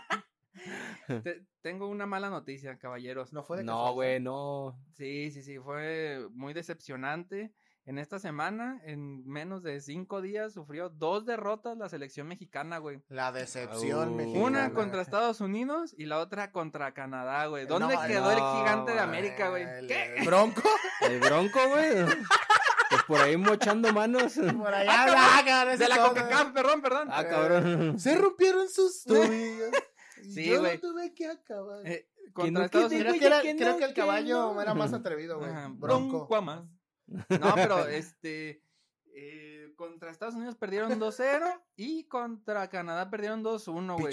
[1.25, 3.33] Te- tengo una mala noticia, caballeros.
[3.33, 4.79] No fue de No, güey, no.
[4.95, 7.53] Sí, sí, sí, fue muy decepcionante.
[7.89, 13.01] En esta semana, en menos de cinco días, sufrió dos derrotas la selección mexicana, güey.
[13.09, 14.17] La decepción Uh.
[14.17, 14.45] mexicana.
[14.45, 17.65] Una contra Estados Unidos y la otra contra Canadá, güey.
[17.67, 18.99] ¿Dónde No, quedó no, el gigante de.
[18.99, 19.63] América, güey?
[19.63, 20.17] El- ¿Qué?
[20.17, 20.63] el Bronco.
[21.03, 22.05] El bronco, güey.
[22.89, 24.35] Pues por ahí mochando manos.
[24.35, 25.97] Por allá hablaban, ese De la.
[25.99, 27.09] CONCACAF, perdón, perdón.
[27.13, 28.01] Ah, cabrón.
[28.01, 29.71] Se rompieron sus tobillos.
[30.23, 30.75] Sí, yo güey.
[30.75, 31.87] lo tuve que acabar.
[31.87, 33.19] Eh, Que contra no Estados quede, creo Unidos.
[33.21, 34.63] que, era, que creo no, que el caballo no.
[34.63, 35.51] era más atrevido, güey.
[35.51, 36.19] Bronco.
[36.27, 36.65] Bronco a más.
[37.07, 38.63] No, pero este.
[39.15, 44.13] eh, contra Estados Unidos perdieron 2-0 y contra Canadá perdieron 2-1, güey.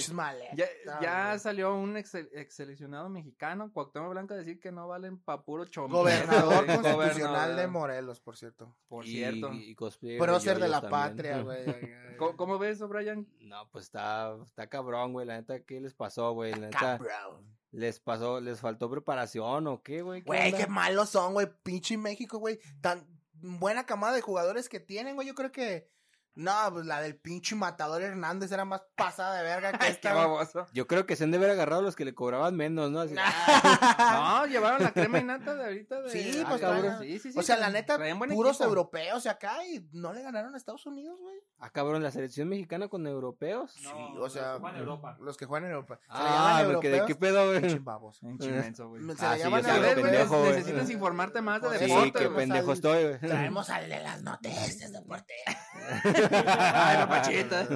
[0.56, 0.66] Ya,
[1.02, 5.44] ya salió un ex, ex seleccionado mexicano, Cuauhtémoc Blanco, a decir que no valen pa'
[5.44, 6.00] puro chombo.
[6.00, 6.78] Gobernador güey.
[6.78, 7.56] constitucional Gobernador.
[7.56, 8.76] de Morelos, por cierto.
[8.88, 9.52] Por Y- cierto.
[9.54, 9.76] Y,
[10.20, 10.92] Prócer de la también.
[10.92, 12.16] patria, güey.
[12.18, 13.28] ¿Cómo, cómo ves eso, Brian?
[13.40, 15.26] No, pues está, está cabrón, güey.
[15.26, 16.52] La neta, ¿qué les pasó, güey?
[16.52, 17.46] La neta, Cabrón.
[17.72, 20.22] les pasó, les faltó preparación o qué, güey.
[20.22, 21.48] ¿Qué Güey, qué malos son, güey.
[21.64, 22.60] Pinche México, güey.
[22.82, 23.06] Tan
[23.44, 25.28] buena camada de jugadores que tienen, güey.
[25.28, 25.90] Yo creo que.
[26.36, 30.14] No, pues la del pinche matador Hernández era más pasada de verga que esta.
[30.14, 30.26] güey.
[30.26, 30.66] baboso.
[30.74, 33.02] Yo creo que se han de haber agarrado los que le cobraban menos, ¿no?
[33.02, 36.02] Así, No, llevaron la crema y nata de ahorita.
[36.02, 36.10] De...
[36.10, 36.98] Sí, Ah, pues, cabrón.
[37.02, 38.70] Sí, sí, sí, o sea, la neta, buen puros equipo.
[38.70, 41.36] europeos acá y no le ganaron a Estados Unidos, güey.
[41.60, 43.76] ah, cabrón, la selección mexicana con europeos.
[43.84, 45.18] No, sí, o los sea, que juegan en Europa.
[45.22, 46.00] los que juegan en Europa.
[46.08, 47.80] Se le Ah, llaman porque de qué europeos, pedo, pinche güey.
[47.84, 48.20] babos.
[48.20, 49.02] Pinche menso, güey.
[49.16, 50.52] Se Ah, le sí, llaman yo a lo güey, pendejo, güey.
[50.54, 52.20] necesitas informarte más de Sí, Sí, deporte.
[52.20, 52.38] qué güey.
[52.38, 53.20] pendejo estoy, güey.
[53.20, 55.34] Traemos al de las noticias deporte.
[56.32, 57.68] Ay, papachita.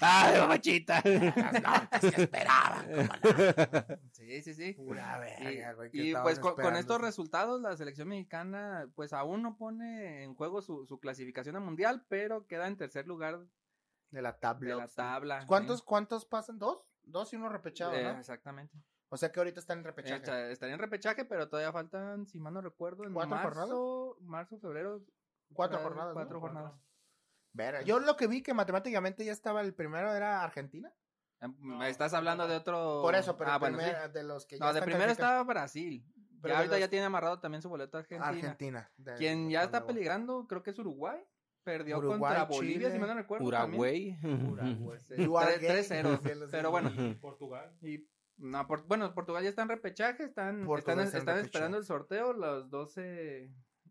[0.00, 1.02] Ay, mamachita.
[1.04, 2.86] Las notas que esperaban.
[4.12, 4.72] Sí, sí, sí.
[4.74, 5.90] Pura verga, güey.
[5.90, 10.62] que Y pues con, estos resultados la selección mexicana pues aún no pone en juego
[10.62, 13.40] su, su clasificación al mundial, pero queda en tercer lugar
[14.10, 14.76] De la de tabla.
[14.76, 15.46] la tabla.
[15.46, 15.84] ¿Cuántos, ¿sí?
[15.86, 16.58] cuántos pasan?
[16.58, 16.84] ¿Dos?
[17.02, 18.18] Dos y uno repechado, Eh, ¿no?
[18.18, 18.78] Exactamente.
[19.10, 20.16] O sea que ahorita están en repechaje.
[20.16, 24.58] Está- Estaría en repechaje, pero todavía faltan, si mal no recuerdo, en ¿Cuatro marzo, marzo,
[24.58, 25.04] febrero.
[25.52, 26.08] Cuatro eh, jornadas.
[26.08, 26.14] ¿no?
[26.14, 26.72] Cuatro jornadas.
[27.84, 30.92] Yo lo que vi que matemáticamente ya estaba el primero era Argentina.
[31.40, 31.48] Eh,
[31.88, 33.00] Estás hablando de otro.
[33.02, 33.84] Por eso, pero Ah, bueno, sí.
[33.84, 36.04] primer- de los que ya No, de primero estaba Brasil.
[36.40, 38.28] Pero ya ahorita los- ya tiene amarrado también su boleto a Argentina.
[38.28, 38.90] Argentina.
[38.96, 41.20] de- Quien ya está peligrando, creo que es Uruguay.
[41.62, 43.46] Perdió Uruguay, contra Bolivia, Chile, si mal no recuerdo.
[43.46, 44.18] Uruguay.
[44.22, 45.14] Uruguay, sí.
[45.16, 46.10] You are Tres- gay, 3-0.
[46.10, 47.74] decían los Pero bueno, Y Portugal.
[47.80, 51.34] y no, por- bueno, Portugal ya está en repechaje, están, Portugal están, está en están
[51.36, 51.46] repechaje.
[51.46, 53.44] esperando el sorteo, los 12,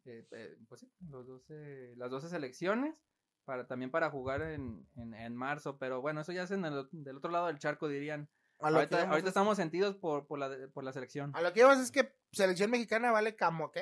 [0.06, 3.02] eh, eh, pues sí, los 12, las 12 selecciones,
[3.46, 6.88] para, también para jugar en, en, en marzo, pero bueno, eso ya es en el,
[6.92, 8.30] del otro lado del charco, dirían.
[8.60, 11.32] A lo, que Ahorita, ahorita es- estamos sentidos por, por, la, por la selección.
[11.36, 13.82] a lo que íbamos es que selección mexicana vale como que.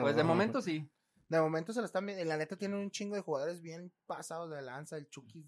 [0.00, 0.90] Pues de momento sí.
[1.28, 2.22] De momento se lo están viendo.
[2.26, 4.98] La neta tiene un chingo de jugadores bien pasados de lanza.
[4.98, 5.46] El Chukis,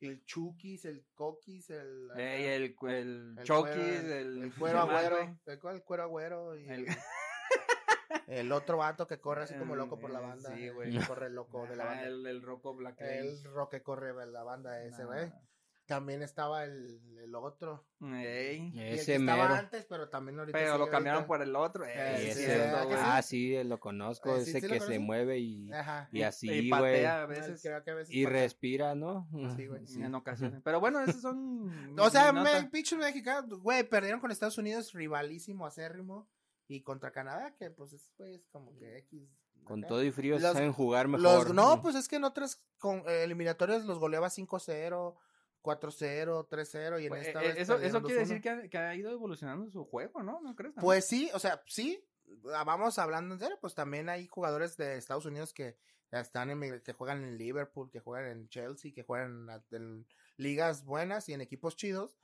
[0.00, 2.08] el Chukis, el Coquis, el.
[2.16, 5.18] Ey, el, el, el Chokis, cuero- el, el cuero ¿qué agüero.
[5.20, 6.56] El, el cuero agüero.
[6.56, 6.86] Y El-
[8.26, 10.54] el, el otro vato que corre así como loco por la Eh, banda.
[10.54, 10.90] sí, el güey.
[10.98, 12.04] que corre loco de la banda.
[12.06, 15.06] el, el Rocco Black El roque corre de la banda ese, Nah.
[15.08, 15.32] güey.
[15.86, 17.84] También estaba el, el otro.
[18.00, 18.70] Ey.
[18.72, 19.54] Y el que Ese estaba mero.
[19.56, 20.56] antes, pero también ahorita.
[20.56, 21.84] Pero lo cambiaron ahorita- por el otro.
[21.84, 24.36] Eh, Eh, Y ese- sí, ¿verdad que ah, sí, lo conozco.
[24.36, 26.08] Eh, sí, ese sí que se mueve y, Ajá.
[26.12, 26.70] y así, y güey.
[26.70, 28.40] patea a Él veces creo que a veces Y patea.
[28.40, 29.28] respira, ¿no?
[29.56, 29.82] Sí, güey.
[30.12, 30.60] en ocasiones.
[30.62, 31.68] Pero bueno, esos son.
[31.98, 32.70] O sea, mi me, nota.
[32.70, 36.28] pinches mexicanos, güey, perdieron con Estados Unidos, rivalísimo, acérrimo.
[36.72, 39.28] Y contra Canadá, que pues es pues, como que X.
[39.64, 39.88] Con acá.
[39.88, 41.22] todo y frío Los- saben jugar mejor.
[41.48, 45.16] Los, no, pues es que en otras con, eh, eliminatorias los goleaba 5-0,
[45.62, 48.28] 4-0, 3-0 y en Pues, esta eh, vez eso, eso quiere 2-1.
[48.28, 50.40] decir que ha, que ha ido evolucionando su juego, ¿no?
[50.40, 50.74] ¿No crees?
[50.80, 52.02] Pues sí, o sea, sí,
[52.54, 55.76] ah, vamos hablando en serio, pues también hay jugadores de Estados Unidos que
[56.12, 60.06] están en, que juegan en Liverpool, que juegan en Chelsea, que juegan en
[60.36, 62.16] ligas buenas y en equipos chidos,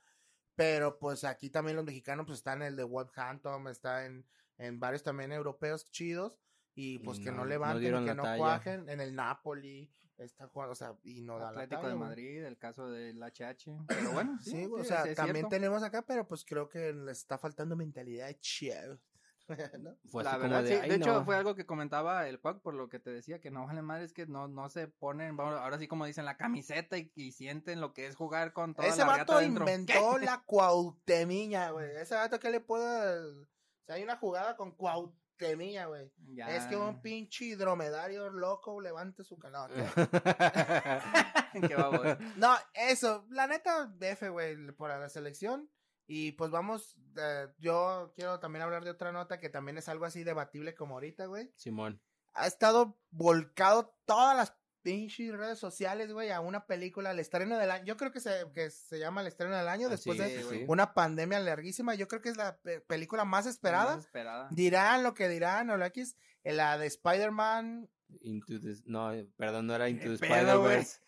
[0.57, 4.25] pero pues aquí también los mexicanos pues están en el de Wolverhampton, está en,
[4.57, 6.33] en varios también europeos chidos
[6.75, 8.37] y pues Y que no, no- no levanten, dieron que la no talla.
[8.37, 8.89] cuajen.
[8.89, 11.99] En el Napoli está jugando, o sea, y no da la Atlético talla, de.
[11.99, 13.85] Madrid, el caso del HH.
[13.87, 15.49] Pero bueno, sí, Sí, güey, o sí, sea, sí, también cierto.
[15.49, 18.99] tenemos acá, pero pues creo que les está faltando mentalidad chavo.
[19.79, 19.95] ¿no?
[20.05, 20.79] Fue la verdad, de, sí.
[20.81, 21.25] "Ay, De hecho, no".
[21.25, 24.05] fue algo que comentaba el Cuac, por lo que te decía, que no vale madre,
[24.05, 27.31] es que no, no se ponen, vamos, ahora sí como dicen, la camiseta y, y
[27.31, 31.95] sienten lo que es jugar con toda Ese la vato inventó la cuautemiña, güey.
[31.97, 33.41] Ese vato que le puede...
[33.41, 33.45] O
[33.85, 36.11] sea, hay una jugada con cuautemilla, güey.
[36.49, 39.71] Es que un pinche dromedario loco levante su canal.
[42.35, 45.69] No, eso, la neta, F, güey, por la selección.
[46.07, 50.05] Y pues vamos, eh, yo quiero también hablar de otra nota que también es algo
[50.05, 51.51] así debatible como ahorita, güey.
[51.55, 52.01] Simón.
[52.33, 54.53] Ha estado volcado todas las
[54.83, 57.83] pinches redes sociales, güey, a una película, al estreno del año.
[57.83, 60.63] Yo creo que se, que se llama el estreno del año, después de sí.
[60.69, 61.93] una pandemia larguísima.
[61.95, 63.95] Yo creo que es la pe- película más esperada.
[63.97, 64.47] Más esperada.
[64.51, 67.89] Dirán lo que dirán, o la X, la de Spider-Man.
[68.21, 70.13] Into the- no, perdón, no era Into.
[70.13, 71.01] Spider-Verse.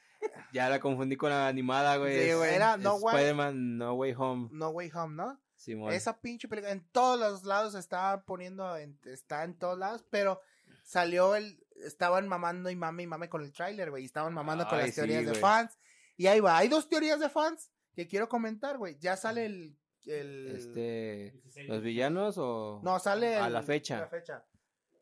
[0.53, 2.27] Ya la confundí con la animada, güey.
[2.29, 4.49] Sí, güey, era No Way- Spider-Man No Way Home.
[4.51, 5.39] No Way Home, ¿no?
[5.55, 5.91] Simón.
[5.93, 10.39] Esa pinche película en todos los lados estaba poniendo, en- está en todos lados, pero
[10.83, 14.67] salió el, estaban mamando y mame y mame con el tráiler, güey, y estaban mamando
[14.67, 15.77] con las sí, teorías de fans,
[16.15, 19.77] y ahí va, hay dos teorías de fans que quiero comentar, güey, ya sale el,
[20.05, 22.79] el, Este, ¿Los villanos o...?
[22.83, 23.99] no, sale a el- la fecha.
[23.99, 24.45] la fecha,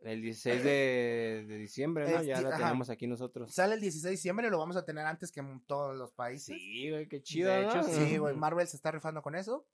[0.08, 2.24] El 16 de, de diciembre, ¿no?
[2.24, 2.58] Ya la ajá.
[2.60, 3.54] tenemos aquí nosotros.
[3.54, 6.56] sale el 16 de diciembre, lo vamos a tener antes que en todos los países,
[6.58, 7.70] Sí, güey, qué chido, De ¿no?
[7.70, 9.68] hecho, Sí, güey, Marvel se está rifando con eso.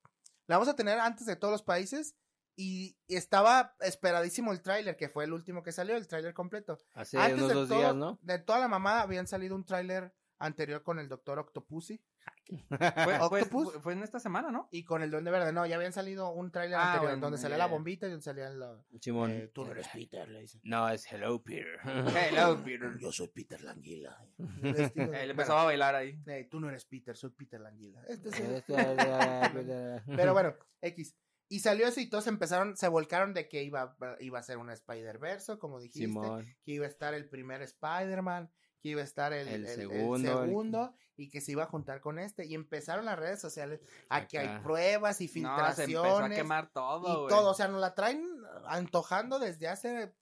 [0.48, 2.16] La vamos a tener antes de todos los países.
[2.56, 6.78] Y estaba esperadísimo el tráiler, que fue el último que salió, el tráiler completo.
[6.94, 8.20] Hace antes unos de dos todo- días, ¿no?
[8.22, 12.00] De toda la mamada habían salido un tráiler anterior con el Doctor Octopussy
[12.69, 13.74] Fue, Octopus.
[13.82, 14.67] fue en esta semana, ¿no?
[14.71, 15.53] y con el Duende Verde.
[15.53, 18.24] No, ya habían salido un tráiler Ah, anterior bueno, donde salía la bombita y donde
[18.24, 18.80] salía la...
[19.01, 19.32] Simón.
[19.32, 20.61] eh, tú no eres Peter, le dicen.
[20.63, 21.80] No, es Hello, Peter.
[21.84, 22.97] Hello, Peter.
[22.99, 24.17] Yo soy Peter Languila.
[24.61, 26.19] Él empezó a bailar ahí.
[26.28, 28.03] Eh, tú no eres Peter, soy Peter Languila.
[28.07, 31.15] Este es Este, el- Pero bueno, X.
[31.49, 34.69] Y salió eso y todos empezaron, se volcaron de que iba, iba a ser un
[34.71, 36.45] Spider-Verse, como dijiste, Simón.
[36.63, 38.51] que iba a estar el primer Spider-Man,
[38.84, 42.02] que iba a estar el, El segundo, el- segundo, y que se iba a juntar
[42.02, 42.46] con este.
[42.46, 43.80] Y empezaron las redes sociales
[44.10, 47.52] a que hay pruebas y No, se empezó a filtraciones quemar todo, y todo.
[47.52, 48.22] O sea, nos la traen
[48.68, 50.14] antojando desde hace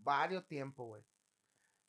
[0.00, 1.04] varios tiempo, güey.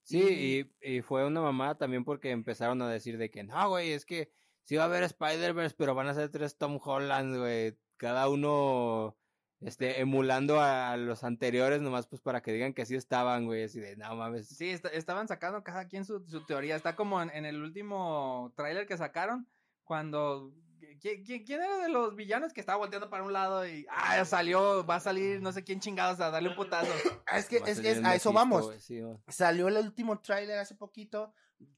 [0.04, 3.94] Sí, y, y fue una mamada también porque empezaron a decir de que no, güey,
[3.94, 4.32] es que
[4.66, 7.80] sí va a haber Spider-Verse, pero van a ser tres Tom Holland, güey.
[7.96, 9.18] Cada uno
[9.62, 13.64] este, emulando a los anteriores, nomás pues para que digan que sí estaban, güey.
[13.64, 14.48] Así de, no mames.
[14.48, 16.76] Sí, est- estaban sacando cada quien su, su teoría.
[16.76, 19.48] Está como en, en el último tráiler que sacaron,
[19.84, 20.54] cuando...
[21.02, 23.86] ¿quién, quién, quién era de los villanos que estaba volteando para un lado y...
[23.90, 26.92] Ah, salió, va a salir no sé quién chingados a darle un putazo.
[27.36, 28.74] Es que es, salir es- a eso vamos.
[28.80, 29.02] sí.
[29.28, 31.34] Salió el último tráiler hace poquito,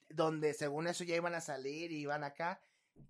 [0.09, 2.61] donde según eso ya iban a salir y iban acá,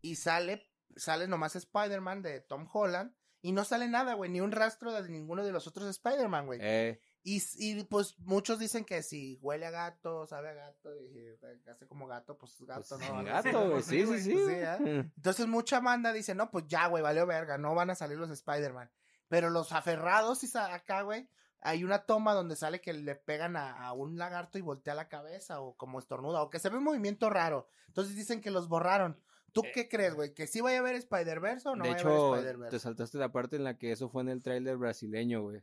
[0.01, 4.51] y sale, sale nomás Spider-Man de Tom Holland, y no sale nada, güey, ni un
[4.51, 6.59] rastro de ninguno de los otros Spider-Man, güey.
[6.61, 11.37] Eh, Y, y pues muchos dicen que si huele a gato, sabe a gato, y
[11.69, 13.23] hace como gato, pues gato, pues, ¿no?
[13.23, 14.33] Gato, güey, sí, sí, sí.
[14.33, 14.59] Pues güey.
[14.61, 14.77] ¿eh?
[15.17, 18.29] Entonces mucha banda dice, no, pues ya, güey, valió verga, no van a salir los
[18.29, 18.91] Spider-Man.
[19.27, 21.27] Pero los aferrados, y acá, güey,
[21.61, 25.07] hay una toma donde sale que le pegan a, a un lagarto y voltea la
[25.07, 27.67] cabeza, o como estornuda, o que se ve un movimiento raro.
[27.87, 29.19] Entonces dicen que los borraron.
[29.53, 30.33] ¿Tú Eh, qué crees, güey?
[30.33, 33.31] ¿Que sí vaya a haber Spider-Verse o no de a hecho, haber te saltaste la
[33.31, 35.61] parte en la que eso fue en el tráiler brasileño, güey.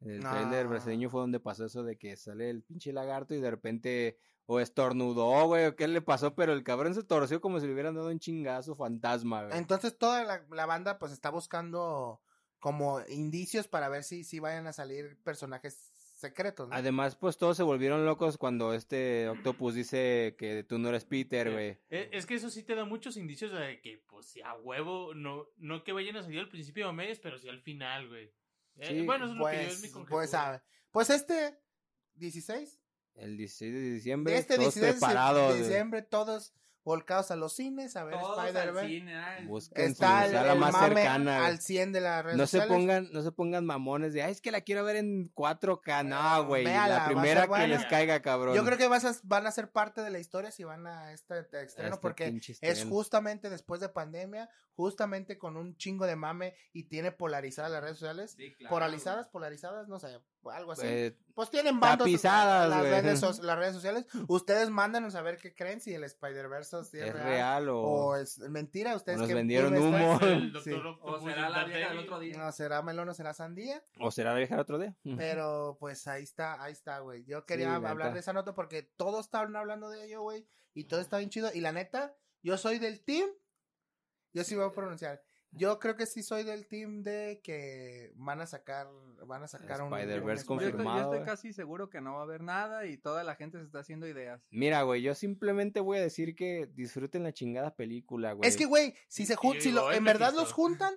[0.00, 0.28] En el No.
[0.30, 4.18] tráiler brasileño fue donde pasó eso de que sale el pinche lagarto y de repente
[4.46, 7.72] o estornudó, güey, o qué le pasó, pero el cabrón se torció como si le
[7.72, 9.56] hubieran dado un chingazo fantasma, güey.
[9.56, 12.20] Entonces toda la, la banda pues está buscando
[12.60, 15.92] como indicios para ver si, si vayan a salir personajes
[16.28, 16.74] secretos, ¿no?
[16.74, 21.50] Además, pues todos se volvieron locos cuando este Octopus dice que tú no eres Peter,
[21.52, 21.78] güey.
[21.90, 25.14] Eh, Es que eso sí te da muchos indicios de que, pues, si a huevo,
[25.14, 28.32] no, no que vayan a salir al principio de mes, pero sí al final, güey.
[28.76, 30.16] Eh, Sí, bueno, eso es lo que yo es mi Pues, conjetura.
[30.18, 30.62] pues sabe.
[30.90, 31.58] Pues este
[32.14, 32.80] 16
[33.14, 36.52] El 16 de diciembre, este todos 16 de preparados, de diciembre, todos
[36.84, 38.86] volcados a los cines a ver Spider-Man.
[38.86, 39.14] cine,
[39.74, 43.32] Está el, más mame cercana, al 100 de las redes No se pongan, no se
[43.32, 46.64] pongan mamones de, ay, es que la quiero ver en 4K, no, güey.
[46.64, 48.54] La primera que les caiga, cabrón.
[48.54, 51.12] Yo creo que vas a- van a ser parte de la historia si van a
[51.12, 51.64] este estreno,
[51.94, 57.12] Este porque es justamente después de pandemia, justamente con un chingo de mame y tiene
[57.12, 58.34] polarizadas las redes sociales.
[58.36, 60.20] Sí, claro, polarizadas, polarizadas, no sé.
[60.50, 60.82] Algo así.
[60.86, 64.06] Eh, pues tienen bandos tapizadas, las redes, so- las redes sociales.
[64.28, 68.38] Ustedes mándanos a ver qué creen si el Spider-Verse es, es real, o, o es
[68.38, 68.94] mentira.
[68.94, 70.18] Ustedes nos qué vendieron humo.
[70.22, 70.70] El Sí.
[70.70, 72.36] doctor O será la vieja del otro día.
[72.38, 73.82] No será melón o será sandía.
[73.98, 74.94] o será la vieja el otro día.
[75.16, 77.24] Pero pues ahí está, ahí está, güey.
[77.24, 78.12] Yo quería la hablar neta.
[78.14, 80.46] de esa nota porque todos estaban hablando de ello, güey.
[80.74, 81.50] Y todo está bien chido.
[81.54, 83.28] Y la neta, yo soy del team.
[84.32, 85.22] Yo sí voy a pronunciar.
[85.56, 88.88] Yo creo que sí soy del team de que van a sacar,
[89.26, 91.24] van a sacar un Spider-Verse un Yo estoy, yo confirmado, estoy güey.
[91.30, 94.06] casi seguro que no va a haber nada y toda la gente se está haciendo
[94.08, 94.42] ideas.
[94.50, 98.48] Mira, güey, yo simplemente voy a decir que disfruten la chingada película, güey.
[98.48, 100.94] Es que, güey, si se jun- si lo, en verdad los juntan,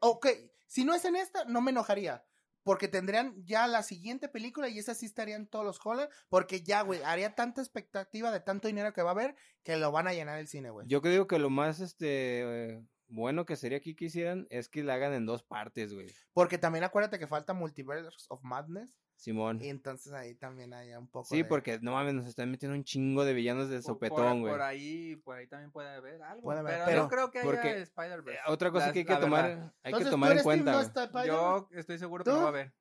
[0.00, 0.26] ok,
[0.66, 2.24] si no es en esta, no me enojaría.
[2.62, 6.10] Porque tendrían ya la siguiente película y esa sí estarían todos los Holland.
[6.28, 9.92] Porque ya, güey, haría tanta expectativa de tanto dinero que va a haber que lo
[9.92, 10.84] van a llenar el cine, güey.
[10.88, 12.40] Yo creo que lo más este
[12.72, 16.06] eh, bueno que sería aquí que hicieran es que la hagan en dos partes, güey.
[16.32, 18.94] Porque también acuérdate que falta Multiverse of Madness.
[19.18, 19.62] Simón.
[19.62, 21.24] Y entonces ahí también hay un poco.
[21.26, 24.52] Sí, de- porque no mames, nos están metiendo un chingo de villanos de sopetón, güey.
[24.52, 26.42] Por, ahí, por ahí también puede haber algo.
[26.42, 28.40] Puede haber, pero, pero- no creo que haya porque, Spider-Verse.
[28.40, 29.64] Eh, Otra cosa La- que hay que tomar, verdad.
[29.82, 30.72] hay Entonces, que ¿tú tomar en cuenta.
[31.12, 31.24] no?
[31.24, 32.36] Yo estoy seguro que ¿Tú?
[32.36, 32.74] no va a haber.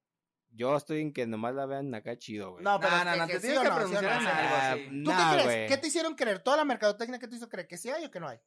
[0.49, 2.63] Yo estoy en que nomás la vean acá chido, güey.
[2.65, 4.85] No, pero No, es no, que- no, que te tienes que pronunciar algo así.
[5.03, 5.71] ¿Tú nah, qué crees?
[5.71, 6.39] ¿Qué te hicieron creer?
[6.39, 7.67] ¿Toda la mercadotecnia que te hizo creer?
[7.67, 8.39] ¿Que sí hay o que no hay?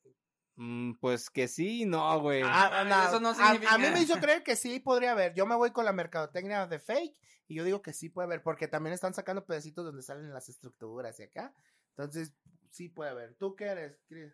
[0.60, 2.42] Mm, pues que sí, y no, güey.
[2.44, 5.32] Ah, no, eso no a- significa- A, mí me hizo creer que sí podría haber.
[5.34, 7.16] Yo me voy con la mercadotecnia de fake
[7.46, 10.48] y yo digo que sí puede haber porque también están sacando pedacitos donde salen las
[10.48, 11.54] estructuras y acá.
[11.90, 12.34] Entonces,
[12.70, 13.34] sí puede haber.
[13.36, 14.32] ¿Tú qué eres, Chris?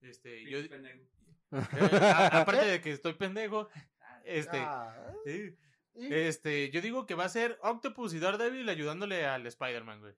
[0.00, 1.08] Este, yo, eh,
[1.52, 1.52] a-
[2.42, 3.68] aparte de que estoy pendejo,
[4.24, 5.56] este, Ah, eh,
[5.94, 6.12] ¿y?
[6.12, 10.14] este, yo digo que va a ser Octopus y Daredevil ayudándole al Spider-Man, güey.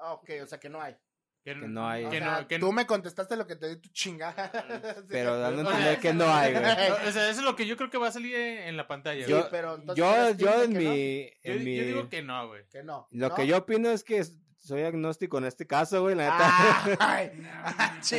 [0.00, 0.96] Ah, ok, o sea que no hay.
[1.44, 2.06] Que no hay.
[2.06, 4.50] O Que sea, no, que tú me contestaste lo que te di tu chingada.
[5.08, 6.64] Pero dando a entender que no hay, güey.
[6.64, 8.86] no, o sea, eso es lo que yo creo que va a salir en, la
[8.88, 9.26] pantalla.
[9.26, 9.44] Sí, güey.
[9.44, 12.66] Yo, pero yo, yo en mi, yo, en yo mi- digo que no, güey.
[12.70, 13.06] Que no.
[13.10, 13.34] lo ¿no?
[13.34, 14.24] que yo opino es que
[14.58, 16.96] soy agnóstico en este caso, güey, la neta.
[16.98, 17.30] Ay,
[18.00, 18.18] sí,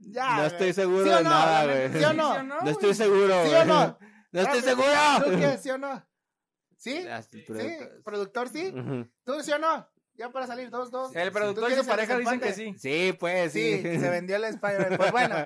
[0.00, 1.30] ya, no estoy seguro ¿Sí o de no?
[1.30, 1.88] nada, güey.
[1.98, 2.34] ¿Sí o no?
[2.34, 2.94] ¿Sí no, estoy güey?
[2.94, 3.62] seguro, ¿Sí güey.
[3.62, 3.98] o no?
[4.30, 5.40] No estoy ¿Tú seguro.
[5.40, 5.56] qué?
[5.58, 6.06] ¿Sí o no?
[6.76, 7.06] ¿Sí?
[7.30, 7.76] Sí, ¿Sí?
[8.04, 8.72] ¿Productor sí?
[9.24, 9.88] ¿Tú sí o no?
[10.18, 11.14] Ya para salir, dos, dos.
[11.14, 12.74] El ¿Tú productor y quieres su pareja dicen que sí.
[12.76, 14.00] Sí, pues, Sí, sí.
[14.00, 14.96] se vendió el Spider-Man.
[14.98, 15.36] Pues bueno,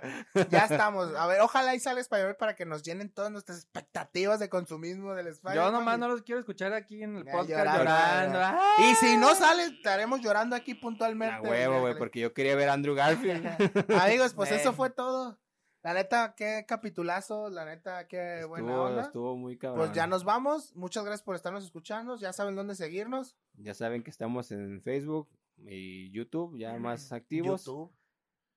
[0.49, 1.15] ya estamos.
[1.15, 5.15] A ver, ojalá y sale Spider-Man para que nos llenen todas nuestras expectativas de consumismo
[5.15, 5.55] del Spider-Man.
[5.66, 8.40] Yo nomás no los quiero escuchar aquí en el Ya, podcast llorando.
[8.78, 11.35] Y si no sale, estaremos llorando aquí puntualmente.
[11.36, 13.47] A huevo, güey, porque yo quería ver a Andrew Garfield.
[14.01, 15.39] Amigos, pues eso fue todo.
[15.83, 17.51] La neta, qué capitulazo.
[17.51, 19.03] La neta, qué buena onda.
[19.03, 19.87] estuvo muy cabrón.
[19.87, 20.75] Pues ya nos vamos.
[20.77, 22.17] Muchas gracias por estarnos escuchando.
[22.17, 23.37] Ya saben dónde seguirnos.
[23.55, 25.29] Ya saben que estamos en Facebook
[25.59, 27.65] y YouTube, ya más activos.
[27.65, 27.93] YouTube.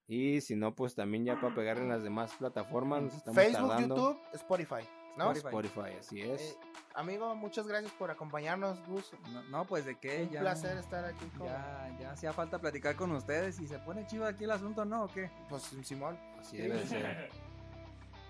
[0.08, 3.70] Y si no, pues también ya para pegar en las demás plataformas nos estamos Facebook,
[3.70, 3.96] tardando.
[3.96, 4.88] YouTube, Spotify.
[5.18, 5.32] ¿No?
[5.32, 5.68] Spotify.
[5.68, 6.42] Spotify, así es.
[6.42, 6.58] Eh,
[6.94, 9.12] amigo, muchas gracias por acompañarnos, Gus.
[9.32, 10.42] No, no, pues de qué, Un ya.
[10.42, 14.26] placer estar aquí con Ya, ya hacía falta platicar con ustedes y se pone chido
[14.26, 15.04] aquí el asunto, ¿no?
[15.04, 15.30] ¿O qué?
[15.50, 16.18] pues, Simón.
[16.40, 17.30] Así debe de ser.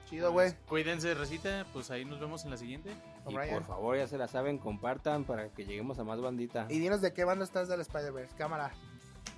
[0.06, 0.54] Chido, güey.
[0.68, 2.92] Cuídense, Recita, pues ahí nos vemos en la siguiente.
[3.28, 6.68] Y por favor, ya se la saben, compartan para que lleguemos a más bandita.
[6.70, 8.36] Y dinos de qué banda estás del Spider-Verse.
[8.36, 8.72] Cámara.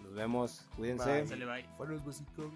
[0.04, 1.22] Nos vemos, cuídense.
[1.22, 1.28] Bye.
[1.28, 1.66] Sale, bye.
[1.78, 2.52] Buenos básicos.